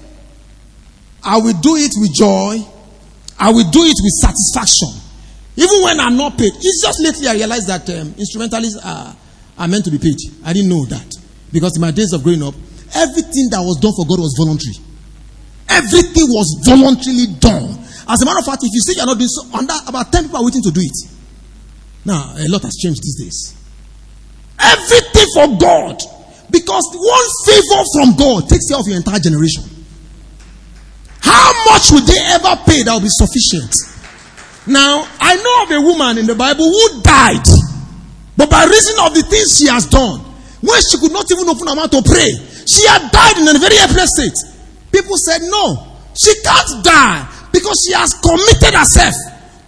I 1.23 1.37
will 1.39 1.61
do 1.61 1.77
it 1.77 1.93
with 2.01 2.15
joy. 2.15 2.65
I 3.39 3.51
will 3.53 3.69
do 3.71 3.85
it 3.85 3.97
with 4.01 4.15
satisfaction. 4.25 5.08
Even 5.59 5.83
when 5.83 5.99
I'm 5.99 6.17
not 6.17 6.39
paid. 6.39 6.55
It's 6.55 6.81
just 6.81 7.03
lately 7.03 7.27
I 7.27 7.35
realized 7.35 7.67
that 7.67 7.83
um, 7.91 8.15
instrumentalists 8.17 8.79
are, 8.79 9.11
are 9.59 9.67
meant 9.69 9.85
to 9.87 9.91
be 9.91 9.99
paid. 9.99 10.15
I 10.47 10.53
didn't 10.53 10.71
know 10.71 10.85
that. 10.87 11.11
Because 11.51 11.75
in 11.75 11.81
my 11.83 11.91
days 11.91 12.13
of 12.15 12.23
growing 12.23 12.45
up, 12.47 12.55
everything 12.95 13.51
that 13.51 13.59
was 13.59 13.75
done 13.83 13.91
for 13.99 14.07
God 14.07 14.23
was 14.23 14.39
voluntary. 14.39 14.79
Everything 15.67 16.31
was 16.31 16.47
voluntarily 16.63 17.27
done. 17.43 17.75
As 18.07 18.23
a 18.23 18.25
matter 18.25 18.39
of 18.39 18.47
fact, 18.47 18.63
if 18.63 18.71
you 18.71 18.81
say 18.87 18.95
you're 19.03 19.11
not 19.11 19.19
doing 19.19 19.27
so, 19.27 19.43
under, 19.51 19.75
about 19.91 20.13
10 20.15 20.31
people 20.31 20.39
are 20.39 20.45
waiting 20.47 20.63
to 20.63 20.71
do 20.71 20.81
it. 20.81 20.99
Now, 22.07 22.39
a 22.39 22.47
lot 22.47 22.63
has 22.63 22.79
changed 22.79 23.03
these 23.03 23.19
days. 23.19 23.39
Everything 24.63 25.27
for 25.35 25.59
God. 25.59 25.99
Because 26.55 26.87
one 26.95 27.29
favor 27.51 27.83
from 27.99 28.09
God 28.15 28.47
takes 28.49 28.71
care 28.71 28.79
of 28.79 28.87
your 28.87 28.97
entire 28.97 29.19
generation. 29.19 29.67
How 31.19 31.51
much 31.67 31.91
would 31.91 32.07
they 32.07 32.23
ever 32.31 32.55
pay 32.63 32.87
that 32.87 32.95
will 32.95 33.03
be 33.03 33.11
sufficient? 33.11 33.98
Now, 34.69 35.09
I 35.19 35.35
know 35.41 35.57
of 35.65 35.71
a 35.73 35.81
woman 35.81 36.19
in 36.19 36.27
the 36.27 36.35
Bible 36.37 36.69
who 36.69 37.01
died, 37.01 37.45
but 38.37 38.51
by 38.51 38.65
reason 38.69 38.97
of 39.01 39.15
the 39.17 39.25
things 39.25 39.57
she 39.57 39.67
has 39.67 39.87
done, 39.89 40.21
when 40.61 40.77
she 40.85 41.01
could 41.01 41.13
not 41.13 41.25
even 41.33 41.49
open 41.49 41.67
her 41.69 41.75
mouth 41.75 41.91
to 41.91 42.03
pray, 42.05 42.29
she 42.69 42.85
had 42.87 43.09
died 43.11 43.39
in 43.41 43.49
a 43.49 43.57
very 43.59 43.77
helpless 43.81 44.13
state. 44.13 44.37
People 44.93 45.17
said, 45.17 45.41
No, 45.49 45.97
she 46.13 46.37
can't 46.45 46.85
die 46.85 47.25
because 47.53 47.77
she 47.87 47.97
has 47.97 48.13
committed 48.21 48.77
herself 48.77 49.15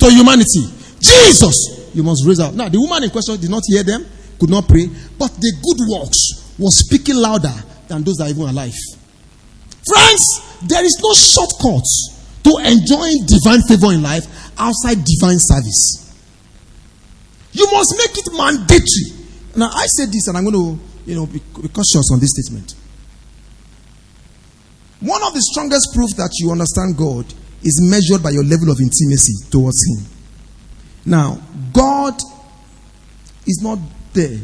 to 0.05 0.11
humanity. 0.13 0.69
Jesus, 1.01 1.91
you 1.95 2.03
must 2.03 2.27
raise 2.27 2.41
up. 2.41 2.53
Now, 2.55 2.69
the 2.69 2.79
woman 2.81 3.05
in 3.05 3.11
question 3.11 3.41
did 3.41 3.51
not 3.51 3.63
hear 3.67 3.83
them, 3.83 4.05
could 4.39 4.51
not 4.51 4.69
pray, 4.69 4.87
but 5.17 5.33
the 5.41 5.53
good 5.65 5.81
works 5.89 6.55
was 6.59 6.77
speaking 6.85 7.17
louder 7.17 7.53
than 7.89 8.05
those 8.05 8.17
that 8.17 8.29
are 8.29 8.31
even 8.37 8.49
alive. 8.53 8.77
Friends, 9.89 10.23
there 10.69 10.85
is 10.85 11.01
no 11.01 11.13
shortcut 11.17 11.89
to 12.45 12.53
enjoying 12.69 13.25
divine 13.27 13.63
favor 13.63 13.93
in 13.93 14.03
life 14.03 14.27
outside 14.61 15.03
divine 15.03 15.41
service. 15.41 16.07
You 17.53 17.67
must 17.73 17.95
make 17.97 18.15
it 18.17 18.29
mandatory. 18.37 19.27
Now, 19.57 19.71
I 19.73 19.87
said 19.87 20.13
this, 20.13 20.29
and 20.29 20.37
I'm 20.39 20.45
going 20.45 20.55
to, 20.55 21.11
you 21.11 21.17
know, 21.17 21.27
be, 21.27 21.41
cautious 21.73 22.13
on 22.13 22.21
this 22.21 22.31
statement. 22.31 22.75
One 25.01 25.23
of 25.25 25.33
the 25.33 25.41
strongest 25.41 25.91
proofs 25.95 26.15
that 26.15 26.31
you 26.39 26.53
understand 26.53 26.97
God 26.97 27.27
is 27.65 27.81
measured 27.83 28.23
by 28.23 28.31
your 28.31 28.45
level 28.45 28.71
of 28.71 28.79
intimacy 28.79 29.51
towards 29.51 29.81
Him. 29.89 30.05
Now, 31.07 31.41
God 31.73 32.15
is 33.47 33.61
not 33.63 33.79
there. 34.13 34.39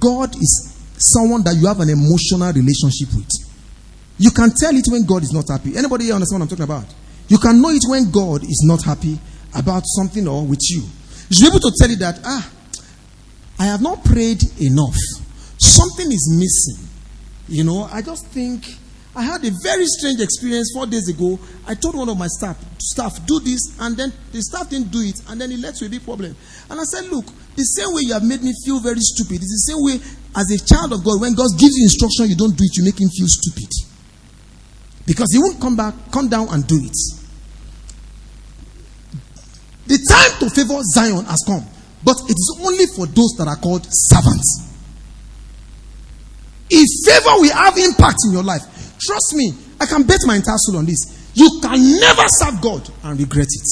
God 0.00 0.34
is 0.34 0.74
someone 0.96 1.44
that 1.44 1.54
you 1.54 1.66
have 1.68 1.80
an 1.80 1.90
emotional 1.90 2.50
relationship 2.52 3.14
with. 3.14 3.30
You 4.18 4.30
can 4.30 4.50
tell 4.50 4.74
it 4.74 4.84
when 4.90 5.06
God 5.06 5.22
is 5.22 5.32
not 5.32 5.46
happy. 5.48 5.76
Anybody 5.76 6.06
here 6.06 6.14
understand 6.14 6.40
what 6.40 6.50
I'm 6.50 6.50
talking 6.50 6.64
about? 6.64 6.92
You 7.28 7.38
can 7.38 7.60
know 7.62 7.68
it 7.70 7.84
when 7.86 8.10
God 8.10 8.42
is 8.42 8.64
not 8.66 8.82
happy 8.82 9.20
about 9.54 9.82
something 9.86 10.26
or 10.26 10.44
with 10.44 10.60
you. 10.70 10.82
Be 11.30 11.46
able 11.46 11.60
to 11.60 11.72
tell 11.78 11.90
you 11.90 11.96
that, 11.96 12.20
ah, 12.24 12.50
I 13.58 13.66
have 13.66 13.82
not 13.82 14.04
prayed 14.04 14.42
enough. 14.60 14.96
Something 15.58 16.12
is 16.12 16.28
missing. 16.30 16.88
You 17.48 17.64
know, 17.64 17.88
I 17.90 18.02
just 18.02 18.26
think 18.28 18.64
I 19.16 19.22
had 19.22 19.44
a 19.44 19.50
very 19.62 19.86
strange 19.86 20.20
experience 20.20 20.70
four 20.72 20.86
days 20.86 21.08
ago. 21.08 21.38
I 21.66 21.74
told 21.74 21.96
one 21.96 22.08
of 22.08 22.16
my 22.16 22.28
staff, 22.28 22.56
staff, 22.78 23.26
do 23.26 23.40
this, 23.40 23.76
and 23.80 23.96
then 23.96 24.12
the 24.32 24.40
staff 24.40 24.70
didn't 24.70 24.90
do 24.92 25.00
it, 25.00 25.20
and 25.28 25.40
then 25.40 25.50
it 25.50 25.58
led 25.58 25.74
to 25.76 25.86
a 25.86 25.88
big 25.88 26.04
problem. 26.04 26.36
And 26.70 26.78
I 26.78 26.84
said, 26.84 27.10
look, 27.10 27.26
the 27.56 27.64
same 27.64 27.92
way 27.94 28.02
you 28.04 28.12
have 28.12 28.22
made 28.22 28.42
me 28.42 28.52
feel 28.64 28.80
very 28.80 29.00
stupid, 29.00 29.42
it's 29.42 29.50
the 29.50 29.74
same 29.74 29.82
way 29.82 29.98
as 30.36 30.50
a 30.52 30.58
child 30.62 30.92
of 30.92 31.02
God, 31.02 31.20
when 31.20 31.34
God 31.34 31.50
gives 31.58 31.74
you 31.74 31.82
instruction, 31.82 32.28
you 32.28 32.36
don't 32.36 32.56
do 32.56 32.62
it, 32.62 32.76
you 32.76 32.84
make 32.84 33.00
him 33.00 33.08
feel 33.08 33.26
stupid. 33.26 33.68
Because 35.04 35.32
he 35.32 35.38
won't 35.40 35.60
come 35.60 35.74
back, 35.74 35.94
come 36.12 36.28
down 36.28 36.48
and 36.50 36.66
do 36.66 36.78
it. 36.78 37.17
The 39.88 39.96
time 40.04 40.38
to 40.40 40.50
favor 40.52 40.76
Zion 40.84 41.24
has 41.24 41.42
come, 41.46 41.64
but 42.04 42.16
it 42.28 42.36
is 42.36 42.60
only 42.60 42.84
for 42.92 43.06
those 43.08 43.32
that 43.40 43.48
are 43.48 43.56
called 43.56 43.86
servants. 43.88 44.68
If 46.68 46.84
favor 47.08 47.40
will 47.40 47.54
have 47.56 47.78
impact 47.78 48.20
in 48.28 48.32
your 48.32 48.44
life, 48.44 48.62
trust 49.00 49.32
me, 49.34 49.52
I 49.80 49.86
can 49.86 50.02
bet 50.04 50.20
my 50.26 50.36
entire 50.36 50.60
soul 50.60 50.76
on 50.76 50.84
this. 50.84 51.32
You 51.32 51.48
can 51.62 51.80
never 52.00 52.22
serve 52.28 52.60
God 52.60 52.84
and 53.04 53.18
regret 53.18 53.48
it. 53.48 53.68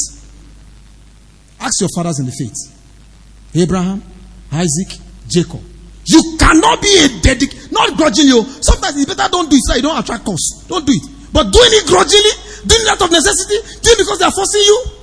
Ask 1.61 1.81
your 1.81 1.91
fathers 1.95 2.19
in 2.19 2.27
the 2.27 2.33
faith 2.33 2.57
Abraham, 3.55 4.03
Isaac, 4.53 4.97
Jacob. 5.29 5.61
You 6.07 6.37
cannot 6.39 6.81
be 6.81 6.93
a 7.05 7.09
dedicated, 7.21 7.73
not 7.73 7.97
grudging 7.97 8.29
you. 8.29 8.41
Oh, 8.41 8.59
sometimes 8.61 8.97
it's 8.97 9.13
better 9.13 9.29
don't 9.31 9.51
do 9.51 9.57
it 9.57 9.63
so 9.67 9.75
you 9.75 9.83
don't 9.83 9.99
attract 9.99 10.25
cause. 10.25 10.65
Don't 10.69 10.87
do 10.87 10.93
it. 10.93 11.05
But 11.33 11.53
doing 11.53 11.73
it 11.77 11.85
grudgingly, 11.87 12.31
doing 12.65 12.81
it 12.87 12.89
out 12.89 13.03
of 13.03 13.11
necessity, 13.11 13.59
doing 13.83 13.97
it 13.99 14.05
because 14.07 14.19
they 14.21 14.25
are 14.25 14.33
forcing 14.33 14.63
you, 14.63 14.96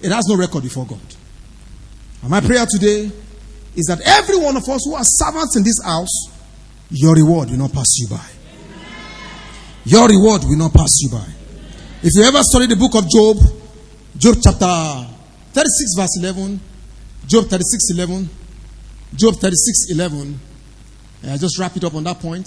it 0.00 0.12
has 0.12 0.26
no 0.28 0.36
record 0.36 0.62
before 0.62 0.86
God. 0.86 1.00
And 2.22 2.30
my 2.30 2.40
prayer 2.40 2.66
today 2.68 3.10
is 3.76 3.86
that 3.86 4.00
every 4.04 4.36
one 4.36 4.56
of 4.56 4.68
us 4.68 4.84
who 4.84 4.94
are 4.94 5.04
servants 5.04 5.56
in 5.56 5.62
this 5.62 5.80
house, 5.84 6.30
your 6.90 7.14
reward 7.14 7.50
will 7.50 7.58
not 7.58 7.72
pass 7.72 7.98
you 7.98 8.08
by. 8.08 8.26
Your 9.84 10.08
reward 10.08 10.42
will 10.44 10.56
not 10.56 10.72
pass 10.72 10.90
you 11.00 11.10
by. 11.10 11.26
If 12.02 12.12
you 12.14 12.22
ever 12.24 12.42
study 12.42 12.66
the 12.66 12.76
book 12.76 12.94
of 12.94 13.08
Job, 13.08 13.36
Job 14.16 14.36
chapter 14.42 15.14
36, 15.52 15.94
verse 15.96 16.18
11, 16.18 16.60
Job 17.26 17.44
36, 17.46 17.90
11, 17.92 18.28
Job 19.14 19.34
36, 19.36 19.90
11, 19.92 20.40
I 21.28 21.36
just 21.38 21.58
wrap 21.58 21.76
it 21.76 21.84
up 21.84 21.94
on 21.94 22.04
that 22.04 22.18
point. 22.20 22.46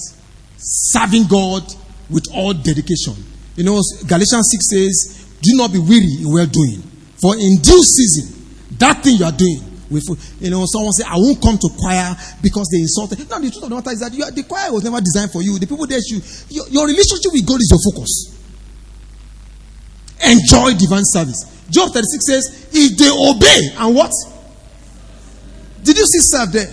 Serving 0.58 1.28
God 1.28 1.64
with 2.10 2.26
all 2.34 2.54
dedication. 2.54 3.16
You 3.56 3.64
know, 3.64 3.82
Galatians 4.08 4.50
6 4.52 4.70
says, 4.70 5.36
Do 5.42 5.56
not 5.58 5.72
be 5.74 5.80
weary 5.80 6.22
in 6.22 6.32
well 6.32 6.46
doing, 6.46 6.84
for 7.22 7.36
in 7.36 7.58
due 7.62 7.84
season, 7.84 8.36
that 8.80 9.04
thing 9.04 9.18
you 9.18 9.26
are 9.26 9.32
doing 9.32 9.60
with, 9.90 10.06
you 10.40 10.50
know, 10.50 10.64
someone 10.68 10.94
say, 10.94 11.04
I 11.04 11.18
won't 11.18 11.42
come 11.42 11.58
to 11.58 11.70
choir 11.78 12.16
because 12.42 12.70
they 12.72 12.80
insulted. 12.80 13.20
No, 13.30 13.40
the 13.42 13.50
truth 13.50 13.64
of 13.64 13.70
the 13.70 13.76
matter 13.76 13.92
is 13.92 14.00
that 14.00 14.14
are, 14.14 14.32
the 14.32 14.44
choir 14.44 14.72
was 14.72 14.84
never 14.84 15.02
designed 15.02 15.32
for 15.32 15.42
you. 15.42 15.58
The 15.58 15.68
people 15.68 15.88
there, 15.88 16.00
you, 16.00 16.22
your, 16.50 16.68
your 16.70 16.86
relationship 16.88 17.34
with 17.34 17.46
God 17.46 17.60
is 17.60 17.70
your 17.74 17.82
focus. 17.92 18.38
Enjoy 20.22 20.78
divine 20.78 21.06
service. 21.06 21.42
Job 21.70 21.92
36 21.92 22.26
says, 22.26 22.44
if 22.72 22.98
they 22.98 23.10
obey 23.10 23.76
and 23.78 23.96
what? 23.96 24.12
Did 25.84 25.98
you 25.98 26.06
see 26.06 26.22
serve 26.22 26.52
there? 26.52 26.70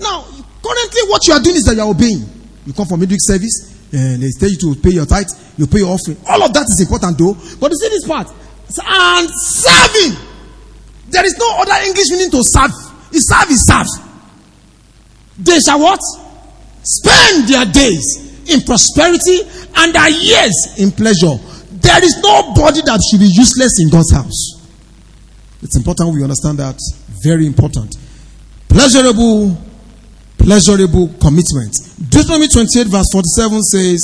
Now, 0.00 0.22
currently 0.62 1.02
what 1.08 1.26
you 1.26 1.34
are 1.34 1.40
doing 1.40 1.56
is 1.56 1.64
that 1.64 1.76
you 1.76 1.82
are 1.82 1.88
obeying. 1.90 2.24
You 2.66 2.72
come 2.72 2.86
for 2.86 2.96
midweek 2.96 3.20
service, 3.22 3.72
and 3.92 4.22
they 4.22 4.30
tell 4.38 4.48
you 4.48 4.56
to 4.58 4.80
pay 4.80 4.90
your 4.90 5.06
tithe, 5.06 5.28
you 5.56 5.66
pay 5.66 5.78
your 5.78 5.90
offering. 5.94 6.16
All 6.26 6.42
of 6.42 6.52
that 6.52 6.66
is 6.68 6.80
important 6.80 7.18
though. 7.18 7.34
But 7.60 7.70
you 7.70 7.76
see 7.76 7.88
this 7.88 8.06
part. 8.06 8.28
And 8.84 9.28
serving. 9.30 10.16
There 11.10 11.24
is 11.24 11.36
no 11.36 11.56
other 11.58 11.84
English 11.84 12.10
meaning 12.10 12.30
to 12.30 12.40
serve. 12.42 12.72
Is 13.12 13.28
serve 13.28 13.50
is 13.50 13.64
serve. 13.66 13.86
They 15.38 15.58
shall 15.60 15.80
what? 15.80 16.00
Spend 16.82 17.48
their 17.48 17.64
days 17.66 18.32
in 18.48 18.62
prosperity 18.62 19.40
and 19.76 19.94
their 19.94 20.10
years 20.10 20.74
in 20.78 20.90
pleasure. 20.90 21.36
There 21.70 22.04
is 22.04 22.16
nobody 22.22 22.80
that 22.82 23.00
should 23.10 23.20
be 23.20 23.26
useless 23.26 23.80
in 23.80 23.90
God's 23.90 24.12
house. 24.12 24.62
It's 25.62 25.76
important 25.76 26.14
we 26.14 26.22
understand 26.22 26.58
that. 26.58 26.78
Very 27.22 27.46
important. 27.46 27.94
Pleasurable, 28.68 29.56
pleasurable 30.38 31.08
commitment. 31.20 31.74
Deuteronomy 32.08 32.48
28, 32.48 32.86
verse 32.88 33.06
47 33.12 33.62
says, 33.62 34.00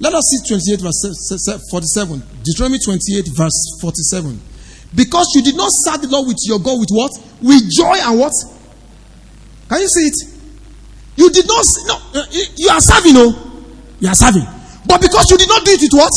Let 0.00 0.14
us 0.14 0.24
see 0.30 0.54
28, 0.54 0.80
verse 0.80 1.60
47. 1.70 2.22
Deuteronomy 2.42 2.78
28, 2.78 3.28
verse 3.34 3.78
47. 3.80 4.40
Because 4.94 5.26
you 5.34 5.42
did 5.42 5.56
not 5.56 5.70
serve 5.70 6.02
the 6.02 6.08
Lord 6.08 6.28
with 6.28 6.38
your 6.46 6.58
God 6.58 6.78
with 6.80 6.90
what? 6.90 7.12
With 7.42 7.70
joy 7.70 7.94
and 7.94 8.18
what? 8.18 8.32
Can 9.68 9.80
you 9.80 9.88
see 9.88 10.06
it? 10.10 10.18
You 11.16 11.30
did 11.30 11.46
not, 11.46 11.64
no, 11.86 11.94
uh, 12.20 12.26
you 12.56 12.68
are 12.70 12.80
serving, 12.80 13.14
no? 13.14 13.30
You 14.00 14.08
are 14.08 14.14
serving. 14.18 14.46
But 14.86 15.00
because 15.00 15.30
you 15.30 15.36
did 15.38 15.48
not 15.48 15.64
do 15.64 15.72
it 15.72 15.80
with 15.82 15.92
what? 15.94 16.12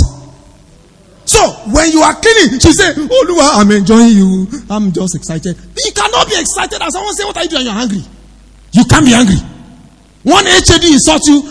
So, 1.25 1.39
when 1.71 1.91
you 1.91 2.01
are 2.01 2.15
cleaning, 2.15 2.59
she 2.59 2.71
say, 2.73 2.93
Oh, 2.97 3.25
Lua, 3.27 3.51
I'm 3.61 3.71
enjoying 3.71 4.15
you. 4.15 4.47
I'm 4.69 4.91
just 4.91 5.15
excited. 5.15 5.55
You 5.55 5.91
cannot 5.93 6.27
be 6.27 6.35
excited 6.39 6.81
as 6.81 6.93
someone 6.93 7.13
say, 7.13 7.23
What 7.25 7.37
are 7.37 7.43
you 7.43 7.49
doing? 7.49 7.63
You're 7.65 7.73
hungry. 7.73 8.03
You 8.71 8.83
can't 8.85 9.05
be 9.05 9.13
angry. 9.13 9.37
One 10.23 10.45
HOD 10.47 10.83
insults 10.85 11.27
you, 11.27 11.43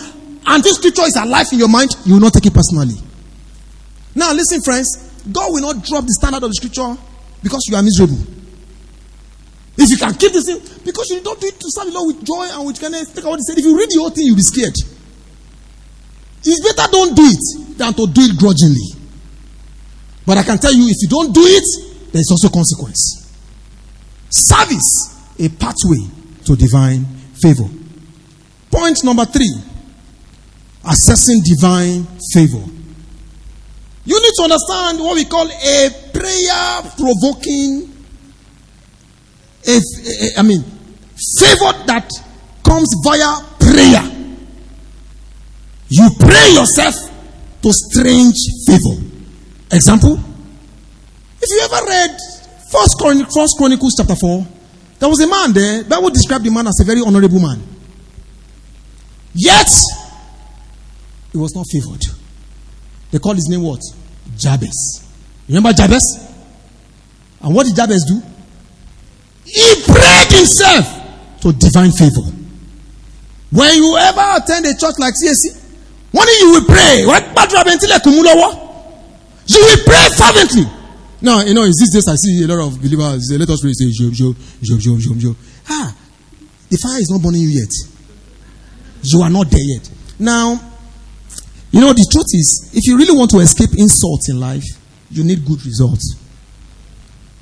and 0.46 0.62
this 0.64 0.76
scripture 0.76 1.02
is 1.02 1.16
alive 1.16 1.46
in 1.52 1.58
your 1.58 1.68
mind, 1.68 1.90
you 2.04 2.14
will 2.14 2.20
not 2.20 2.32
take 2.32 2.46
it 2.46 2.54
personally. 2.54 2.96
Now, 4.14 4.32
listen, 4.32 4.60
friends. 4.62 5.10
God 5.30 5.52
will 5.52 5.62
not 5.62 5.84
drop 5.84 6.04
the 6.04 6.12
standard 6.18 6.42
of 6.42 6.50
the 6.50 6.54
scripture 6.54 6.96
because 7.42 7.62
you 7.70 7.76
are 7.76 7.82
miserable. 7.82 8.18
If 9.78 9.90
you 9.90 9.96
can 9.96 10.14
keep 10.14 10.32
this 10.32 10.46
thing, 10.46 10.60
because 10.84 11.10
you 11.10 11.20
don't 11.22 11.40
do 11.40 11.46
it 11.46 11.58
to 11.60 11.66
serve 11.70 11.86
the 11.86 11.92
Lord 11.92 12.16
with 12.16 12.26
joy 12.26 12.44
and 12.50 12.66
with 12.66 12.80
kindness, 12.80 13.12
take 13.12 13.24
what 13.24 13.38
he 13.38 13.44
said. 13.44 13.56
If 13.58 13.64
you 13.64 13.78
read 13.78 13.88
the 13.88 14.00
whole 14.00 14.10
thing, 14.10 14.26
you'll 14.26 14.36
be 14.36 14.42
scared. 14.42 14.74
It's 16.44 16.60
better 16.60 16.90
don't 16.90 17.14
do 17.16 17.22
it 17.24 17.78
than 17.78 17.94
to 17.94 18.06
do 18.06 18.20
it 18.26 18.36
grudgingly. 18.36 18.98
But 20.26 20.38
I 20.38 20.42
can 20.42 20.58
tell 20.58 20.74
you, 20.74 20.86
if 20.90 20.98
you 21.00 21.08
don't 21.08 21.32
do 21.32 21.42
it, 21.46 22.12
there's 22.12 22.30
also 22.30 22.48
consequence. 22.48 23.30
Service, 24.28 25.32
a 25.38 25.48
pathway 25.48 26.02
to 26.44 26.56
divine 26.56 27.06
favor. 27.40 27.68
Point 28.70 29.04
number 29.04 29.24
three 29.24 29.54
assessing 30.84 31.40
divine 31.44 32.04
favor. 32.32 32.62
You 34.04 34.20
need 34.20 34.32
to 34.36 34.42
understand 34.42 34.98
what 35.00 35.14
we 35.14 35.24
call 35.24 35.46
a 35.48 35.90
prayer 36.12 36.82
provoking, 36.98 37.88
I 40.36 40.42
mean, 40.42 40.62
favor 41.38 41.72
that 41.86 42.10
comes 42.64 42.88
via 43.04 43.40
prayer. 43.60 44.02
You 45.88 46.08
pray 46.18 46.54
yourself 46.54 46.94
to 47.62 47.72
strange 47.72 48.34
favor. 48.66 49.00
Example, 49.70 50.18
if 51.40 51.48
you 51.48 51.60
ever 51.64 51.86
read 51.86 52.16
First, 52.70 52.96
Chron- 52.98 53.26
First 53.32 53.56
Chronicles 53.58 53.94
chapter 53.96 54.16
4, 54.16 54.46
there 54.98 55.08
was 55.08 55.20
a 55.20 55.26
man 55.28 55.52
there. 55.52 55.84
Bible 55.84 56.10
described 56.10 56.44
the 56.44 56.50
man 56.50 56.66
as 56.66 56.80
a 56.80 56.84
very 56.84 57.02
honorable 57.02 57.38
man. 57.38 57.62
Yet, 59.34 59.68
he 61.30 61.38
was 61.38 61.54
not 61.54 61.66
favored. 61.70 62.04
They 63.12 63.18
call 63.18 63.34
his 63.34 63.46
name 63.48 63.62
what? 63.62 63.80
Jabez. 64.36 65.06
Remember 65.46 65.72
Jabez? 65.72 66.02
And 67.42 67.54
what 67.54 67.66
did 67.66 67.76
Jabez 67.76 68.04
do? 68.08 68.20
He 69.44 69.82
prayed 69.84 70.32
himself 70.32 70.86
to 71.42 71.52
divine 71.52 71.92
favor. 71.92 72.22
When 73.50 73.74
you 73.76 73.96
ever 73.98 74.24
attend 74.42 74.64
a 74.66 74.72
church 74.74 74.94
like 74.98 75.12
CSC, 75.14 75.60
one 76.12 76.26
day 76.26 76.32
you 76.40 76.52
will 76.52 76.64
pray. 76.64 77.00
You 79.46 79.60
will 79.60 79.84
pray 79.84 80.08
fervently. 80.16 80.64
Now, 81.20 81.40
you 81.42 81.54
know, 81.54 81.62
in 81.62 81.68
these 81.70 81.92
days 81.92 82.08
I 82.08 82.14
see 82.16 82.42
a 82.44 82.46
lot 82.48 82.66
of 82.66 82.80
believers, 82.80 83.30
let 83.38 83.48
us 83.48 83.60
pray, 83.60 83.72
say, 83.74 83.90
Job, 83.90 84.12
Job, 84.12 84.36
Job, 84.62 84.80
Job, 84.80 84.98
Job, 84.98 85.18
Job. 85.18 85.36
Ah, 85.68 85.94
the 86.68 86.76
fire 86.78 86.98
is 87.00 87.10
not 87.10 87.22
burning 87.22 87.42
you 87.42 87.48
yet. 87.60 87.70
You 89.02 89.20
are 89.22 89.30
not 89.30 89.50
there 89.50 89.60
yet. 89.62 89.90
Now, 90.18 90.60
you 91.72 91.80
know, 91.80 91.92
the 91.92 92.04
truth 92.04 92.28
is, 92.36 92.70
if 92.74 92.86
you 92.86 92.96
really 92.98 93.16
want 93.16 93.30
to 93.32 93.38
escape 93.38 93.70
insults 93.76 94.28
in 94.28 94.38
life, 94.38 94.64
you 95.10 95.24
need 95.24 95.44
good 95.44 95.64
results. 95.64 96.16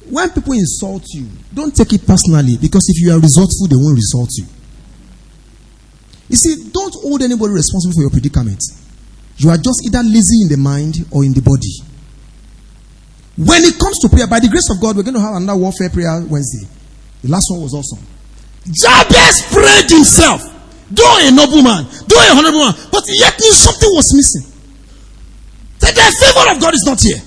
When 0.09 0.31
people 0.31 0.55
insult 0.55 1.03
you, 1.14 1.26
don't 1.55 1.74
take 1.74 1.93
it 1.93 2.07
personally 2.07 2.57
because 2.57 2.87
if 2.91 3.03
you 3.03 3.11
are 3.12 3.18
resourceful, 3.18 3.66
they 3.66 3.76
won't 3.76 3.99
insult 3.99 4.31
you. 4.39 4.47
You 6.31 6.37
see, 6.37 6.70
don't 6.70 6.95
hold 7.03 7.22
anybody 7.22 7.53
responsible 7.53 7.95
for 7.95 8.03
your 8.03 8.11
predicament. 8.11 8.62
You 9.37 9.51
are 9.51 9.59
just 9.59 9.83
either 9.87 10.03
lazy 10.03 10.43
in 10.43 10.49
the 10.49 10.59
mind 10.59 11.07
or 11.11 11.24
in 11.24 11.33
the 11.33 11.43
body. 11.43 11.83
When 13.37 13.64
it 13.64 13.78
comes 13.78 13.99
to 14.01 14.09
prayer, 14.09 14.26
by 14.26 14.39
the 14.39 14.49
grace 14.49 14.70
of 14.70 14.81
God, 14.81 14.95
we're 14.97 15.03
going 15.03 15.14
to 15.14 15.20
have 15.20 15.35
another 15.35 15.59
warfare 15.59 15.91
prayer 15.91 16.22
Wednesday. 16.28 16.68
The 17.22 17.31
last 17.31 17.51
one 17.51 17.62
was 17.62 17.74
awesome. 17.74 18.05
Jabez 18.70 19.43
prayed 19.51 19.91
himself. 19.91 20.43
Though 20.91 21.16
a 21.22 21.30
noble 21.30 21.62
man, 21.62 21.86
though 22.09 22.18
a 22.18 22.34
honorable 22.34 22.66
man, 22.66 22.74
but 22.91 23.05
yet 23.07 23.38
knew 23.38 23.53
something 23.53 23.88
was 23.95 24.11
missing. 24.14 24.45
That 25.80 25.95
the 25.95 26.03
favor 26.18 26.51
of 26.51 26.61
God 26.61 26.74
is 26.74 26.84
not 26.84 27.01
here. 27.01 27.22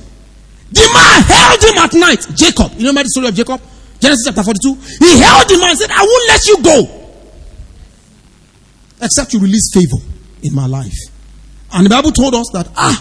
The 0.74 0.86
man 0.91 1.22
held 1.24 1.61
him 1.64 1.78
at 1.78 1.93
night. 1.93 2.28
Jacob, 2.36 2.72
you 2.74 2.88
remember 2.88 3.03
the 3.03 3.09
story 3.09 3.28
of 3.28 3.36
Jacob? 3.36 3.61
Genesis 3.99 4.26
chapter 4.26 4.43
42. 4.43 4.76
He 4.99 5.18
held 5.22 5.49
him 5.49 5.61
and 5.64 5.78
said, 5.78 5.91
I 5.91 6.03
won't 6.03 6.28
let 6.28 6.43
you 6.45 6.57
go. 6.59 6.78
Except 9.01 9.34
you 9.34 9.39
release 9.39 9.72
favor 9.74 10.01
in 10.41 10.53
my 10.53 10.68
life. 10.68 10.97
And 11.72 11.86
the 11.86 11.89
Bible 11.89 12.11
told 12.11 12.36
us 12.36 12.49
that, 12.53 12.68
ah, 12.76 12.99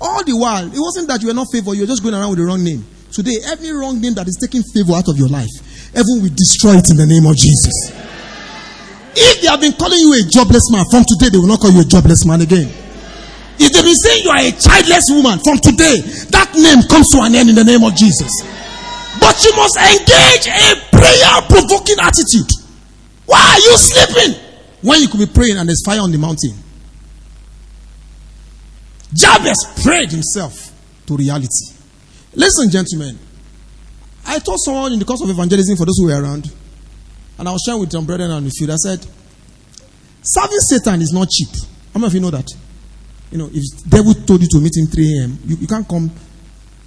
all 0.00 0.24
the 0.24 0.36
while, 0.36 0.66
it 0.66 0.78
wasn't 0.78 1.08
that 1.08 1.22
you 1.22 1.28
were 1.28 1.34
not 1.34 1.46
favored, 1.52 1.74
you 1.74 1.82
were 1.82 1.86
just 1.86 2.02
going 2.02 2.14
around 2.14 2.30
with 2.30 2.38
the 2.38 2.44
wrong 2.44 2.62
name. 2.64 2.84
Today, 3.12 3.38
every 3.46 3.70
wrong 3.70 4.00
name 4.00 4.14
that 4.14 4.26
is 4.28 4.36
taking 4.40 4.62
favor 4.74 4.92
out 4.92 5.08
of 5.08 5.16
your 5.16 5.28
life, 5.28 5.48
heaven 5.94 6.20
will 6.20 6.34
destroy 6.34 6.74
it 6.76 6.90
in 6.90 6.96
the 6.96 7.06
name 7.06 7.24
of 7.24 7.36
Jesus. 7.36 7.92
If 9.16 9.40
they 9.40 9.48
have 9.48 9.60
been 9.60 9.72
calling 9.72 9.98
you 9.98 10.12
a 10.12 10.22
jobless 10.28 10.68
man, 10.70 10.84
from 10.92 11.04
today 11.08 11.32
they 11.32 11.38
will 11.38 11.48
not 11.48 11.60
call 11.60 11.72
you 11.72 11.80
a 11.80 11.88
jobless 11.88 12.26
man 12.28 12.42
again. 12.44 12.68
If 13.58 13.72
they've 13.72 13.84
been 13.84 13.96
saying 13.96 14.24
you 14.24 14.30
are 14.30 14.44
a 14.44 14.52
childless 14.52 15.08
woman, 15.08 15.40
from 15.40 15.56
today 15.58 16.04
that 16.36 16.52
name 16.52 16.84
comes 16.84 17.08
to 17.16 17.24
an 17.24 17.34
end 17.34 17.48
in 17.48 17.56
the 17.56 17.64
name 17.64 17.80
of 17.82 17.96
Jesus. 17.96 18.28
But 19.16 19.40
you 19.40 19.56
must 19.56 19.80
engage 19.80 20.46
a 20.52 20.76
prayer 20.92 21.32
provoking 21.48 21.96
attitude. 21.96 22.52
Why 23.24 23.40
are 23.40 23.60
you 23.64 23.74
sleeping? 23.80 24.36
When 24.82 25.00
you 25.00 25.08
could 25.08 25.20
be 25.20 25.26
praying 25.26 25.56
and 25.56 25.66
there's 25.68 25.82
fire 25.84 26.00
on 26.00 26.12
the 26.12 26.18
mountain. 26.18 26.52
Jabez 29.14 29.56
prayed 29.82 30.10
himself 30.12 30.52
to 31.06 31.16
reality. 31.16 31.72
Listen, 32.34 32.70
gentlemen. 32.70 33.18
I 34.26 34.38
told 34.40 34.58
someone 34.60 34.92
in 34.92 34.98
the 34.98 35.04
course 35.04 35.22
of 35.22 35.30
evangelism 35.30 35.76
for 35.76 35.86
those 35.86 35.96
who 35.98 36.06
were 36.06 36.20
around, 36.22 36.52
and 37.38 37.48
I 37.48 37.52
was 37.52 37.62
sharing 37.64 37.80
with 37.80 37.92
some 37.92 38.06
brethren 38.06 38.30
and 38.30 38.44
with 38.44 38.54
you. 38.60 38.72
I 38.72 38.76
said, 38.76 39.06
serving 40.22 40.60
Satan 40.60 41.02
is 41.02 41.12
not 41.12 41.28
cheap. 41.28 41.48
How 41.92 42.00
many 42.00 42.06
of 42.06 42.14
you 42.14 42.20
know 42.20 42.30
that? 42.30 42.48
You 43.30 43.38
know, 43.38 43.50
if 43.52 43.88
devil 43.88 44.14
told 44.14 44.40
you 44.42 44.48
to 44.48 44.60
meet 44.60 44.76
him 44.76 44.86
3 44.86 45.18
a.m., 45.20 45.38
you, 45.44 45.56
you 45.56 45.66
can't 45.66 45.88
come 45.88 46.10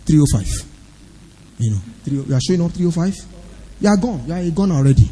305. 0.06 0.48
You 1.60 1.72
know, 1.72 1.82
3, 2.04 2.20
we 2.22 2.34
are 2.34 2.42
showing 2.42 2.62
up 2.62 2.72
305. 2.72 3.14
You 3.82 3.90
are 3.90 3.98
gone. 3.98 4.24
You 4.26 4.34
are 4.34 4.52
gone 4.52 4.72
already. 4.72 5.10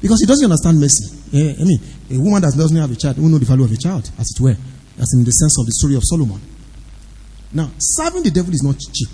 Because 0.00 0.20
he 0.20 0.26
doesn't 0.26 0.44
understand 0.44 0.80
mercy. 0.80 1.16
Yeah, 1.30 1.52
I 1.58 1.64
mean, 1.64 1.80
a 2.10 2.18
woman 2.18 2.42
that 2.42 2.54
doesn't 2.56 2.76
have 2.76 2.90
a 2.90 2.96
child 2.96 3.18
won't 3.18 3.32
know 3.32 3.38
the 3.38 3.46
value 3.46 3.64
of 3.64 3.72
a 3.72 3.76
child, 3.76 4.10
as 4.18 4.30
it 4.30 4.40
were. 4.42 4.56
That's 4.96 5.14
in 5.14 5.24
the 5.24 5.30
sense 5.30 5.58
of 5.58 5.66
the 5.66 5.72
story 5.72 5.96
of 5.96 6.02
Solomon. 6.04 6.40
Now, 7.52 7.70
serving 7.78 8.22
the 8.22 8.30
devil 8.30 8.52
is 8.52 8.62
not 8.62 8.78
cheap. 8.78 9.10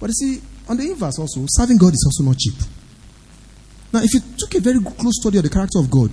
But 0.00 0.10
you 0.10 0.14
see, 0.14 0.42
on 0.68 0.76
the 0.76 0.90
inverse 0.90 1.18
also, 1.18 1.44
serving 1.48 1.78
God 1.78 1.92
is 1.94 2.04
also 2.06 2.28
not 2.28 2.38
cheap. 2.38 2.54
Now, 3.94 4.00
if 4.02 4.12
you 4.12 4.20
took 4.36 4.52
a 4.56 4.60
very 4.60 4.80
close 4.80 5.22
study 5.22 5.38
of 5.38 5.44
the 5.44 5.50
character 5.50 5.78
of 5.78 5.88
God, 5.88 6.10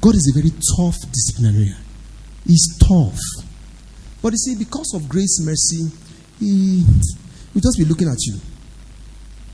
God 0.00 0.14
is 0.14 0.32
a 0.32 0.40
very 0.40 0.48
tough 0.48 0.96
disciplinarian. 1.12 1.76
He's 2.46 2.78
tough. 2.80 3.20
But 4.22 4.32
you 4.32 4.38
see, 4.38 4.54
because 4.56 4.94
of 4.94 5.06
grace, 5.06 5.38
mercy, 5.44 5.92
He 6.40 6.86
will 7.52 7.60
just 7.60 7.76
be 7.76 7.84
looking 7.84 8.08
at 8.08 8.16
you. 8.24 8.40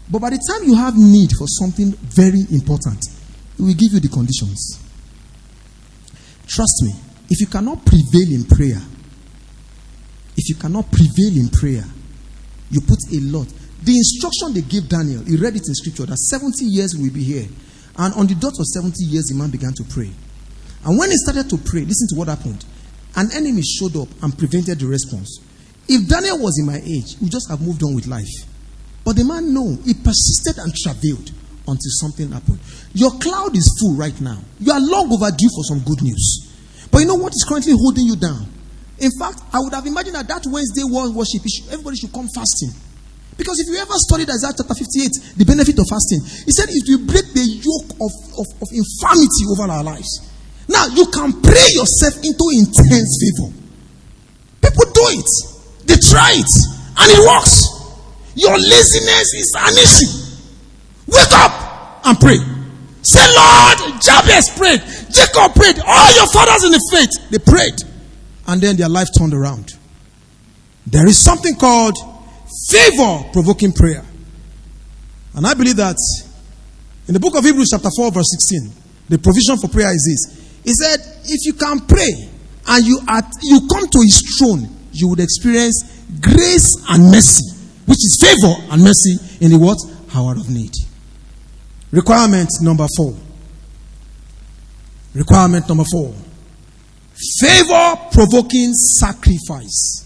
But 0.09 0.21
by 0.21 0.31
the 0.31 0.39
time 0.39 0.63
you 0.63 0.77
have 0.77 0.95
need 0.97 1.33
for 1.37 1.49
something 1.49 1.91
very 2.15 2.47
important, 2.53 3.03
He 3.57 3.65
will 3.65 3.75
give 3.75 3.91
you 3.91 3.99
the 3.99 4.09
conditions. 4.09 4.79
Trust 6.47 6.79
me, 6.87 6.95
if 7.29 7.41
you 7.41 7.49
cannot 7.49 7.85
prevail 7.85 8.31
in 8.31 8.45
prayer, 8.45 8.79
if 10.37 10.49
you 10.49 10.55
cannot 10.55 10.93
prevail 10.93 11.43
in 11.43 11.49
prayer, 11.49 11.83
you 12.71 12.81
put 12.83 13.03
a 13.11 13.19
lot. 13.19 13.49
The 13.83 13.99
instruction 13.99 14.55
they 14.55 14.63
gave 14.63 14.89
Daniel, 14.89 15.25
he 15.25 15.35
read 15.37 15.57
it 15.57 15.67
in 15.67 15.75
scripture 15.75 16.07
that 16.07 16.19
70 16.19 16.65
years 16.67 16.95
will 16.95 17.11
be 17.11 17.25
here. 17.25 17.49
And 17.97 18.15
on 18.15 18.27
the 18.27 18.35
dot 18.35 18.59
of 18.59 18.67
70 18.67 19.05
years, 19.05 19.27
the 19.27 19.35
man 19.35 19.51
began 19.51 19.73
to 19.75 19.85
pray. 19.85 20.11
And 20.85 20.99
when 20.99 21.11
he 21.11 21.17
started 21.17 21.49
to 21.51 21.59
pray, 21.59 21.81
listen 21.85 22.09
to 22.11 22.17
what 22.17 22.29
happened. 22.29 22.65
An 23.17 23.31
enemy 23.33 23.63
showed 23.63 23.97
up 23.97 24.09
and 24.23 24.37
prevented 24.37 24.79
the 24.81 24.87
response. 24.87 25.39
If 25.89 26.09
Daniel 26.09 26.39
was 26.39 26.59
in 26.59 26.67
my 26.67 26.81
age, 26.83 27.17
we 27.21 27.29
just 27.29 27.49
have 27.49 27.61
moved 27.61 27.83
on 27.83 27.95
with 27.95 28.07
life. 28.07 28.33
But 29.05 29.17
the 29.17 29.25
man, 29.25 29.53
no, 29.55 29.77
he 29.85 29.95
persisted 29.95 30.59
and 30.59 30.75
travailed 30.75 31.31
until 31.69 31.93
something 32.01 32.31
happened. 32.33 32.59
Your 32.95 33.13
cloud 33.21 33.57
is 33.57 33.69
full 33.81 33.95
right 33.95 34.19
now. 34.21 34.41
You 34.59 34.73
are 34.73 34.81
long 34.81 35.13
overdue 35.13 35.49
for 35.55 35.65
some 35.65 35.81
good 35.81 36.03
news. 36.03 36.51
But 36.91 36.99
you 37.01 37.07
know 37.07 37.15
what 37.17 37.33
is 37.33 37.45
currently 37.49 37.73
holding 37.73 38.07
you 38.07 38.17
down? 38.17 38.47
In 38.99 39.11
fact, 39.19 39.43
I 39.53 39.59
would 39.61 39.75
have 39.75 39.87
imagined 39.87 40.17
that 40.17 40.29
that 40.29 40.45
Wednesday 40.47 40.85
worship, 40.85 41.43
everybody 41.71 41.97
should 41.97 42.13
come 42.13 42.29
fasting. 42.29 42.73
Because 43.37 43.59
if 43.59 43.67
you 43.67 43.77
ever 43.77 43.95
studied 43.99 44.31
Isaiah 44.31 44.55
chapter 44.55 44.75
58, 44.75 45.37
the 45.39 45.45
benefit 45.45 45.75
of 45.79 45.87
fasting, 45.91 46.23
he 46.47 46.53
said 46.55 46.71
it 46.71 46.87
will 46.87 47.03
break 47.07 47.27
the 47.35 47.43
yoke 47.43 47.91
of, 47.99 48.13
of, 48.39 48.47
of 48.63 48.69
infirmity 48.71 49.43
over 49.51 49.67
our 49.67 49.83
lives. 49.83 50.23
Now, 50.69 50.87
you 50.87 51.07
can 51.11 51.35
pray 51.43 51.67
yourself 51.75 52.15
into 52.23 52.45
intense 52.55 53.11
favor. 53.21 53.51
People 54.63 54.87
do 54.95 55.05
it, 55.19 55.31
they 55.85 55.99
try 55.99 56.33
it, 56.39 56.53
and 56.97 57.07
it 57.11 57.21
works. 57.27 57.75
Your 58.35 58.57
laziness 58.57 59.29
is 59.35 59.51
an 59.59 59.75
issue. 59.83 60.13
Wake 61.11 61.35
up 61.35 62.07
and 62.07 62.19
pray. 62.19 62.39
Say, 63.03 63.27
Lord, 63.35 64.01
Jabez 64.01 64.49
prayed, 64.57 64.81
Jacob 65.13 65.55
prayed, 65.55 65.77
all 65.85 66.11
your 66.15 66.27
fathers 66.33 66.65
in 66.65 66.73
the 66.73 66.81
faith, 66.91 67.13
they 67.31 67.39
prayed. 67.39 67.77
And 68.47 68.61
then 68.61 68.77
their 68.77 68.89
life 68.89 69.09
turned 69.19 69.35
around. 69.35 69.75
There 70.87 71.07
is 71.07 71.19
something 71.19 71.57
called 71.57 71.97
favor 72.71 73.25
provoking 73.33 73.73
prayer. 73.73 74.05
And 75.35 75.47
I 75.47 75.55
believe 75.55 75.77
that 75.77 75.97
in 77.09 77.15
the 77.15 77.21
book 77.21 77.37
of 77.37 77.45
Hebrews, 77.45 77.69
chapter 77.71 77.91
4, 77.95 78.13
verse 78.13 78.31
16, 78.49 78.83
the 79.09 79.19
provision 79.19 79.59
for 79.59 79.69
prayer 79.69 79.93
is 79.93 80.05
this. 80.09 80.63
He 80.65 80.73
said, 80.73 81.01
If 81.25 81.45
you 81.45 81.53
can 81.53 81.81
pray 81.81 82.31
and 82.67 82.87
you, 82.87 83.01
are, 83.09 83.23
you 83.43 83.69
come 83.71 83.87
to 83.87 84.01
his 84.01 84.39
throne, 84.39 84.69
you 84.93 85.09
would 85.09 85.21
experience 85.21 86.03
grace 86.21 86.77
and 86.89 87.11
mercy, 87.11 87.45
which 87.87 87.99
is 87.99 88.19
favor 88.21 88.55
and 88.73 88.83
mercy 88.83 89.45
in 89.45 89.51
the 89.51 89.59
what? 89.59 89.79
Hour 90.15 90.33
of 90.33 90.49
need. 90.49 90.73
Requirement 91.91 92.49
number 92.63 92.87
four. 92.97 93.15
Requirement 95.15 95.69
number 95.69 95.85
four. 95.91 96.15
Favor 97.41 97.97
provoking 98.13 98.73
sacrifice. 98.73 100.04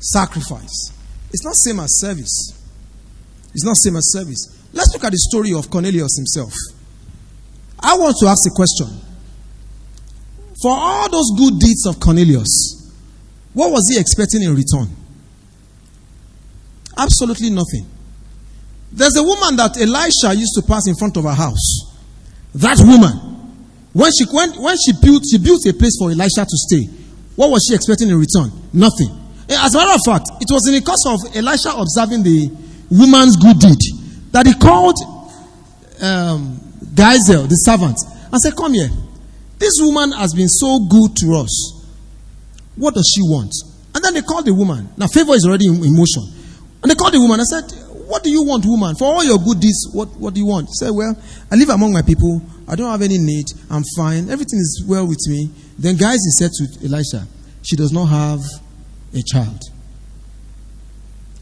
Sacrifice. 0.00 0.92
It's 1.32 1.44
not 1.44 1.54
same 1.54 1.80
as 1.80 2.00
service. 2.00 2.56
It's 3.52 3.64
not 3.64 3.76
same 3.76 3.96
as 3.96 4.10
service. 4.12 4.68
Let's 4.72 4.92
look 4.92 5.04
at 5.04 5.12
the 5.12 5.18
story 5.18 5.52
of 5.52 5.70
Cornelius 5.70 6.16
himself. 6.16 6.52
I 7.78 7.96
want 7.96 8.16
to 8.20 8.26
ask 8.26 8.46
a 8.46 8.54
question. 8.54 8.88
For 10.62 10.70
all 10.70 11.10
those 11.10 11.30
good 11.38 11.58
deeds 11.58 11.86
of 11.86 11.98
Cornelius, 12.00 12.92
what 13.54 13.70
was 13.72 13.88
he 13.90 13.98
expecting 13.98 14.42
in 14.42 14.54
return? 14.54 14.88
Absolutely 16.96 17.50
nothing. 17.50 17.88
There's 18.92 19.16
a 19.16 19.22
woman 19.22 19.56
that 19.56 19.76
Elisha 19.80 20.34
used 20.38 20.54
to 20.56 20.62
pass 20.62 20.86
in 20.86 20.94
front 20.96 21.16
of 21.16 21.24
her 21.24 21.32
house. 21.34 21.96
That 22.54 22.78
woman, 22.80 23.16
when 23.92 24.10
she 24.12 24.24
when, 24.30 24.50
when 24.60 24.76
she 24.76 24.92
built 25.00 25.22
she 25.30 25.38
built 25.38 25.64
a 25.66 25.72
place 25.72 25.96
for 25.98 26.10
Elisha 26.10 26.44
to 26.44 26.56
stay, 26.68 26.84
what 27.36 27.50
was 27.50 27.64
she 27.68 27.74
expecting 27.74 28.08
in 28.08 28.18
return? 28.18 28.50
Nothing. 28.72 29.19
Eh, 29.50 29.56
as 29.58 29.74
a 29.74 29.78
matter 29.78 29.94
of 29.94 30.00
fact, 30.06 30.30
it 30.40 30.46
was 30.48 30.62
in 30.68 30.74
the 30.78 30.80
course 30.86 31.02
of 31.10 31.18
Elisha 31.34 31.74
observing 31.74 32.22
the 32.22 32.46
woman's 32.88 33.34
good 33.34 33.58
deed 33.58 33.82
that 34.30 34.46
he 34.46 34.54
called 34.54 34.94
um, 36.00 36.54
Gehazi, 36.94 37.34
the 37.50 37.58
servant, 37.66 37.98
and 38.30 38.40
said, 38.40 38.54
Come 38.56 38.74
here. 38.74 38.88
This 39.58 39.74
woman 39.82 40.12
has 40.12 40.32
been 40.32 40.48
so 40.48 40.78
good 40.88 41.16
to 41.20 41.34
us. 41.42 41.50
What 42.76 42.94
does 42.94 43.10
she 43.12 43.20
want? 43.20 43.52
And 43.94 44.02
then 44.04 44.14
they 44.14 44.22
called 44.22 44.46
the 44.46 44.54
woman. 44.54 44.88
Now, 44.96 45.06
favor 45.08 45.34
is 45.34 45.44
already 45.44 45.66
in, 45.66 45.82
motion. 45.98 46.22
And 46.80 46.88
they 46.90 46.94
called 46.94 47.12
the 47.12 47.20
woman 47.20 47.40
and 47.42 47.46
said, 47.50 47.66
What 48.06 48.22
do 48.22 48.30
you 48.30 48.44
want, 48.46 48.64
woman? 48.64 48.94
For 48.94 49.04
all 49.10 49.24
your 49.24 49.36
good 49.38 49.58
deeds, 49.60 49.90
what, 49.92 50.08
what 50.16 50.32
do 50.32 50.40
you 50.40 50.46
want? 50.46 50.68
She 50.70 50.86
said, 50.86 50.90
Well, 50.94 51.12
I 51.50 51.56
live 51.56 51.68
among 51.74 51.92
my 51.92 52.02
people. 52.02 52.40
I 52.70 52.76
don't 52.78 52.88
have 52.90 53.02
any 53.02 53.18
need. 53.18 53.46
I'm 53.68 53.82
fine. 53.98 54.30
Everything 54.30 54.60
is 54.62 54.84
well 54.86 55.06
with 55.06 55.18
me. 55.26 55.50
Then, 55.76 55.98
he 55.98 56.30
said 56.38 56.52
to 56.54 56.86
Elisha, 56.86 57.26
She 57.66 57.74
does 57.74 57.90
not 57.92 58.06
have 58.06 58.40
a 59.14 59.22
child. 59.26 59.60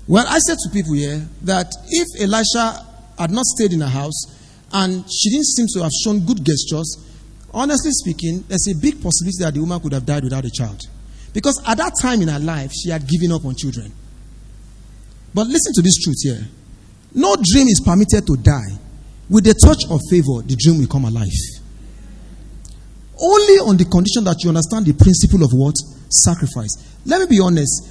Well, 0.06 0.26
I 0.28 0.38
said 0.38 0.56
to 0.58 0.70
people 0.72 0.94
here 0.94 1.28
that 1.42 1.72
if 1.88 2.22
Elisha 2.22 2.86
had 3.18 3.30
not 3.30 3.44
stayed 3.44 3.72
in 3.72 3.80
her 3.80 3.88
house 3.88 4.24
and 4.72 5.04
she 5.10 5.30
didn't 5.30 5.46
seem 5.46 5.66
to 5.74 5.82
have 5.82 5.92
shown 6.04 6.24
good 6.24 6.44
gestures, 6.44 7.04
honestly 7.52 7.90
speaking, 7.92 8.44
there's 8.48 8.68
a 8.68 8.80
big 8.80 9.02
possibility 9.02 9.44
that 9.44 9.54
the 9.54 9.60
woman 9.60 9.80
could 9.80 9.92
have 9.92 10.06
died 10.06 10.24
without 10.24 10.44
a 10.44 10.50
child. 10.50 10.80
Because 11.34 11.60
at 11.66 11.76
that 11.76 11.92
time 12.00 12.22
in 12.22 12.28
her 12.28 12.38
life, 12.38 12.72
she 12.72 12.90
had 12.90 13.06
given 13.06 13.32
up 13.32 13.44
on 13.44 13.54
children. 13.54 13.92
But 15.34 15.46
listen 15.46 15.72
to 15.74 15.82
this 15.82 15.98
truth 16.02 16.16
here 16.22 16.48
no 17.14 17.36
dream 17.36 17.68
is 17.68 17.80
permitted 17.84 18.26
to 18.26 18.36
die. 18.36 18.76
With 19.30 19.44
the 19.44 19.54
touch 19.54 19.84
of 19.90 20.00
favor, 20.10 20.42
the 20.42 20.56
dream 20.56 20.78
will 20.78 20.86
come 20.86 21.04
alive. 21.04 21.28
Only 23.20 23.58
on 23.60 23.76
the 23.76 23.84
condition 23.84 24.24
that 24.24 24.42
you 24.42 24.48
understand 24.48 24.86
the 24.86 24.92
principle 24.94 25.42
of 25.42 25.50
what? 25.52 25.74
Sacrifice. 26.08 26.96
Let 27.08 27.20
me 27.24 27.26
be 27.26 27.40
honest. 27.40 27.88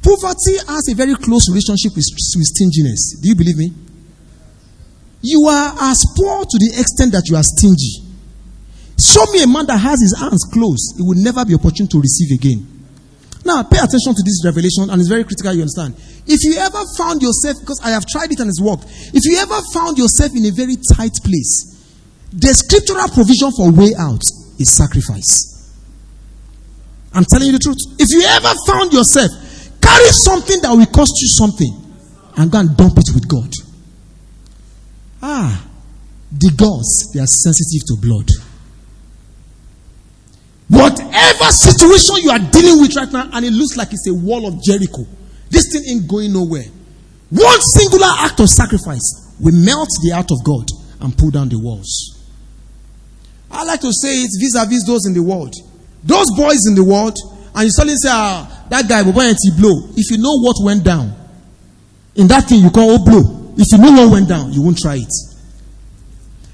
Poverty 0.00 0.56
has 0.66 0.88
a 0.88 0.94
very 0.96 1.14
close 1.14 1.44
relationship 1.52 1.92
with, 1.92 2.08
with 2.08 2.48
stinginess. 2.56 3.20
Do 3.20 3.28
you 3.28 3.36
believe 3.36 3.58
me? 3.58 3.68
You 5.20 5.44
are 5.46 5.76
as 5.92 6.00
poor 6.16 6.44
to 6.48 6.56
the 6.56 6.72
extent 6.80 7.12
that 7.12 7.28
you 7.28 7.36
are 7.36 7.44
stingy. 7.44 8.00
Show 8.96 9.28
me 9.32 9.42
a 9.44 9.46
man 9.46 9.66
that 9.66 9.76
has 9.76 10.00
his 10.00 10.16
hands 10.16 10.48
closed, 10.48 10.96
he 10.96 11.02
will 11.02 11.20
never 11.20 11.44
be 11.44 11.52
opportune 11.52 11.86
to 11.88 12.00
receive 12.00 12.32
again. 12.32 12.64
Now, 13.44 13.62
pay 13.62 13.76
attention 13.76 14.14
to 14.16 14.22
this 14.24 14.40
revelation, 14.42 14.88
and 14.88 14.96
it's 14.98 15.10
very 15.12 15.22
critical, 15.22 15.52
you 15.52 15.60
understand. 15.60 15.94
If 16.26 16.40
you 16.48 16.56
ever 16.56 16.80
found 16.96 17.20
yourself, 17.20 17.60
because 17.60 17.80
I 17.84 17.90
have 17.90 18.06
tried 18.06 18.32
it 18.32 18.40
and 18.40 18.48
it's 18.48 18.62
worked, 18.62 18.88
if 19.12 19.22
you 19.28 19.36
ever 19.36 19.60
found 19.74 19.98
yourself 19.98 20.32
in 20.32 20.46
a 20.48 20.50
very 20.50 20.80
tight 20.96 21.14
place, 21.22 21.76
the 22.32 22.54
scriptural 22.56 23.06
provision 23.12 23.52
for 23.52 23.68
way 23.70 23.92
out 23.98 24.22
is 24.58 24.72
sacrifice. 24.72 25.55
I'm 27.16 27.24
telling 27.24 27.46
you 27.48 27.52
the 27.56 27.64
truth. 27.64 27.80
If 27.98 28.12
you 28.12 28.20
ever 28.28 28.52
found 28.68 28.92
yourself 28.92 29.32
carry 29.80 30.10
something 30.12 30.60
that 30.62 30.70
will 30.70 30.86
cost 30.86 31.16
you 31.22 31.28
something 31.28 31.72
and 32.36 32.50
go 32.50 32.58
and 32.60 32.76
dump 32.76 32.98
it 32.98 33.08
with 33.14 33.26
God. 33.26 33.50
Ah, 35.22 35.64
the 36.30 36.50
gods, 36.52 37.10
they 37.14 37.20
are 37.20 37.26
sensitive 37.26 37.86
to 37.88 37.96
blood. 37.96 38.28
Whatever 40.68 41.48
situation 41.50 42.16
you 42.20 42.30
are 42.30 42.42
dealing 42.52 42.82
with 42.82 42.94
right 42.96 43.10
now, 43.10 43.30
and 43.32 43.44
it 43.44 43.52
looks 43.52 43.76
like 43.76 43.88
it's 43.92 44.06
a 44.08 44.14
wall 44.14 44.46
of 44.46 44.62
Jericho, 44.62 45.06
this 45.48 45.72
thing 45.72 45.82
ain't 45.88 46.08
going 46.08 46.32
nowhere. 46.32 46.66
One 47.30 47.60
singular 47.72 48.12
act 48.18 48.40
of 48.40 48.48
sacrifice 48.50 49.34
will 49.40 49.54
melt 49.54 49.88
the 50.02 50.10
heart 50.10 50.30
of 50.30 50.44
God 50.44 50.68
and 51.00 51.16
pull 51.16 51.30
down 51.30 51.48
the 51.48 51.58
walls. 51.58 52.12
I 53.50 53.64
like 53.64 53.80
to 53.80 53.92
say 53.92 54.22
it 54.22 54.30
vis 54.38 54.54
a 54.56 54.66
vis 54.66 54.84
those 54.86 55.06
in 55.06 55.14
the 55.14 55.22
world. 55.22 55.54
Those 56.06 56.30
boys 56.36 56.66
in 56.66 56.74
the 56.74 56.84
world, 56.84 57.18
and 57.54 57.64
you 57.64 57.70
suddenly 57.70 57.96
say, 57.98 58.08
ah, 58.10 58.66
that 58.70 58.88
guy, 58.88 59.02
boy, 59.02 59.34
he 59.42 59.50
blow. 59.58 59.90
If 59.96 60.10
you 60.10 60.18
know 60.18 60.38
what 60.38 60.56
went 60.62 60.84
down, 60.84 61.12
in 62.14 62.28
that 62.28 62.48
thing 62.48 62.62
you 62.62 62.70
call 62.70 62.94
oh, 62.94 63.04
blow, 63.04 63.54
if 63.58 63.66
you 63.72 63.78
know 63.78 63.92
what 63.92 64.12
went 64.12 64.28
down, 64.28 64.52
you 64.52 64.62
won't 64.62 64.78
try 64.78 64.96
it. 64.96 65.12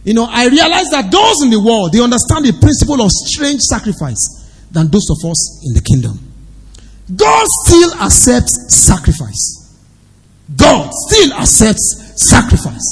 You 0.04 0.14
know, 0.14 0.26
I 0.28 0.48
realize 0.48 0.90
that 0.90 1.12
those 1.12 1.44
in 1.44 1.50
the 1.50 1.60
world, 1.60 1.92
they 1.92 2.00
understand 2.00 2.44
the 2.44 2.58
principle 2.58 3.00
of 3.02 3.10
strange 3.12 3.60
sacrifice 3.60 4.18
than 4.72 4.88
those 4.88 5.06
of 5.10 5.20
us 5.30 5.62
in 5.68 5.74
the 5.74 5.82
kingdom. 5.84 6.18
God 7.14 7.46
still 7.66 7.92
accepts 8.00 8.72
sacrifice. 8.74 9.78
God 10.56 10.90
still 11.06 11.32
accepts 11.34 12.14
sacrifice. 12.16 12.82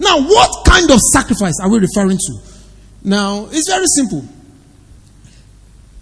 Now, 0.00 0.20
what 0.26 0.66
kind 0.66 0.90
of 0.90 0.98
sacrifice 1.12 1.54
are 1.62 1.68
we 1.68 1.78
referring 1.78 2.18
to? 2.18 2.32
Now, 3.04 3.46
it's 3.50 3.68
very 3.68 3.86
simple. 3.94 4.26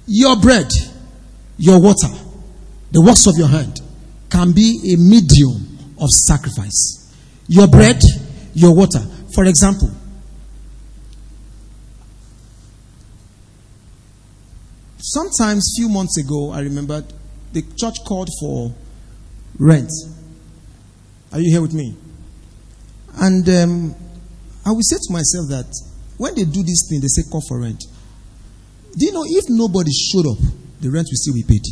Your 0.07 0.36
bread, 0.36 0.70
your 1.57 1.80
water, 1.80 2.09
the 2.92 3.00
works 3.00 3.26
of 3.26 3.34
your 3.36 3.48
hand 3.48 3.80
can 4.30 4.52
be 4.52 4.94
a 4.94 4.96
medium 4.98 5.78
of 6.00 6.09
sacrifice. 6.11 7.12
Your 7.48 7.66
bread, 7.68 8.02
your 8.55 8.74
water. 8.74 9.00
For 9.34 9.44
example, 9.44 9.90
sometimes 14.98 15.74
few 15.76 15.88
months 15.88 16.18
ago, 16.18 16.50
I 16.50 16.61
remembered 16.61 17.05
the 17.52 17.62
church 17.76 17.96
called 18.07 18.28
for 18.40 18.74
rent. 19.59 19.90
Are 21.32 21.40
you 21.40 21.50
here 21.50 21.62
with 21.62 21.74
me? 21.74 21.96
And 23.16 23.48
um, 23.48 23.94
I 24.66 24.70
will 24.70 24.82
say 24.82 24.96
to 24.96 25.12
myself 25.12 25.48
that 25.50 25.66
when 26.16 26.34
they 26.34 26.44
do 26.44 26.62
this 26.62 26.86
thing, 26.88 27.00
they 27.00 27.09
say 27.09 27.22
call 27.30 27.42
for 27.48 27.61
rent. 27.61 27.82
Do 28.97 29.05
you 29.05 29.12
know 29.12 29.24
if 29.26 29.45
nobody 29.49 29.90
showed 29.92 30.26
up, 30.26 30.38
the 30.80 30.90
rent 30.90 31.07
will 31.11 31.18
still 31.18 31.34
be 31.34 31.42
paid? 31.42 31.62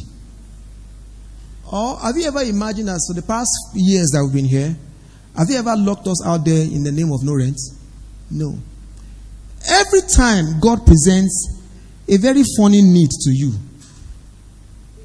Or 1.70 1.99
have 2.01 2.16
you 2.16 2.27
ever 2.27 2.43
imagined 2.43 2.89
that 2.89 3.01
for 3.07 3.14
the 3.14 3.23
past 3.27 3.51
years 3.75 4.11
that 4.11 4.23
we've 4.23 4.35
been 4.35 4.45
here, 4.45 4.77
have 5.37 5.49
you 5.49 5.57
ever 5.57 5.75
locked 5.77 6.07
us 6.07 6.27
out 6.27 6.45
there 6.45 6.64
in 6.64 6.83
the 6.83 6.93
name 6.93 7.11
of 7.12 7.23
no 7.23 7.35
rent? 7.35 7.57
No. 8.31 8.59
Every 9.66 10.03
time 10.03 10.61
God 10.61 10.85
presents 10.85 11.62
a 12.09 12.16
very 12.18 12.43
funny 12.59 12.83
need 12.83 13.09
to 13.11 13.31
you, 13.31 13.53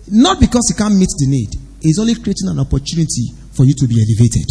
not 0.10 0.40
because 0.40 0.74
He 0.74 0.78
can't 0.78 0.96
meet 0.96 1.10
the 1.18 1.28
need, 1.28 1.50
He's 1.82 2.00
only 2.00 2.16
creating 2.16 2.50
an 2.50 2.60
opportunity 2.60 3.32
for 3.54 3.64
you 3.64 3.74
to 3.78 3.88
be 3.88 3.96
elevated. 3.96 4.50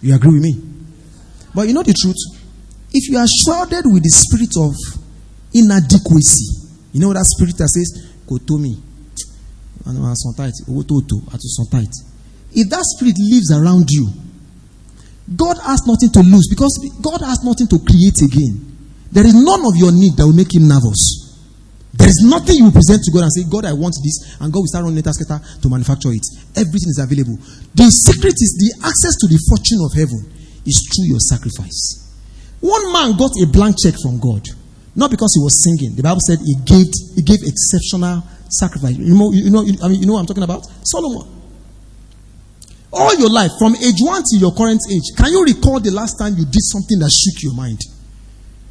You 0.00 0.14
agree 0.14 0.32
with 0.32 0.42
me? 0.42 0.54
But 1.54 1.68
you 1.68 1.74
know 1.74 1.82
the 1.82 1.92
truth? 1.92 2.16
If 2.92 3.10
you 3.10 3.18
are 3.18 3.26
shrouded 3.26 3.84
with 3.84 4.02
the 4.02 4.10
spirit 4.10 4.54
of 4.56 4.72
inadequacy, 5.56 6.68
you 6.92 7.00
know 7.00 7.12
that 7.12 7.24
spirit 7.24 7.56
that 7.58 7.68
says, 7.68 8.12
Kotomi, 8.28 8.76
if 12.52 12.66
that 12.70 12.84
spirit 12.96 13.14
lives 13.18 13.52
around 13.52 13.86
you, 13.90 14.10
God 15.36 15.58
has 15.62 15.86
nothing 15.86 16.10
to 16.10 16.22
lose 16.26 16.48
because 16.50 16.74
God 17.02 17.20
has 17.22 17.42
nothing 17.42 17.66
to 17.68 17.78
create 17.78 18.18
again. 18.22 18.66
There 19.12 19.26
is 19.26 19.34
none 19.34 19.62
of 19.66 19.76
your 19.76 19.92
need 19.92 20.16
that 20.18 20.26
will 20.26 20.34
make 20.34 20.54
him 20.54 20.66
nervous. 20.66 21.22
There 21.94 22.08
is 22.08 22.26
nothing 22.26 22.56
you 22.58 22.64
will 22.68 22.76
present 22.76 23.02
to 23.04 23.10
God 23.14 23.22
and 23.24 23.32
say, 23.32 23.44
God, 23.48 23.64
I 23.64 23.72
want 23.72 23.94
this, 24.02 24.36
and 24.40 24.52
God 24.52 24.66
will 24.66 24.70
start 24.70 24.84
running 24.84 25.00
Metascatter 25.02 25.38
to 25.62 25.68
manufacture 25.70 26.12
it. 26.12 26.26
Everything 26.58 26.90
is 26.90 26.98
available. 26.98 27.38
The 27.74 27.88
secret 27.88 28.34
is 28.36 28.52
the 28.58 28.84
access 28.84 29.16
to 29.22 29.26
the 29.30 29.38
fortune 29.48 29.80
of 29.86 29.94
heaven 29.94 30.20
is 30.66 30.82
through 30.90 31.08
your 31.14 31.22
sacrifice. 31.22 32.10
One 32.60 32.92
man 32.92 33.16
got 33.16 33.30
a 33.38 33.46
blank 33.46 33.78
check 33.78 33.94
from 34.02 34.18
God, 34.18 34.42
not 34.96 35.10
because 35.10 35.30
he 35.36 35.40
was 35.44 35.62
singing. 35.62 35.94
The 35.94 36.02
Bible 36.02 36.20
said 36.24 36.38
he 36.40 36.56
gave 36.64 36.88
he 37.14 37.22
gave 37.22 37.44
exceptional 37.44 38.24
sacrifice. 38.48 38.96
You 38.96 39.14
know, 39.14 39.30
you 39.32 39.50
know, 39.50 39.62
I 39.84 39.88
mean, 39.88 40.00
you 40.00 40.06
know 40.06 40.14
what 40.14 40.20
I'm 40.20 40.26
talking 40.26 40.42
about? 40.42 40.66
Solomon. 40.82 41.34
All 42.92 43.14
your 43.16 43.28
life, 43.28 43.50
from 43.58 43.76
age 43.76 44.00
one 44.00 44.22
to 44.24 44.36
your 44.38 44.54
current 44.54 44.80
age, 44.90 45.12
can 45.16 45.30
you 45.30 45.44
recall 45.44 45.80
the 45.80 45.90
last 45.90 46.16
time 46.18 46.32
you 46.34 46.46
did 46.46 46.64
something 46.64 46.98
that 47.00 47.12
shook 47.12 47.42
your 47.42 47.52
mind? 47.54 47.78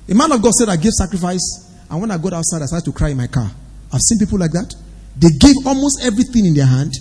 A 0.09 0.15
man 0.15 0.31
of 0.31 0.41
God 0.41 0.53
said, 0.53 0.67
I 0.69 0.77
gave 0.77 0.93
sacrifice 0.93 1.65
and 1.89 2.01
when 2.01 2.11
I 2.11 2.17
got 2.17 2.33
outside, 2.33 2.61
I 2.61 2.65
started 2.65 2.85
to 2.85 2.91
cry 2.91 3.09
in 3.09 3.17
my 3.17 3.27
car. 3.27 3.49
I've 3.93 4.01
seen 4.01 4.17
people 4.17 4.39
like 4.39 4.51
that. 4.51 4.73
They 5.17 5.29
gave 5.39 5.55
almost 5.65 6.03
everything 6.03 6.45
in 6.45 6.53
their 6.53 6.65
hand. 6.65 6.93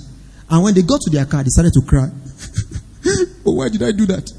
And 0.51 0.63
when 0.63 0.75
they 0.75 0.83
got 0.83 1.01
to 1.03 1.11
their 1.11 1.25
car, 1.25 1.43
they 1.43 1.49
started 1.49 1.73
to 1.73 1.83
cry. 1.87 2.07
oh, 3.47 3.55
why 3.57 3.69
did 3.71 3.83
I 3.83 3.93
do 3.93 4.07
that? 4.07 4.31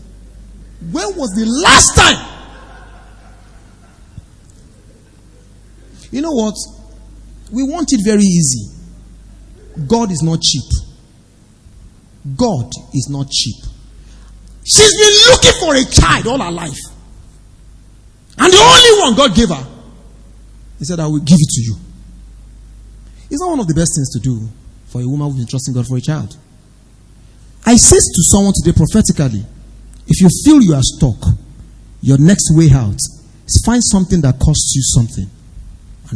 When 0.92 1.18
was 1.18 1.32
the 1.34 1.46
last 1.46 1.96
time? 1.96 2.35
You 6.16 6.22
know 6.22 6.32
what? 6.32 6.56
We 7.52 7.64
want 7.64 7.92
it 7.92 8.00
very 8.06 8.24
easy. 8.24 8.72
God 9.86 10.12
is 10.14 10.24
not 10.24 10.40
cheap. 10.40 10.64
God 12.38 12.72
is 12.94 13.10
not 13.10 13.30
cheap. 13.30 13.58
She's 14.64 14.96
been 14.96 15.34
looking 15.34 15.60
for 15.60 15.76
a 15.76 15.84
child 15.84 16.28
all 16.28 16.40
her 16.40 16.52
life. 16.54 16.80
And 18.38 18.54
the 18.54 18.58
only 18.58 19.02
one 19.02 19.16
God 19.18 19.36
gave 19.36 19.50
her 19.50 19.68
he 20.80 20.86
said, 20.86 21.02
I 21.02 21.08
will 21.08 21.20
give 21.20 21.38
it 21.38 21.50
to 21.50 21.62
you. 21.62 21.76
It's 23.30 23.42
not 23.42 23.50
one 23.50 23.60
of 23.60 23.68
the 23.68 23.74
best 23.74 23.92
things 23.98 24.10
to 24.12 24.20
do 24.20 24.48
for 24.88 25.02
a 25.02 25.08
woman 25.08 25.28
who's 25.28 25.38
been 25.38 25.48
trusting 25.48 25.74
God 25.74 25.86
for 25.86 25.98
a 25.98 26.02
child. 26.02 26.38
I 27.66 27.76
say 27.76 27.98
to 27.98 28.22
someone 28.32 28.54
today 28.56 28.72
prophetically, 28.72 29.44
if 30.08 30.22
you 30.22 30.30
feel 30.46 30.62
you 30.62 30.76
are 30.76 30.84
stuck, 30.84 31.20
your 32.00 32.18
next 32.20 32.56
way 32.56 32.70
out 32.72 32.96
is 32.96 33.64
find 33.66 33.84
something 33.84 34.22
that 34.22 34.40
costs 34.40 34.72
you 34.76 34.82
something 34.82 35.30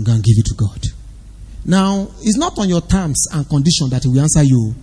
and 0.07 0.23
give 0.23 0.37
it 0.37 0.45
to 0.45 0.55
God. 0.55 0.81
Now, 1.65 2.07
it's 2.21 2.37
not 2.37 2.57
on 2.57 2.69
your 2.69 2.81
terms 2.81 3.27
and 3.33 3.47
condition 3.47 3.89
that 3.89 4.03
He 4.03 4.09
will 4.09 4.21
answer 4.21 4.43
you. 4.43 4.73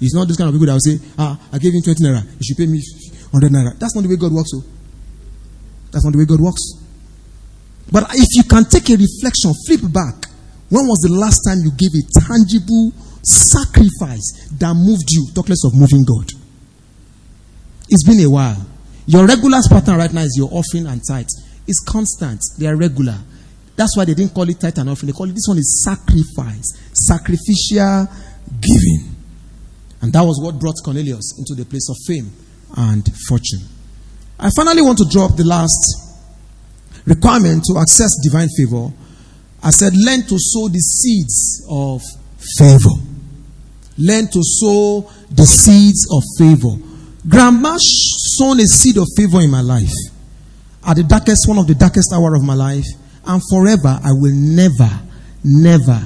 It's 0.00 0.14
not 0.14 0.26
those 0.26 0.36
kind 0.36 0.48
of 0.48 0.54
people 0.54 0.66
that 0.66 0.72
will 0.74 0.80
say, 0.80 0.98
ah, 1.18 1.38
I 1.52 1.58
gave 1.58 1.72
him 1.72 1.82
20 1.82 2.02
naira, 2.02 2.24
you 2.24 2.42
should 2.42 2.56
pay 2.56 2.66
me 2.66 2.82
100 3.30 3.52
naira. 3.52 3.78
That's 3.78 3.94
not 3.94 4.02
the 4.02 4.08
way 4.10 4.16
God 4.16 4.32
works. 4.32 4.50
So. 4.50 4.58
Oh. 4.58 4.64
That's 5.92 6.04
not 6.04 6.12
the 6.12 6.18
way 6.18 6.24
God 6.26 6.40
works. 6.40 6.82
But 7.92 8.08
if 8.14 8.26
you 8.34 8.42
can 8.44 8.64
take 8.64 8.88
a 8.90 8.96
reflection, 8.96 9.52
flip 9.66 9.84
back. 9.92 10.26
When 10.72 10.88
was 10.88 11.04
the 11.04 11.12
last 11.12 11.44
time 11.46 11.60
you 11.62 11.70
gave 11.76 11.92
a 11.92 12.02
tangible 12.18 12.90
sacrifice 13.22 14.50
that 14.58 14.72
moved 14.74 15.12
you? 15.12 15.28
Talk 15.36 15.48
less 15.52 15.62
of 15.68 15.76
moving 15.76 16.02
God. 16.02 16.32
It's 17.92 18.02
been 18.08 18.24
a 18.24 18.30
while. 18.30 18.58
Your 19.06 19.26
regular 19.26 19.60
pattern 19.68 19.98
right 19.98 20.12
now 20.12 20.22
is 20.22 20.34
your 20.36 20.48
offering 20.50 20.86
and 20.86 21.02
tithe. 21.06 21.28
It's 21.68 21.84
constant. 21.84 22.40
They 22.58 22.66
are 22.66 22.76
regular. 22.76 23.20
That's 23.76 23.96
why 23.96 24.04
they 24.04 24.14
didn't 24.14 24.34
call 24.34 24.48
it 24.48 24.60
tithe 24.60 24.78
and 24.78 24.90
offering. 24.90 25.08
They 25.08 25.16
call 25.16 25.28
it 25.28 25.34
this 25.34 25.48
one 25.48 25.58
is 25.58 25.82
sacrifice, 25.84 26.72
sacrificial 26.92 28.06
giving. 28.60 29.16
And 30.02 30.12
that 30.12 30.22
was 30.22 30.40
what 30.42 30.58
brought 30.58 30.76
Cornelius 30.84 31.38
into 31.38 31.54
the 31.54 31.64
place 31.64 31.88
of 31.88 31.96
fame 32.06 32.30
and 32.76 33.08
fortune. 33.28 33.60
I 34.38 34.50
finally 34.56 34.82
want 34.82 34.98
to 34.98 35.06
drop 35.08 35.36
the 35.36 35.44
last 35.44 36.02
requirement 37.06 37.64
to 37.64 37.78
access 37.78 38.10
divine 38.22 38.48
favor, 38.56 38.92
I 39.62 39.70
said, 39.70 39.92
learn 39.94 40.22
to 40.22 40.36
sow 40.38 40.68
the 40.68 40.80
seeds 40.80 41.64
of 41.70 42.02
favor. 42.58 42.96
Learn 43.98 44.26
to 44.28 44.40
sow 44.42 45.08
the 45.30 45.46
seeds 45.46 46.06
of 46.10 46.22
favor. 46.38 46.74
Grandma 47.28 47.76
sown 47.78 48.58
a 48.58 48.66
seed 48.66 48.96
of 48.96 49.06
favor 49.16 49.40
in 49.40 49.50
my 49.50 49.60
life. 49.60 49.92
At 50.84 50.96
the 50.96 51.04
darkest, 51.04 51.46
one 51.46 51.58
of 51.58 51.68
the 51.68 51.74
darkest 51.74 52.12
hour 52.12 52.34
of 52.34 52.42
my 52.42 52.54
life. 52.54 52.86
And 53.26 53.40
forever, 53.50 53.98
I 54.02 54.10
will 54.12 54.34
never, 54.34 54.90
never 55.44 56.00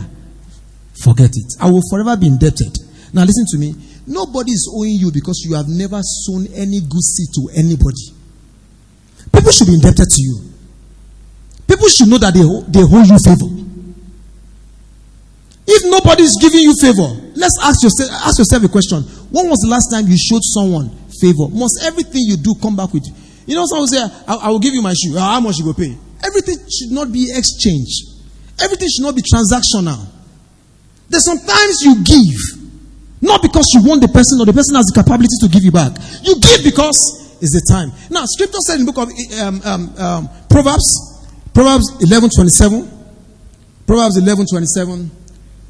forget 1.02 1.30
it. 1.32 1.52
I 1.60 1.70
will 1.70 1.82
forever 1.90 2.16
be 2.16 2.26
indebted. 2.26 2.76
Now 3.12 3.22
listen 3.24 3.44
to 3.52 3.58
me. 3.58 3.74
Nobody 4.06 4.52
is 4.52 4.70
owing 4.72 4.94
you 4.94 5.10
because 5.10 5.42
you 5.48 5.56
have 5.56 5.66
never 5.68 6.00
sown 6.02 6.46
any 6.54 6.80
good 6.80 7.02
seed 7.02 7.28
to 7.34 7.48
anybody. 7.58 8.14
People 9.32 9.50
should 9.50 9.66
be 9.66 9.74
indebted 9.74 10.06
to 10.08 10.22
you. 10.22 10.40
People 11.66 11.88
should 11.88 12.08
know 12.08 12.18
that 12.18 12.32
they, 12.32 12.44
they 12.70 12.86
hold 12.86 13.06
you 13.08 13.18
favor. 13.18 13.50
If 15.66 15.82
nobody 15.90 16.22
is 16.22 16.38
giving 16.40 16.60
you 16.60 16.74
favor, 16.80 17.10
let's 17.34 17.58
ask 17.64 17.82
yourself, 17.82 18.10
ask 18.22 18.38
yourself 18.38 18.62
a 18.62 18.68
question. 18.68 19.02
When 19.34 19.50
was 19.50 19.58
the 19.66 19.68
last 19.68 19.90
time 19.90 20.06
you 20.06 20.16
showed 20.16 20.42
someone 20.44 20.90
favor? 21.20 21.48
Must 21.50 21.82
everything 21.82 22.22
you 22.22 22.36
do 22.36 22.54
come 22.62 22.76
back 22.76 22.92
with 22.94 23.02
you? 23.04 23.14
You 23.46 23.54
know, 23.56 23.66
someone 23.66 23.88
say, 23.88 23.98
I, 23.98 24.34
I 24.46 24.48
will 24.50 24.60
give 24.60 24.74
you 24.74 24.82
my 24.82 24.94
shoe. 24.94 25.16
Uh, 25.16 25.20
how 25.20 25.40
much 25.40 25.58
you 25.58 25.64
will 25.66 25.74
pay? 25.74 25.96
Everything 26.24 26.56
should 26.70 26.92
not 26.92 27.12
be 27.12 27.28
exchange. 27.32 28.04
Everything 28.60 28.88
should 28.88 29.02
not 29.04 29.14
be 29.16 29.22
transactional. 29.22 30.06
There's 31.08 31.24
sometimes 31.24 31.82
you 31.82 32.02
give, 32.02 32.40
not 33.20 33.42
because 33.42 33.66
you 33.74 33.82
want 33.84 34.00
the 34.02 34.08
person 34.08 34.40
or 34.40 34.46
the 34.46 34.52
person 34.52 34.74
has 34.76 34.86
the 34.86 34.96
capability 35.02 35.36
to 35.40 35.48
give 35.48 35.62
you 35.62 35.72
back. 35.72 35.92
You 36.22 36.40
give 36.40 36.64
because 36.64 36.98
it's 37.40 37.52
the 37.52 37.62
time. 37.68 37.92
Now, 38.10 38.24
scripture 38.24 38.58
said 38.66 38.80
in 38.80 38.86
the 38.86 38.92
book 38.92 39.06
of 39.06 39.12
um, 39.40 39.60
um, 39.62 39.82
um, 39.98 40.22
Proverbs, 40.48 40.88
Proverbs 41.54 41.86
11 42.02 42.30
27. 42.34 42.90
Proverbs 43.86 44.16
11 44.16 44.46
27. 44.50 45.10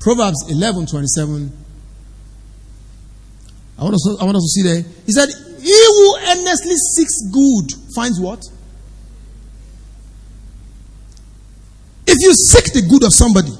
Proverbs 0.01 0.38
11 0.49 0.86
27. 0.86 1.53
I 3.78 3.82
want, 3.82 3.94
us, 3.94 4.20
I 4.20 4.24
want 4.24 4.36
us 4.36 4.42
to 4.42 4.53
see 4.57 4.62
there. 4.64 4.82
He 5.05 5.12
said, 5.12 5.28
He 5.61 5.68
who 5.68 6.16
earnestly 6.32 6.76
seeks 6.97 7.28
good 7.28 7.68
finds 7.94 8.18
what? 8.18 8.40
If 12.17 12.23
you 12.25 12.33
seek 12.33 12.73
the 12.73 12.81
good 12.89 13.05
of 13.05 13.12
somebody, 13.12 13.53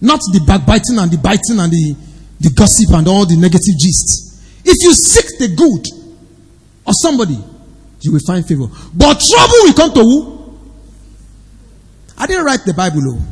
not 0.00 0.18
the 0.34 0.42
backbiting 0.42 0.98
and 0.98 1.06
the 1.12 1.18
biting 1.18 1.62
and 1.62 1.70
the, 1.70 1.94
the 2.40 2.50
gossip 2.50 2.90
and 2.90 3.06
all 3.06 3.24
the 3.24 3.36
negative 3.38 3.78
gists. 3.78 4.34
If 4.66 4.74
you 4.82 4.92
seek 4.94 5.38
the 5.38 5.54
good 5.54 5.86
of 6.86 6.94
somebody, 6.98 7.38
you 8.00 8.10
will 8.10 8.24
find 8.26 8.42
favor. 8.44 8.66
But 8.92 9.22
trouble 9.22 9.60
will 9.62 9.74
come 9.78 9.92
to 9.94 10.00
who? 10.02 10.58
I 12.18 12.26
didn't 12.26 12.44
write 12.44 12.64
the 12.66 12.74
Bible, 12.74 13.00
oh. 13.14 13.22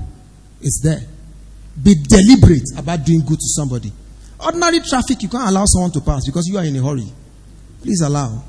It's 0.61 0.81
there. 0.81 1.03
Be 1.83 1.97
deliberate 1.99 2.71
about 2.79 3.05
doing 3.05 3.21
good 3.27 3.41
to 3.43 3.49
somebody. 3.59 3.91
Ordinary 4.39 4.79
traffic, 4.79 5.21
you 5.23 5.29
can't 5.29 5.49
allow 5.51 5.65
someone 5.67 5.91
to 5.91 6.01
pass 6.01 6.23
because 6.25 6.47
you 6.47 6.57
are 6.57 6.65
in 6.65 6.77
a 6.77 6.83
hurry. 6.83 7.11
Please 7.83 8.01
allow. 8.01 8.45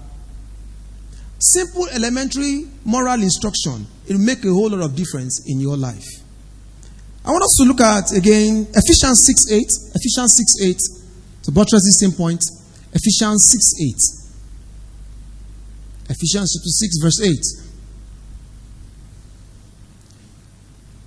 Simple, 1.45 1.89
elementary 1.89 2.67
moral 2.85 3.21
instruction. 3.21 3.85
It 4.07 4.13
will 4.13 4.23
make 4.23 4.45
a 4.45 4.49
whole 4.49 4.69
lot 4.69 4.79
of 4.79 4.95
difference 4.95 5.43
in 5.45 5.59
your 5.59 5.75
life. 5.75 6.05
I 7.25 7.31
want 7.31 7.43
us 7.43 7.55
to 7.57 7.65
look 7.65 7.81
at 7.81 8.15
again 8.15 8.65
Ephesians 8.73 9.25
6 9.27 9.51
8. 9.51 9.61
Ephesians 9.93 10.37
6 10.57 10.61
8 10.63 10.77
to 11.43 11.51
buttress 11.51 11.83
this 11.83 11.99
same 11.99 12.13
point. 12.13 12.39
Ephesians 12.93 13.43
6 13.51 14.23
8. 16.07 16.15
Ephesians 16.15 16.53
chapter 16.55 16.69
6, 16.69 16.97
verse 17.01 17.21
8. 17.21 17.35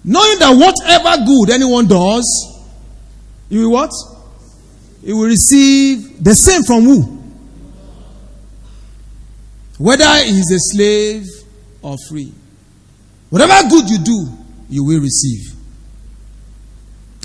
Knowing 0.05 0.39
that 0.39 0.51
whatever 0.51 1.25
good 1.25 1.51
anyone 1.51 1.87
does, 1.87 2.27
you 3.49 3.63
will 3.63 3.73
what? 3.73 3.91
He 5.03 5.15
will 5.15 5.29
receive 5.29 6.23
the 6.23 6.35
same 6.35 6.63
from 6.63 6.83
who? 6.83 7.16
Whether 9.79 10.25
he 10.25 10.39
is 10.41 10.51
a 10.53 10.59
slave 10.75 11.27
or 11.83 11.97
free. 12.09 12.33
Whatever 13.31 13.69
good 13.69 13.89
you 13.91 13.99
do, 13.99 14.27
you 14.69 14.85
will 14.85 15.01
receive. 15.01 15.53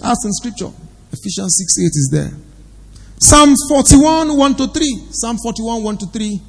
That's 0.02 0.26
in 0.26 0.34
scripture. 0.34 0.72
Ephesians 1.12 1.56
6 1.58 1.80
8 1.80 1.86
is 1.86 2.10
there. 2.12 2.32
Psalm 3.20 3.54
41 3.70 4.36
1 4.36 4.56
to 4.56 4.68
3. 4.68 5.08
Psalm 5.12 5.38
41 5.38 5.84
1 5.84 5.98
to 6.00 6.06
3. 6.08 6.42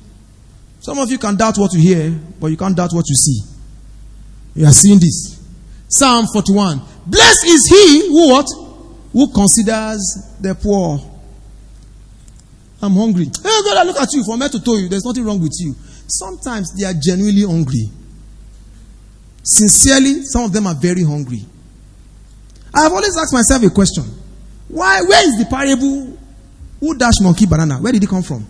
Some 0.81 0.99
of 0.99 1.11
you 1.11 1.19
can 1.19 1.37
doubt 1.37 1.59
what 1.59 1.73
you 1.75 1.81
hear, 1.81 2.11
but 2.41 2.49
you 2.49 2.57
can't 2.57 2.77
doubt 2.77 2.93
what 2.93 3.05
you 3.09 3.15
see. 3.15 3.41
You 4.55 4.67
are 4.67 4.73
seeing 4.73 4.99
this. 4.99 5.39
Psalm 5.89 6.27
41. 6.33 6.81
Blessed 7.07 7.45
is 7.47 7.67
he 7.69 8.09
who 8.09 8.29
what? 8.31 8.47
Who 9.13 9.31
considers 9.33 10.01
the 10.41 10.55
poor. 10.55 10.99
I'm 12.81 12.95
hungry. 12.95 13.27
Hey 13.27 13.61
God, 13.65 13.77
I 13.77 13.83
look 13.85 14.01
at 14.01 14.13
you 14.13 14.25
from 14.25 14.41
head 14.41 14.51
to 14.53 14.61
toe 14.61 14.77
you. 14.77 14.89
There's 14.89 15.05
nothing 15.05 15.25
wrong 15.25 15.41
with 15.41 15.53
you. 15.61 15.75
Sometimes 16.19 16.75
they 16.79 16.85
are 16.85 16.93
genuinely 16.93 17.43
hungry. 17.43 17.89
Sincerely, 19.43 20.23
some 20.25 20.45
of 20.45 20.53
them 20.53 20.67
are 20.67 20.75
very 20.75 21.03
hungry. 21.03 21.41
I 22.75 22.83
have 22.83 22.93
always 22.93 23.17
asked 23.17 23.33
myself 23.33 23.63
a 23.65 23.71
question. 23.71 24.05
Why, 24.69 25.01
where 25.03 25.27
is 25.27 25.39
the 25.39 25.47
parable 25.47 26.19
who 26.81 26.99
dash 26.99 27.19
monkey 27.23 27.47
banana? 27.47 27.77
Where 27.79 27.93
did 27.93 28.05
it 28.05 28.11
come 28.11 28.23
from? 28.23 28.47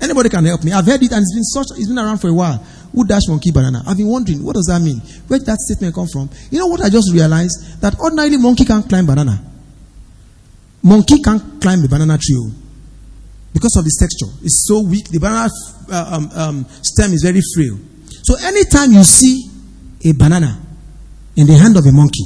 Anybody 0.00 0.28
can 0.28 0.44
help 0.44 0.62
me. 0.62 0.70
I've 0.72 0.86
heard 0.86 1.02
it 1.02 1.10
and 1.10 1.20
it's 1.22 1.34
been 1.34 1.42
such, 1.44 1.66
it's 1.76 1.88
been 1.88 1.98
around 1.98 2.18
for 2.18 2.28
a 2.28 2.34
while. 2.34 2.58
Who 2.94 3.04
dash 3.04 3.26
monkey 3.28 3.50
banana? 3.50 3.82
I've 3.88 3.96
been 3.96 4.06
wondering, 4.06 4.44
what 4.44 4.54
does 4.54 4.66
that 4.66 4.80
mean? 4.80 5.00
Where 5.26 5.40
did 5.40 5.46
that 5.46 5.58
statement 5.58 5.96
come 5.96 6.06
from? 6.06 6.30
You 6.52 6.60
know 6.60 6.68
what 6.68 6.80
I 6.80 6.90
just 6.90 7.12
realized? 7.12 7.80
That 7.80 7.98
ordinarily 7.98 8.36
monkey 8.36 8.64
can't 8.64 8.88
climb 8.88 9.06
banana. 9.06 9.42
Monkey 10.82 11.20
can't 11.20 11.60
climb 11.60 11.82
a 11.84 11.88
banana 11.88 12.16
tree 12.18 12.36
oh. 12.38 12.52
Because 13.52 13.76
of 13.78 13.84
its 13.86 13.98
texture. 13.98 14.26
It's 14.44 14.66
so 14.68 14.82
weak. 14.82 15.08
The 15.08 15.18
banana 15.18 15.48
uh, 15.90 16.10
um, 16.16 16.30
um, 16.34 16.66
stem 16.82 17.12
is 17.12 17.22
very 17.22 17.40
frail. 17.54 17.78
So 18.22 18.36
anytime 18.46 18.92
you 18.92 19.02
see 19.04 19.48
a 20.04 20.12
banana 20.12 20.60
in 21.36 21.46
the 21.46 21.54
hand 21.54 21.76
of 21.76 21.86
a 21.86 21.92
monkey, 21.92 22.24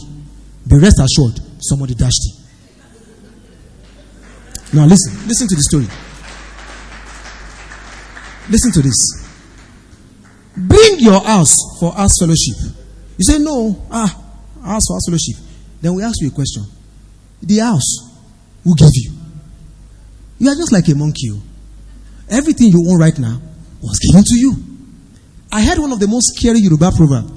be 0.69 0.79
rest 0.79 0.99
assured 1.01 1.39
somebody 1.61 1.95
dashed 1.95 2.23
it. 2.27 2.43
Now 4.75 4.87
listen, 4.87 5.13
listen 5.29 5.49
to 5.49 5.55
the 5.55 5.63
story. 5.63 5.87
Listen 8.51 8.73
to 8.73 8.83
this. 8.83 9.29
Bring 10.57 10.99
your 10.99 11.21
house 11.21 11.55
for 11.81 11.97
us 11.97 12.13
fellowship. 12.19 12.75
You 13.19 13.25
say, 13.25 13.39
No, 13.39 13.87
ah, 13.91 14.09
house 14.65 14.83
for 14.89 14.97
us 14.97 15.07
fellowship. 15.09 15.37
Then 15.81 15.95
we 15.95 16.03
ask 16.03 16.21
you 16.21 16.29
a 16.29 16.31
question. 16.33 16.65
The 17.43 17.59
house, 17.59 18.19
who 18.65 18.75
gave 18.77 18.91
you? 18.95 19.22
You 20.43 20.51
are 20.51 20.57
just 20.57 20.73
like 20.73 20.89
a 20.89 20.97
monkey. 20.97 21.31
Oh. 21.31 21.41
Everything 22.29 22.67
you 22.75 22.83
own 22.91 22.99
right 22.99 23.17
now 23.17 23.39
was 23.81 23.95
given 24.03 24.25
to 24.27 24.35
you. 24.35 24.53
I 25.53 25.63
heard 25.63 25.79
one 25.79 25.93
of 25.93 26.01
the 26.01 26.09
most 26.09 26.35
scary 26.35 26.59
Yoruba 26.59 26.91
proverb 26.91 27.31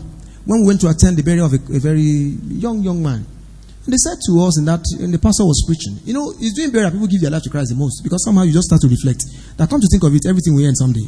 when 0.49 0.61
we 0.61 0.65
went 0.73 0.81
to 0.81 0.89
attend 0.89 1.15
the 1.15 1.21
burial 1.21 1.45
of 1.45 1.53
a, 1.53 1.61
a, 1.77 1.79
very 1.79 2.01
young, 2.49 2.81
young 2.81 3.03
man. 3.03 3.21
And 3.85 3.93
they 3.93 4.01
said 4.01 4.17
to 4.25 4.41
us, 4.41 4.57
in 4.57 4.65
that, 4.65 4.81
and 4.97 5.13
the 5.13 5.19
pastor 5.21 5.45
was 5.45 5.61
preaching, 5.69 6.01
you 6.03 6.15
know, 6.17 6.33
he's 6.39 6.55
doing 6.57 6.71
burial, 6.71 6.89
people 6.89 7.05
give 7.05 7.21
their 7.21 7.29
life 7.29 7.43
to 7.43 7.51
Christ 7.51 7.69
the 7.69 7.75
most 7.77 8.01
because 8.01 8.25
somehow 8.25 8.41
you 8.41 8.51
just 8.51 8.65
start 8.73 8.81
to 8.81 8.89
reflect 8.89 9.21
that 9.57 9.69
come 9.69 9.81
to 9.81 9.87
think 9.93 10.01
of 10.01 10.09
it, 10.15 10.25
everything 10.25 10.55
will 10.57 10.65
end 10.65 10.73
someday. 10.77 11.05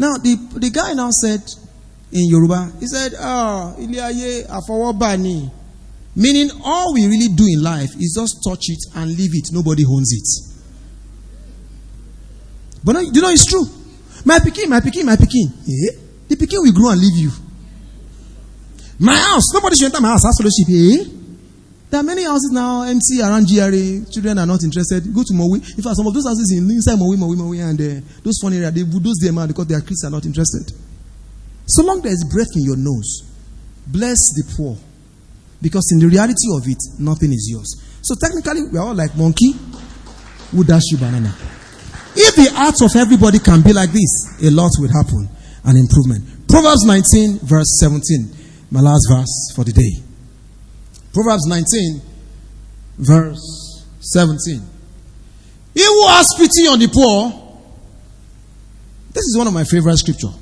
Now, 0.00 0.16
the, 0.16 0.40
the 0.56 0.70
guy 0.72 0.94
now 0.96 1.10
said 1.12 1.44
in 2.08 2.24
Yoruba, 2.24 2.72
he 2.80 2.86
said, 2.88 3.12
Ah, 3.20 3.74
Iliaye 3.76 4.48
afọwọ́bà 4.48 5.20
Meaning, 6.16 6.50
all 6.64 6.94
we 6.94 7.04
really 7.04 7.28
do 7.28 7.44
in 7.44 7.60
life 7.62 7.92
is 8.00 8.16
just 8.16 8.40
touch 8.48 8.64
it 8.72 8.80
and 8.96 9.12
leave 9.12 9.32
it. 9.36 9.52
Nobody 9.52 9.84
owns 9.84 10.08
it. 10.12 10.51
But 12.84 12.92
no, 12.92 13.00
you 13.00 13.20
know 13.20 13.30
it's 13.30 13.46
true. 13.46 13.64
My 14.24 14.38
picking, 14.38 14.68
my 14.68 14.80
picking, 14.80 15.06
my 15.06 15.16
picking. 15.16 15.48
Eh? 15.48 15.96
The 16.28 16.36
picking 16.36 16.60
will 16.62 16.72
grow 16.72 16.90
and 16.90 17.00
leave 17.00 17.16
you. 17.16 17.30
My 18.98 19.16
house, 19.16 19.52
nobody 19.52 19.76
should 19.76 19.86
enter 19.86 20.00
my 20.00 20.08
house. 20.10 20.24
House 20.24 20.38
fellowship. 20.38 20.68
Eh? 20.70 21.22
There 21.90 22.00
are 22.00 22.04
many 22.04 22.24
houses 22.24 22.50
now 22.52 22.82
empty 22.82 23.20
around 23.20 23.44
GRA. 23.46 24.08
Children 24.10 24.38
are 24.38 24.46
not 24.46 24.62
interested. 24.62 25.04
Go 25.12 25.22
to 25.24 25.34
Mowi. 25.34 25.60
In 25.76 25.82
fact, 25.82 25.96
some 25.96 26.06
of 26.06 26.14
those 26.14 26.24
houses 26.24 26.50
in 26.50 26.64
inside 26.70 26.96
Mowi, 26.96 27.16
Mowi, 27.20 27.36
Mowi, 27.36 27.60
and 27.60 27.78
uh, 27.78 28.00
those 28.24 28.38
funny 28.40 28.56
areas, 28.56 28.72
they 28.72 28.82
bulldoze 28.82 29.18
them 29.20 29.36
out 29.38 29.48
because 29.48 29.66
their 29.66 29.80
kids 29.82 30.02
are 30.04 30.10
not 30.10 30.24
interested. 30.24 30.72
So 31.66 31.84
long 31.84 32.00
there 32.00 32.12
is 32.12 32.24
breath 32.24 32.48
in 32.56 32.64
your 32.64 32.76
nose, 32.76 33.28
bless 33.86 34.18
the 34.34 34.54
poor. 34.56 34.78
Because 35.60 35.84
in 35.92 36.00
the 36.00 36.08
reality 36.08 36.48
of 36.56 36.66
it, 36.66 36.80
nothing 36.98 37.32
is 37.32 37.46
yours. 37.52 37.76
So 38.00 38.14
technically, 38.16 38.72
we 38.72 38.78
are 38.78 38.86
all 38.88 38.94
like 38.94 39.14
monkey 39.16 39.52
who 40.50 40.64
dash 40.64 40.90
you 40.90 40.98
banana. 40.98 41.34
If 42.14 42.36
the 42.36 42.52
hearts 42.54 42.82
of 42.82 42.94
everybody 42.96 43.38
can 43.38 43.62
be 43.62 43.72
like 43.72 43.90
this, 43.90 44.42
a 44.42 44.50
lot 44.50 44.70
will 44.78 44.92
happen. 44.92 45.28
An 45.64 45.76
improvement. 45.76 46.48
Proverbs 46.48 46.84
19, 46.84 47.38
verse 47.40 47.78
17. 47.80 48.68
My 48.70 48.80
last 48.80 49.06
verse 49.08 49.52
for 49.54 49.64
the 49.64 49.72
day. 49.72 50.02
Proverbs 51.12 51.46
19, 51.46 52.02
verse 52.98 53.86
17. 54.00 54.60
He 55.74 55.84
who 55.84 56.06
has 56.08 56.26
pity 56.36 56.68
on 56.68 56.78
the 56.78 56.88
poor, 56.88 57.30
this 59.12 59.24
is 59.24 59.36
one 59.36 59.46
of 59.46 59.54
my 59.54 59.64
favorite 59.64 59.96
scripture. 59.96 60.32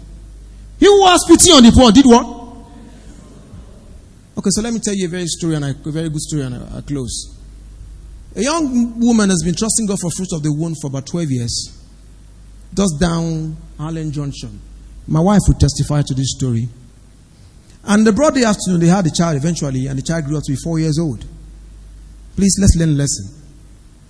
He 0.79 0.87
who 0.87 1.07
has 1.07 1.25
pity 1.29 1.51
on 1.53 1.63
the 1.63 1.73
poor 1.73 1.93
did 1.93 2.07
what? 2.07 2.41
Okay, 4.39 4.51
so 4.51 4.63
let 4.63 4.73
me 4.73 4.81
tell 4.81 4.95
you 4.95 5.07
a 5.07 5.11
very 5.11 5.27
story 5.27 5.55
and 5.55 5.65
a, 5.65 5.75
very 5.75 6.09
good 6.09 6.21
story 6.21 6.43
and 6.43 6.55
I 6.55 6.81
close. 6.81 7.40
A 8.37 8.43
young 8.43 9.01
woman 9.01 9.29
has 9.31 9.43
been 9.45 9.55
trusting 9.55 9.87
God 9.87 9.99
for 10.01 10.11
fruit 10.11 10.33
of 10.33 10.43
the 10.43 10.53
womb 10.53 10.75
for 10.81 10.87
about 10.87 11.07
12 11.07 11.31
years. 11.31 11.85
Just 12.73 13.01
down 13.01 13.57
Allen 13.79 14.13
Junction. 14.13 14.61
My 15.09 15.21
wife 15.21 15.41
would 15.49 15.59
testify 15.59 16.03
to 16.03 16.15
this 16.15 16.35
story. 16.37 16.69
And 17.85 18.07
the 18.07 18.13
broad 18.13 18.35
day 18.35 18.45
afternoon, 18.45 18.81
they 18.81 18.87
had 18.87 19.07
a 19.07 19.11
child 19.11 19.37
eventually, 19.37 19.87
and 19.87 19.99
the 19.99 20.03
child 20.03 20.27
grew 20.27 20.37
up 20.37 20.45
to 20.45 20.53
be 20.53 20.57
four 20.63 20.79
years 20.79 20.99
old. 21.01 21.25
Please, 22.37 22.57
let's 22.61 22.77
learn 22.77 22.91
a 22.91 22.93
lesson. 22.93 23.27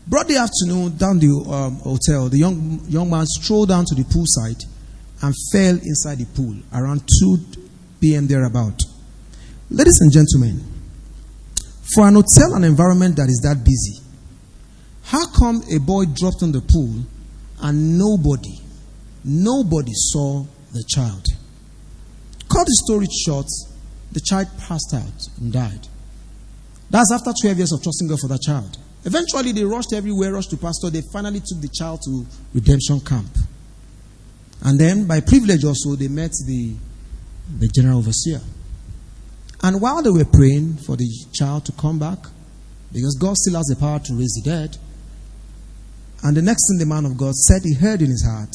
Broad 0.07 0.29
day 0.29 0.37
afternoon, 0.37 0.97
down 0.97 1.19
the 1.19 1.31
um, 1.49 1.77
hotel, 1.77 2.29
the 2.29 2.39
young, 2.39 2.81
young 2.89 3.09
man 3.09 3.25
strolled 3.27 3.69
down 3.69 3.85
to 3.87 3.95
the 3.95 4.03
poolside 4.03 4.65
and 5.23 5.35
fell 5.53 5.77
inside 5.77 6.19
the 6.19 6.27
pool 6.35 6.57
around 6.75 7.03
2 7.21 7.39
p.m. 8.01 8.27
thereabout. 8.27 8.83
Ladies 9.71 9.99
and 10.01 10.13
gentlemen, 10.13 10.65
for 11.95 12.07
an 12.09 12.15
hotel 12.15 12.55
and 12.55 12.65
environment 12.65 13.17
that 13.17 13.29
is 13.29 13.41
that 13.45 13.65
busy, 13.65 14.00
how 15.11 15.27
come 15.27 15.61
a 15.75 15.81
boy 15.81 16.05
dropped 16.05 16.43
in 16.43 16.53
the 16.53 16.61
pool 16.61 17.03
and 17.63 17.99
nobody, 17.99 18.61
nobody 19.25 19.91
saw 19.93 20.45
the 20.73 20.85
child? 20.89 21.27
Cut 22.49 22.65
the 22.65 22.79
story 22.85 23.09
short, 23.27 23.47
the 24.13 24.21
child 24.21 24.47
passed 24.57 24.95
out 24.95 25.27
and 25.41 25.53
died. 25.53 25.89
That's 26.91 27.11
after 27.13 27.33
12 27.43 27.57
years 27.59 27.73
of 27.73 27.83
trusting 27.83 28.07
God 28.07 28.21
for 28.21 28.29
that 28.29 28.41
child. 28.41 28.79
Eventually, 29.05 29.51
they 29.51 29.65
rushed 29.65 29.93
everywhere, 29.93 30.33
rushed 30.33 30.51
to 30.51 30.57
pastor. 30.57 30.91
They 30.91 31.03
finally 31.13 31.41
took 31.41 31.61
the 31.61 31.71
child 31.77 32.03
to 32.05 32.25
redemption 32.55 33.01
camp. 33.01 33.35
And 34.63 34.79
then, 34.79 35.07
by 35.09 35.21
privilege 35.21 35.65
also, 35.65 35.97
they 35.97 36.07
met 36.09 36.31
the, 36.47 36.77
the 37.59 37.67
general 37.67 37.99
overseer. 37.99 38.41
And 39.63 39.81
while 39.81 40.03
they 40.03 40.11
were 40.11 40.25
praying 40.25 40.77
for 40.87 40.97
the 40.97 41.09
child 41.33 41.65
to 41.67 41.73
come 41.73 41.99
back, 41.99 42.19
because 42.93 43.17
God 43.21 43.37
still 43.37 43.57
has 43.57 43.67
the 43.67 43.77
power 43.77 43.99
to 43.99 44.15
raise 44.15 44.35
the 44.35 44.49
dead, 44.49 44.77
and 46.23 46.37
the 46.37 46.43
next 46.43 46.69
thing 46.69 46.79
the 46.79 46.87
man 46.87 47.07
of 47.07 47.17
God 47.17 47.35
said 47.35 47.63
he 47.65 47.75
heard 47.75 48.03
in 48.03 48.11
his 48.11 48.25
heart 48.25 48.51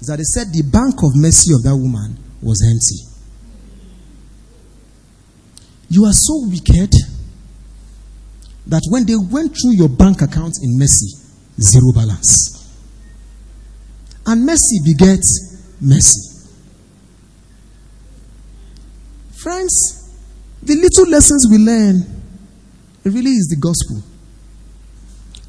is 0.00 0.08
that 0.08 0.18
he 0.18 0.24
said 0.24 0.52
the 0.52 0.62
bank 0.62 1.02
of 1.02 1.12
mercy 1.14 1.52
of 1.54 1.62
that 1.62 1.76
woman 1.76 2.18
was 2.42 2.60
empty. 2.60 3.16
You 5.88 6.04
are 6.04 6.12
so 6.12 6.44
wicked 6.48 6.92
that 8.66 8.82
when 8.90 9.06
they 9.06 9.16
went 9.16 9.54
through 9.56 9.72
your 9.72 9.88
bank 9.88 10.20
account 10.20 10.54
in 10.62 10.78
mercy, 10.78 11.16
zero 11.60 11.92
balance. 11.94 12.52
And 14.26 14.44
mercy 14.44 14.80
begets 14.84 15.72
mercy. 15.80 16.50
Friends, 19.42 20.12
the 20.62 20.74
little 20.74 21.08
lessons 21.08 21.46
we 21.48 21.58
learn, 21.58 22.02
really 23.04 23.30
is 23.30 23.46
the 23.46 23.56
gospel. 23.60 24.15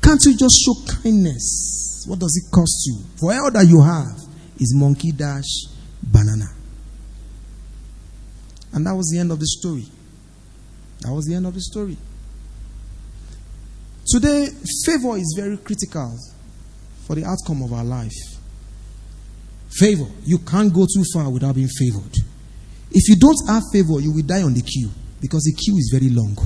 Can't 0.08 0.24
you 0.24 0.38
just 0.38 0.64
show 0.64 0.74
kindness? 1.04 2.06
What 2.08 2.20
does 2.20 2.42
it 2.42 2.50
cost 2.50 2.82
you? 2.88 2.96
For 3.20 3.34
all 3.34 3.52
that 3.52 3.68
you 3.68 3.82
have, 3.82 4.16
is 4.58 4.74
monkey 4.74 5.12
dash 5.12 5.44
banana. 6.02 6.46
And 8.72 8.88
that 8.88 8.96
was 8.96 9.08
the 9.12 9.20
end 9.20 9.34
of 9.34 9.40
the 9.42 9.46
story. 9.46 9.84
That 11.02 11.12
was 11.12 11.26
the 11.26 11.36
end 11.36 11.46
of 11.46 11.54
the 11.54 11.60
story. 11.60 11.98
Today, 14.08 14.48
favor 14.86 15.18
is 15.18 15.36
very 15.38 15.58
critical 15.58 16.18
for 17.06 17.16
the 17.16 17.26
outcome 17.26 17.64
of 17.64 17.74
our 17.74 17.84
life. 17.84 18.16
Favor. 19.72 20.08
You 20.24 20.38
can't 20.38 20.74
go 20.74 20.86
too 20.86 21.04
far 21.14 21.30
without 21.30 21.56
being 21.56 21.68
favored. 21.68 22.16
If 22.92 23.10
you 23.10 23.18
don't 23.18 23.50
have 23.50 23.64
favor, 23.74 24.00
you 24.00 24.14
will 24.14 24.24
die 24.26 24.44
on 24.44 24.54
the 24.54 24.62
queue 24.62 24.90
because 25.20 25.44
the 25.44 25.52
queue 25.52 25.76
is 25.76 25.90
very 25.94 26.10
long. 26.10 26.38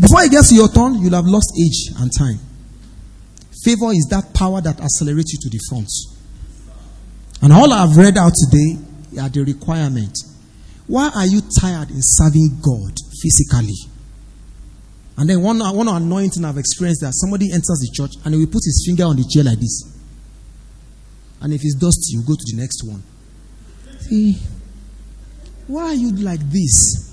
Before 0.00 0.22
it 0.22 0.30
gets 0.30 0.48
to 0.48 0.54
your 0.54 0.68
turn, 0.68 0.94
you'll 0.94 1.14
have 1.14 1.26
lost 1.26 1.52
age 1.60 1.92
and 2.00 2.10
time. 2.16 2.38
Favor 3.62 3.92
is 3.92 4.06
that 4.10 4.32
power 4.32 4.60
that 4.62 4.80
accelerates 4.80 5.34
you 5.34 5.38
to 5.42 5.50
the 5.50 5.60
front. 5.68 5.90
And 7.42 7.52
all 7.52 7.70
I've 7.72 7.96
read 7.96 8.16
out 8.16 8.32
today 8.32 8.80
are 9.20 9.28
the 9.28 9.44
requirement. 9.44 10.16
Why 10.86 11.10
are 11.14 11.26
you 11.26 11.42
tired 11.60 11.90
in 11.90 12.00
serving 12.00 12.60
God 12.62 12.96
physically? 13.20 13.76
And 15.18 15.28
then 15.28 15.42
one, 15.42 15.58
one 15.58 15.88
anointing 15.88 16.46
I've 16.46 16.56
experienced 16.56 17.02
that 17.02 17.12
somebody 17.12 17.52
enters 17.52 17.84
the 17.84 17.90
church 17.92 18.12
and 18.24 18.34
he 18.34 18.40
will 18.40 18.46
put 18.46 18.64
his 18.64 18.82
finger 18.86 19.04
on 19.04 19.16
the 19.16 19.24
chair 19.28 19.44
like 19.44 19.58
this. 19.58 19.84
And 21.42 21.52
if 21.52 21.60
it's 21.62 21.74
dusty, 21.74 22.16
you 22.16 22.22
go 22.22 22.34
to 22.34 22.44
the 22.52 22.56
next 22.56 22.82
one. 22.84 23.02
See, 24.00 24.38
why 25.66 25.88
are 25.88 25.94
you 25.94 26.12
like 26.12 26.40
this? 26.40 27.09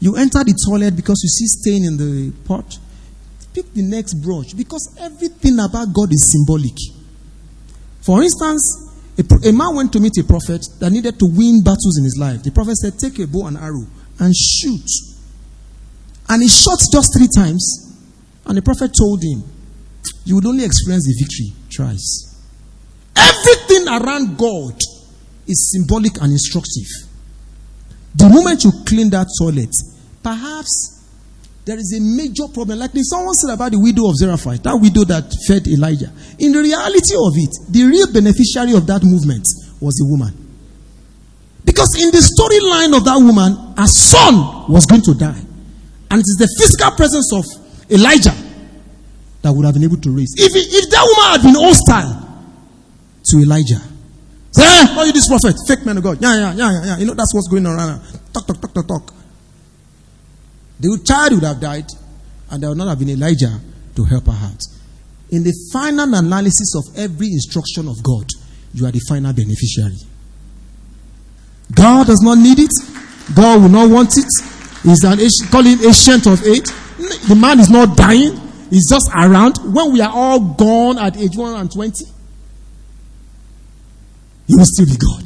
You 0.00 0.16
enter 0.16 0.44
the 0.44 0.54
toilet 0.68 0.94
because 0.94 1.20
you 1.22 1.28
see 1.28 1.46
stain 1.46 1.84
in 1.84 1.96
the 1.96 2.32
pot. 2.44 2.78
Pick 3.54 3.72
the 3.72 3.82
next 3.82 4.14
brush 4.20 4.52
because 4.52 4.94
everything 5.00 5.58
about 5.58 5.92
God 5.94 6.12
is 6.12 6.30
symbolic. 6.30 6.76
For 8.02 8.22
instance, 8.22 8.86
a, 9.18 9.48
a, 9.48 9.52
man 9.52 9.74
went 9.74 9.92
to 9.94 10.00
meet 10.00 10.12
a 10.18 10.24
prophet 10.24 10.68
that 10.78 10.90
needed 10.90 11.18
to 11.18 11.26
win 11.26 11.62
battles 11.64 11.96
in 11.96 12.04
his 12.04 12.18
life. 12.20 12.42
The 12.42 12.52
prophet 12.52 12.76
said, 12.76 12.98
Take 12.98 13.18
a 13.18 13.26
bow 13.26 13.46
and 13.46 13.56
arrow 13.56 13.86
and 14.20 14.34
shoot. 14.36 14.84
And 16.28 16.42
he 16.42 16.48
shot 16.48 16.78
just 16.92 17.16
three 17.16 17.28
times. 17.34 17.96
And 18.44 18.58
the 18.58 18.62
prophet 18.62 18.92
told 18.92 19.22
him, 19.24 19.42
You 20.24 20.36
would 20.36 20.46
only 20.46 20.64
experience 20.64 21.06
the 21.06 21.16
victory 21.16 21.56
thrice. 21.74 22.36
Everything 23.16 23.88
around 23.88 24.36
God 24.36 24.78
is 25.46 25.72
symbolic 25.72 26.20
and 26.20 26.32
instructive. 26.32 27.05
The 28.16 28.28
moment 28.28 28.64
you 28.64 28.72
clean 28.86 29.10
that 29.10 29.28
toilet, 29.38 29.70
perhaps 30.22 30.96
there 31.66 31.76
is 31.78 31.92
a 31.92 32.00
major 32.00 32.48
problem. 32.52 32.78
Like 32.78 32.92
someone 33.02 33.34
said 33.34 33.52
about 33.52 33.72
the 33.72 33.80
widow 33.80 34.08
of 34.08 34.16
Zarephath, 34.16 34.62
that 34.62 34.78
widow 34.80 35.04
that 35.04 35.28
fed 35.46 35.66
Elijah. 35.68 36.10
In 36.38 36.52
the 36.52 36.60
reality 36.60 37.12
of 37.18 37.34
it, 37.36 37.52
the 37.68 37.84
real 37.84 38.06
beneficiary 38.12 38.72
of 38.72 38.86
that 38.86 39.02
movement 39.04 39.44
was 39.80 39.94
the 40.00 40.06
woman. 40.08 40.32
Because 41.66 41.92
in 42.00 42.08
the 42.14 42.22
storyline 42.22 42.96
of 42.96 43.04
that 43.04 43.18
woman, 43.18 43.74
her 43.76 43.90
son 43.90 44.70
was 44.72 44.86
going 44.86 45.02
to 45.02 45.14
die. 45.14 45.42
And 46.08 46.22
it 46.22 46.26
is 46.30 46.38
the 46.38 46.48
physical 46.56 46.94
presence 46.96 47.28
of 47.34 47.44
Elijah 47.90 48.34
that 49.42 49.52
would 49.52 49.66
have 49.66 49.74
been 49.74 49.84
able 49.84 49.98
to 49.98 50.10
raise. 50.16 50.32
If, 50.38 50.54
if 50.54 50.88
that 50.90 51.04
woman 51.04 51.26
had 51.34 51.42
been 51.42 51.58
hostile 51.58 52.22
to 53.26 53.36
Elijah, 53.42 53.82
say, 54.56 54.64
hey, 54.64 54.98
are 54.98 55.06
you 55.06 55.12
this 55.12 55.28
prophet? 55.28 55.56
Fake 55.68 55.84
man 55.84 55.98
of 55.98 56.02
God. 56.02 56.18
Yeah, 56.20 56.34
yeah, 56.34 56.54
yeah, 56.54 56.70
yeah, 56.72 56.84
yeah. 56.84 56.98
You 56.98 57.06
know, 57.06 57.14
that's 57.14 57.34
what's 57.34 57.48
going 57.48 57.66
on 57.66 57.76
around. 57.76 58.00
Talk, 58.32 58.46
talk, 58.46 58.60
talk, 58.60 58.74
talk, 58.74 58.86
talk. 58.88 59.14
The 60.80 61.00
child 61.04 61.32
would 61.34 61.44
have 61.44 61.60
died, 61.60 61.86
and 62.50 62.62
there 62.62 62.70
would 62.70 62.78
not 62.78 62.88
have 62.88 62.98
been 62.98 63.10
Elijah 63.10 63.60
to 63.96 64.04
help 64.04 64.26
her 64.26 64.32
out. 64.32 64.60
In 65.30 65.42
the 65.42 65.52
final 65.72 66.14
analysis 66.14 66.74
of 66.76 66.96
every 66.98 67.28
instruction 67.28 67.88
of 67.88 68.02
God, 68.02 68.26
you 68.74 68.86
are 68.86 68.92
the 68.92 69.00
final 69.08 69.32
beneficiary. 69.32 69.96
God 71.74 72.06
does 72.06 72.22
not 72.22 72.38
need 72.38 72.58
it. 72.58 72.70
God 73.34 73.62
will 73.62 73.68
not 73.68 73.90
want 73.90 74.16
it. 74.16 74.28
He's 74.82 75.02
an 75.02 75.18
call 75.50 75.62
him 75.62 75.78
ancient 75.82 76.26
of 76.26 76.44
age. 76.46 76.70
The 77.26 77.34
man 77.34 77.58
is 77.58 77.70
not 77.70 77.96
dying. 77.96 78.38
He's 78.70 78.88
just 78.88 79.10
around. 79.14 79.58
When 79.74 79.92
we 79.92 80.00
are 80.00 80.12
all 80.12 80.38
gone 80.54 80.98
at 80.98 81.16
age 81.16 81.36
120, 81.36 82.04
he 84.46 84.54
will 84.54 84.64
still 84.64 84.86
be 84.86 84.96
God. 84.96 85.24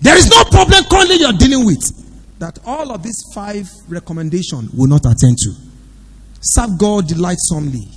There 0.00 0.16
is 0.16 0.28
no 0.28 0.44
problem 0.44 0.84
currently 0.84 1.16
you're 1.16 1.32
dealing 1.32 1.66
with 1.66 1.82
that 2.38 2.58
all 2.64 2.92
of 2.92 3.02
these 3.02 3.20
five 3.34 3.68
recommendations 3.88 4.70
will 4.72 4.86
not 4.86 5.04
attend 5.04 5.36
to. 5.38 5.52
Serve 6.40 6.78
God 6.78 7.08
delightsomely. 7.08 7.94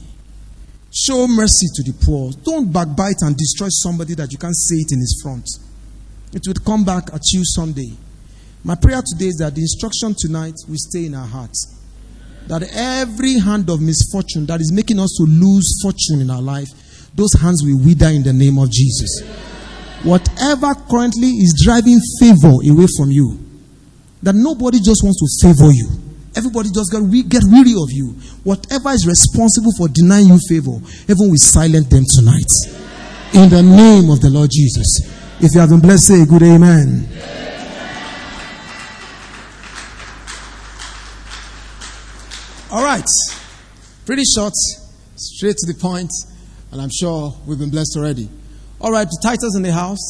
Show 0.94 1.28
mercy 1.28 1.68
to 1.76 1.84
the 1.84 1.94
poor. 2.04 2.32
Don't 2.44 2.72
backbite 2.74 3.22
and 3.22 3.38
destroy 3.38 3.68
somebody 3.70 4.16
that 4.16 4.32
you 4.32 4.38
can't 4.38 4.56
say 4.56 4.76
it 4.76 4.92
in 4.92 5.00
his 5.00 5.22
front. 5.24 5.46
It 6.34 6.42
will 6.48 6.56
come 6.66 6.84
back 6.84 7.14
at 7.14 7.22
you 7.32 7.44
someday. 7.46 7.92
My 8.64 8.76
prayer 8.76 9.02
today 9.06 9.28
is 9.28 9.38
that 9.38 9.56
the 9.56 9.62
instruction 9.62 10.16
tonight 10.18 10.56
will 10.68 10.78
stay 10.78 11.06
in 11.06 11.16
our 11.16 11.26
hearts. 11.28 11.78
That 12.48 12.64
every 12.74 13.40
hand 13.40 13.70
of 13.70 13.80
misfortune 13.82 14.46
that 14.48 14.60
is 14.60 14.72
making 14.74 15.00
us 15.00 15.16
to 15.18 15.24
lose 15.24 15.80
fortune 15.82 16.20
in 16.22 16.30
our 16.30 16.42
life, 16.42 16.68
those 17.14 17.34
hands 17.40 17.64
will 17.64 17.78
wither 17.78 18.08
in 18.08 18.24
the 18.24 18.34
name 18.34 18.58
of 18.58 18.72
Jesus. 18.72 19.22
Whatever 20.04 20.74
currently 20.90 21.28
is 21.44 21.54
driving 21.64 22.00
favor 22.20 22.58
away 22.64 22.88
from 22.98 23.12
you, 23.12 23.38
that 24.24 24.34
nobody 24.34 24.80
just 24.80 25.04
wants 25.04 25.20
to 25.20 25.48
favor 25.48 25.72
you. 25.72 25.90
Everybody 26.36 26.70
just 26.74 26.92
get, 26.92 27.04
get 27.30 27.44
weary 27.46 27.76
of 27.76 27.92
you. 27.92 28.16
Whatever 28.44 28.92
is 28.92 29.06
responsible 29.06 29.72
for 29.78 29.88
denying 29.90 30.28
you 30.28 30.40
favor, 30.48 30.80
heaven 31.08 31.30
will 31.30 31.38
silence 31.38 31.88
them 31.88 32.06
tonight. 32.16 32.52
In 33.34 33.50
the 33.50 33.62
name 33.62 34.10
of 34.10 34.22
the 34.22 34.30
Lord 34.30 34.50
Jesus. 34.52 35.02
If 35.40 35.54
you 35.54 35.60
have 35.60 35.70
been 35.70 35.82
blessed, 35.82 36.08
say 36.08 36.26
good 36.26 36.44
amen. 36.44 37.08
All 42.72 42.84
right. 42.84 43.04
Pretty 44.06 44.24
short, 44.24 44.54
straight 45.16 45.58
to 45.58 45.74
the 45.74 45.78
point, 45.78 46.10
and 46.72 46.82
I'm 46.82 46.90
sure 46.90 47.34
we've 47.46 47.60
been 47.60 47.70
blessed 47.70 47.96
already. 47.98 48.30
All 48.80 48.92
right, 48.92 49.08
the 49.08 49.20
titles 49.24 49.56
in 49.56 49.62
the 49.62 49.72
house. 49.72 50.02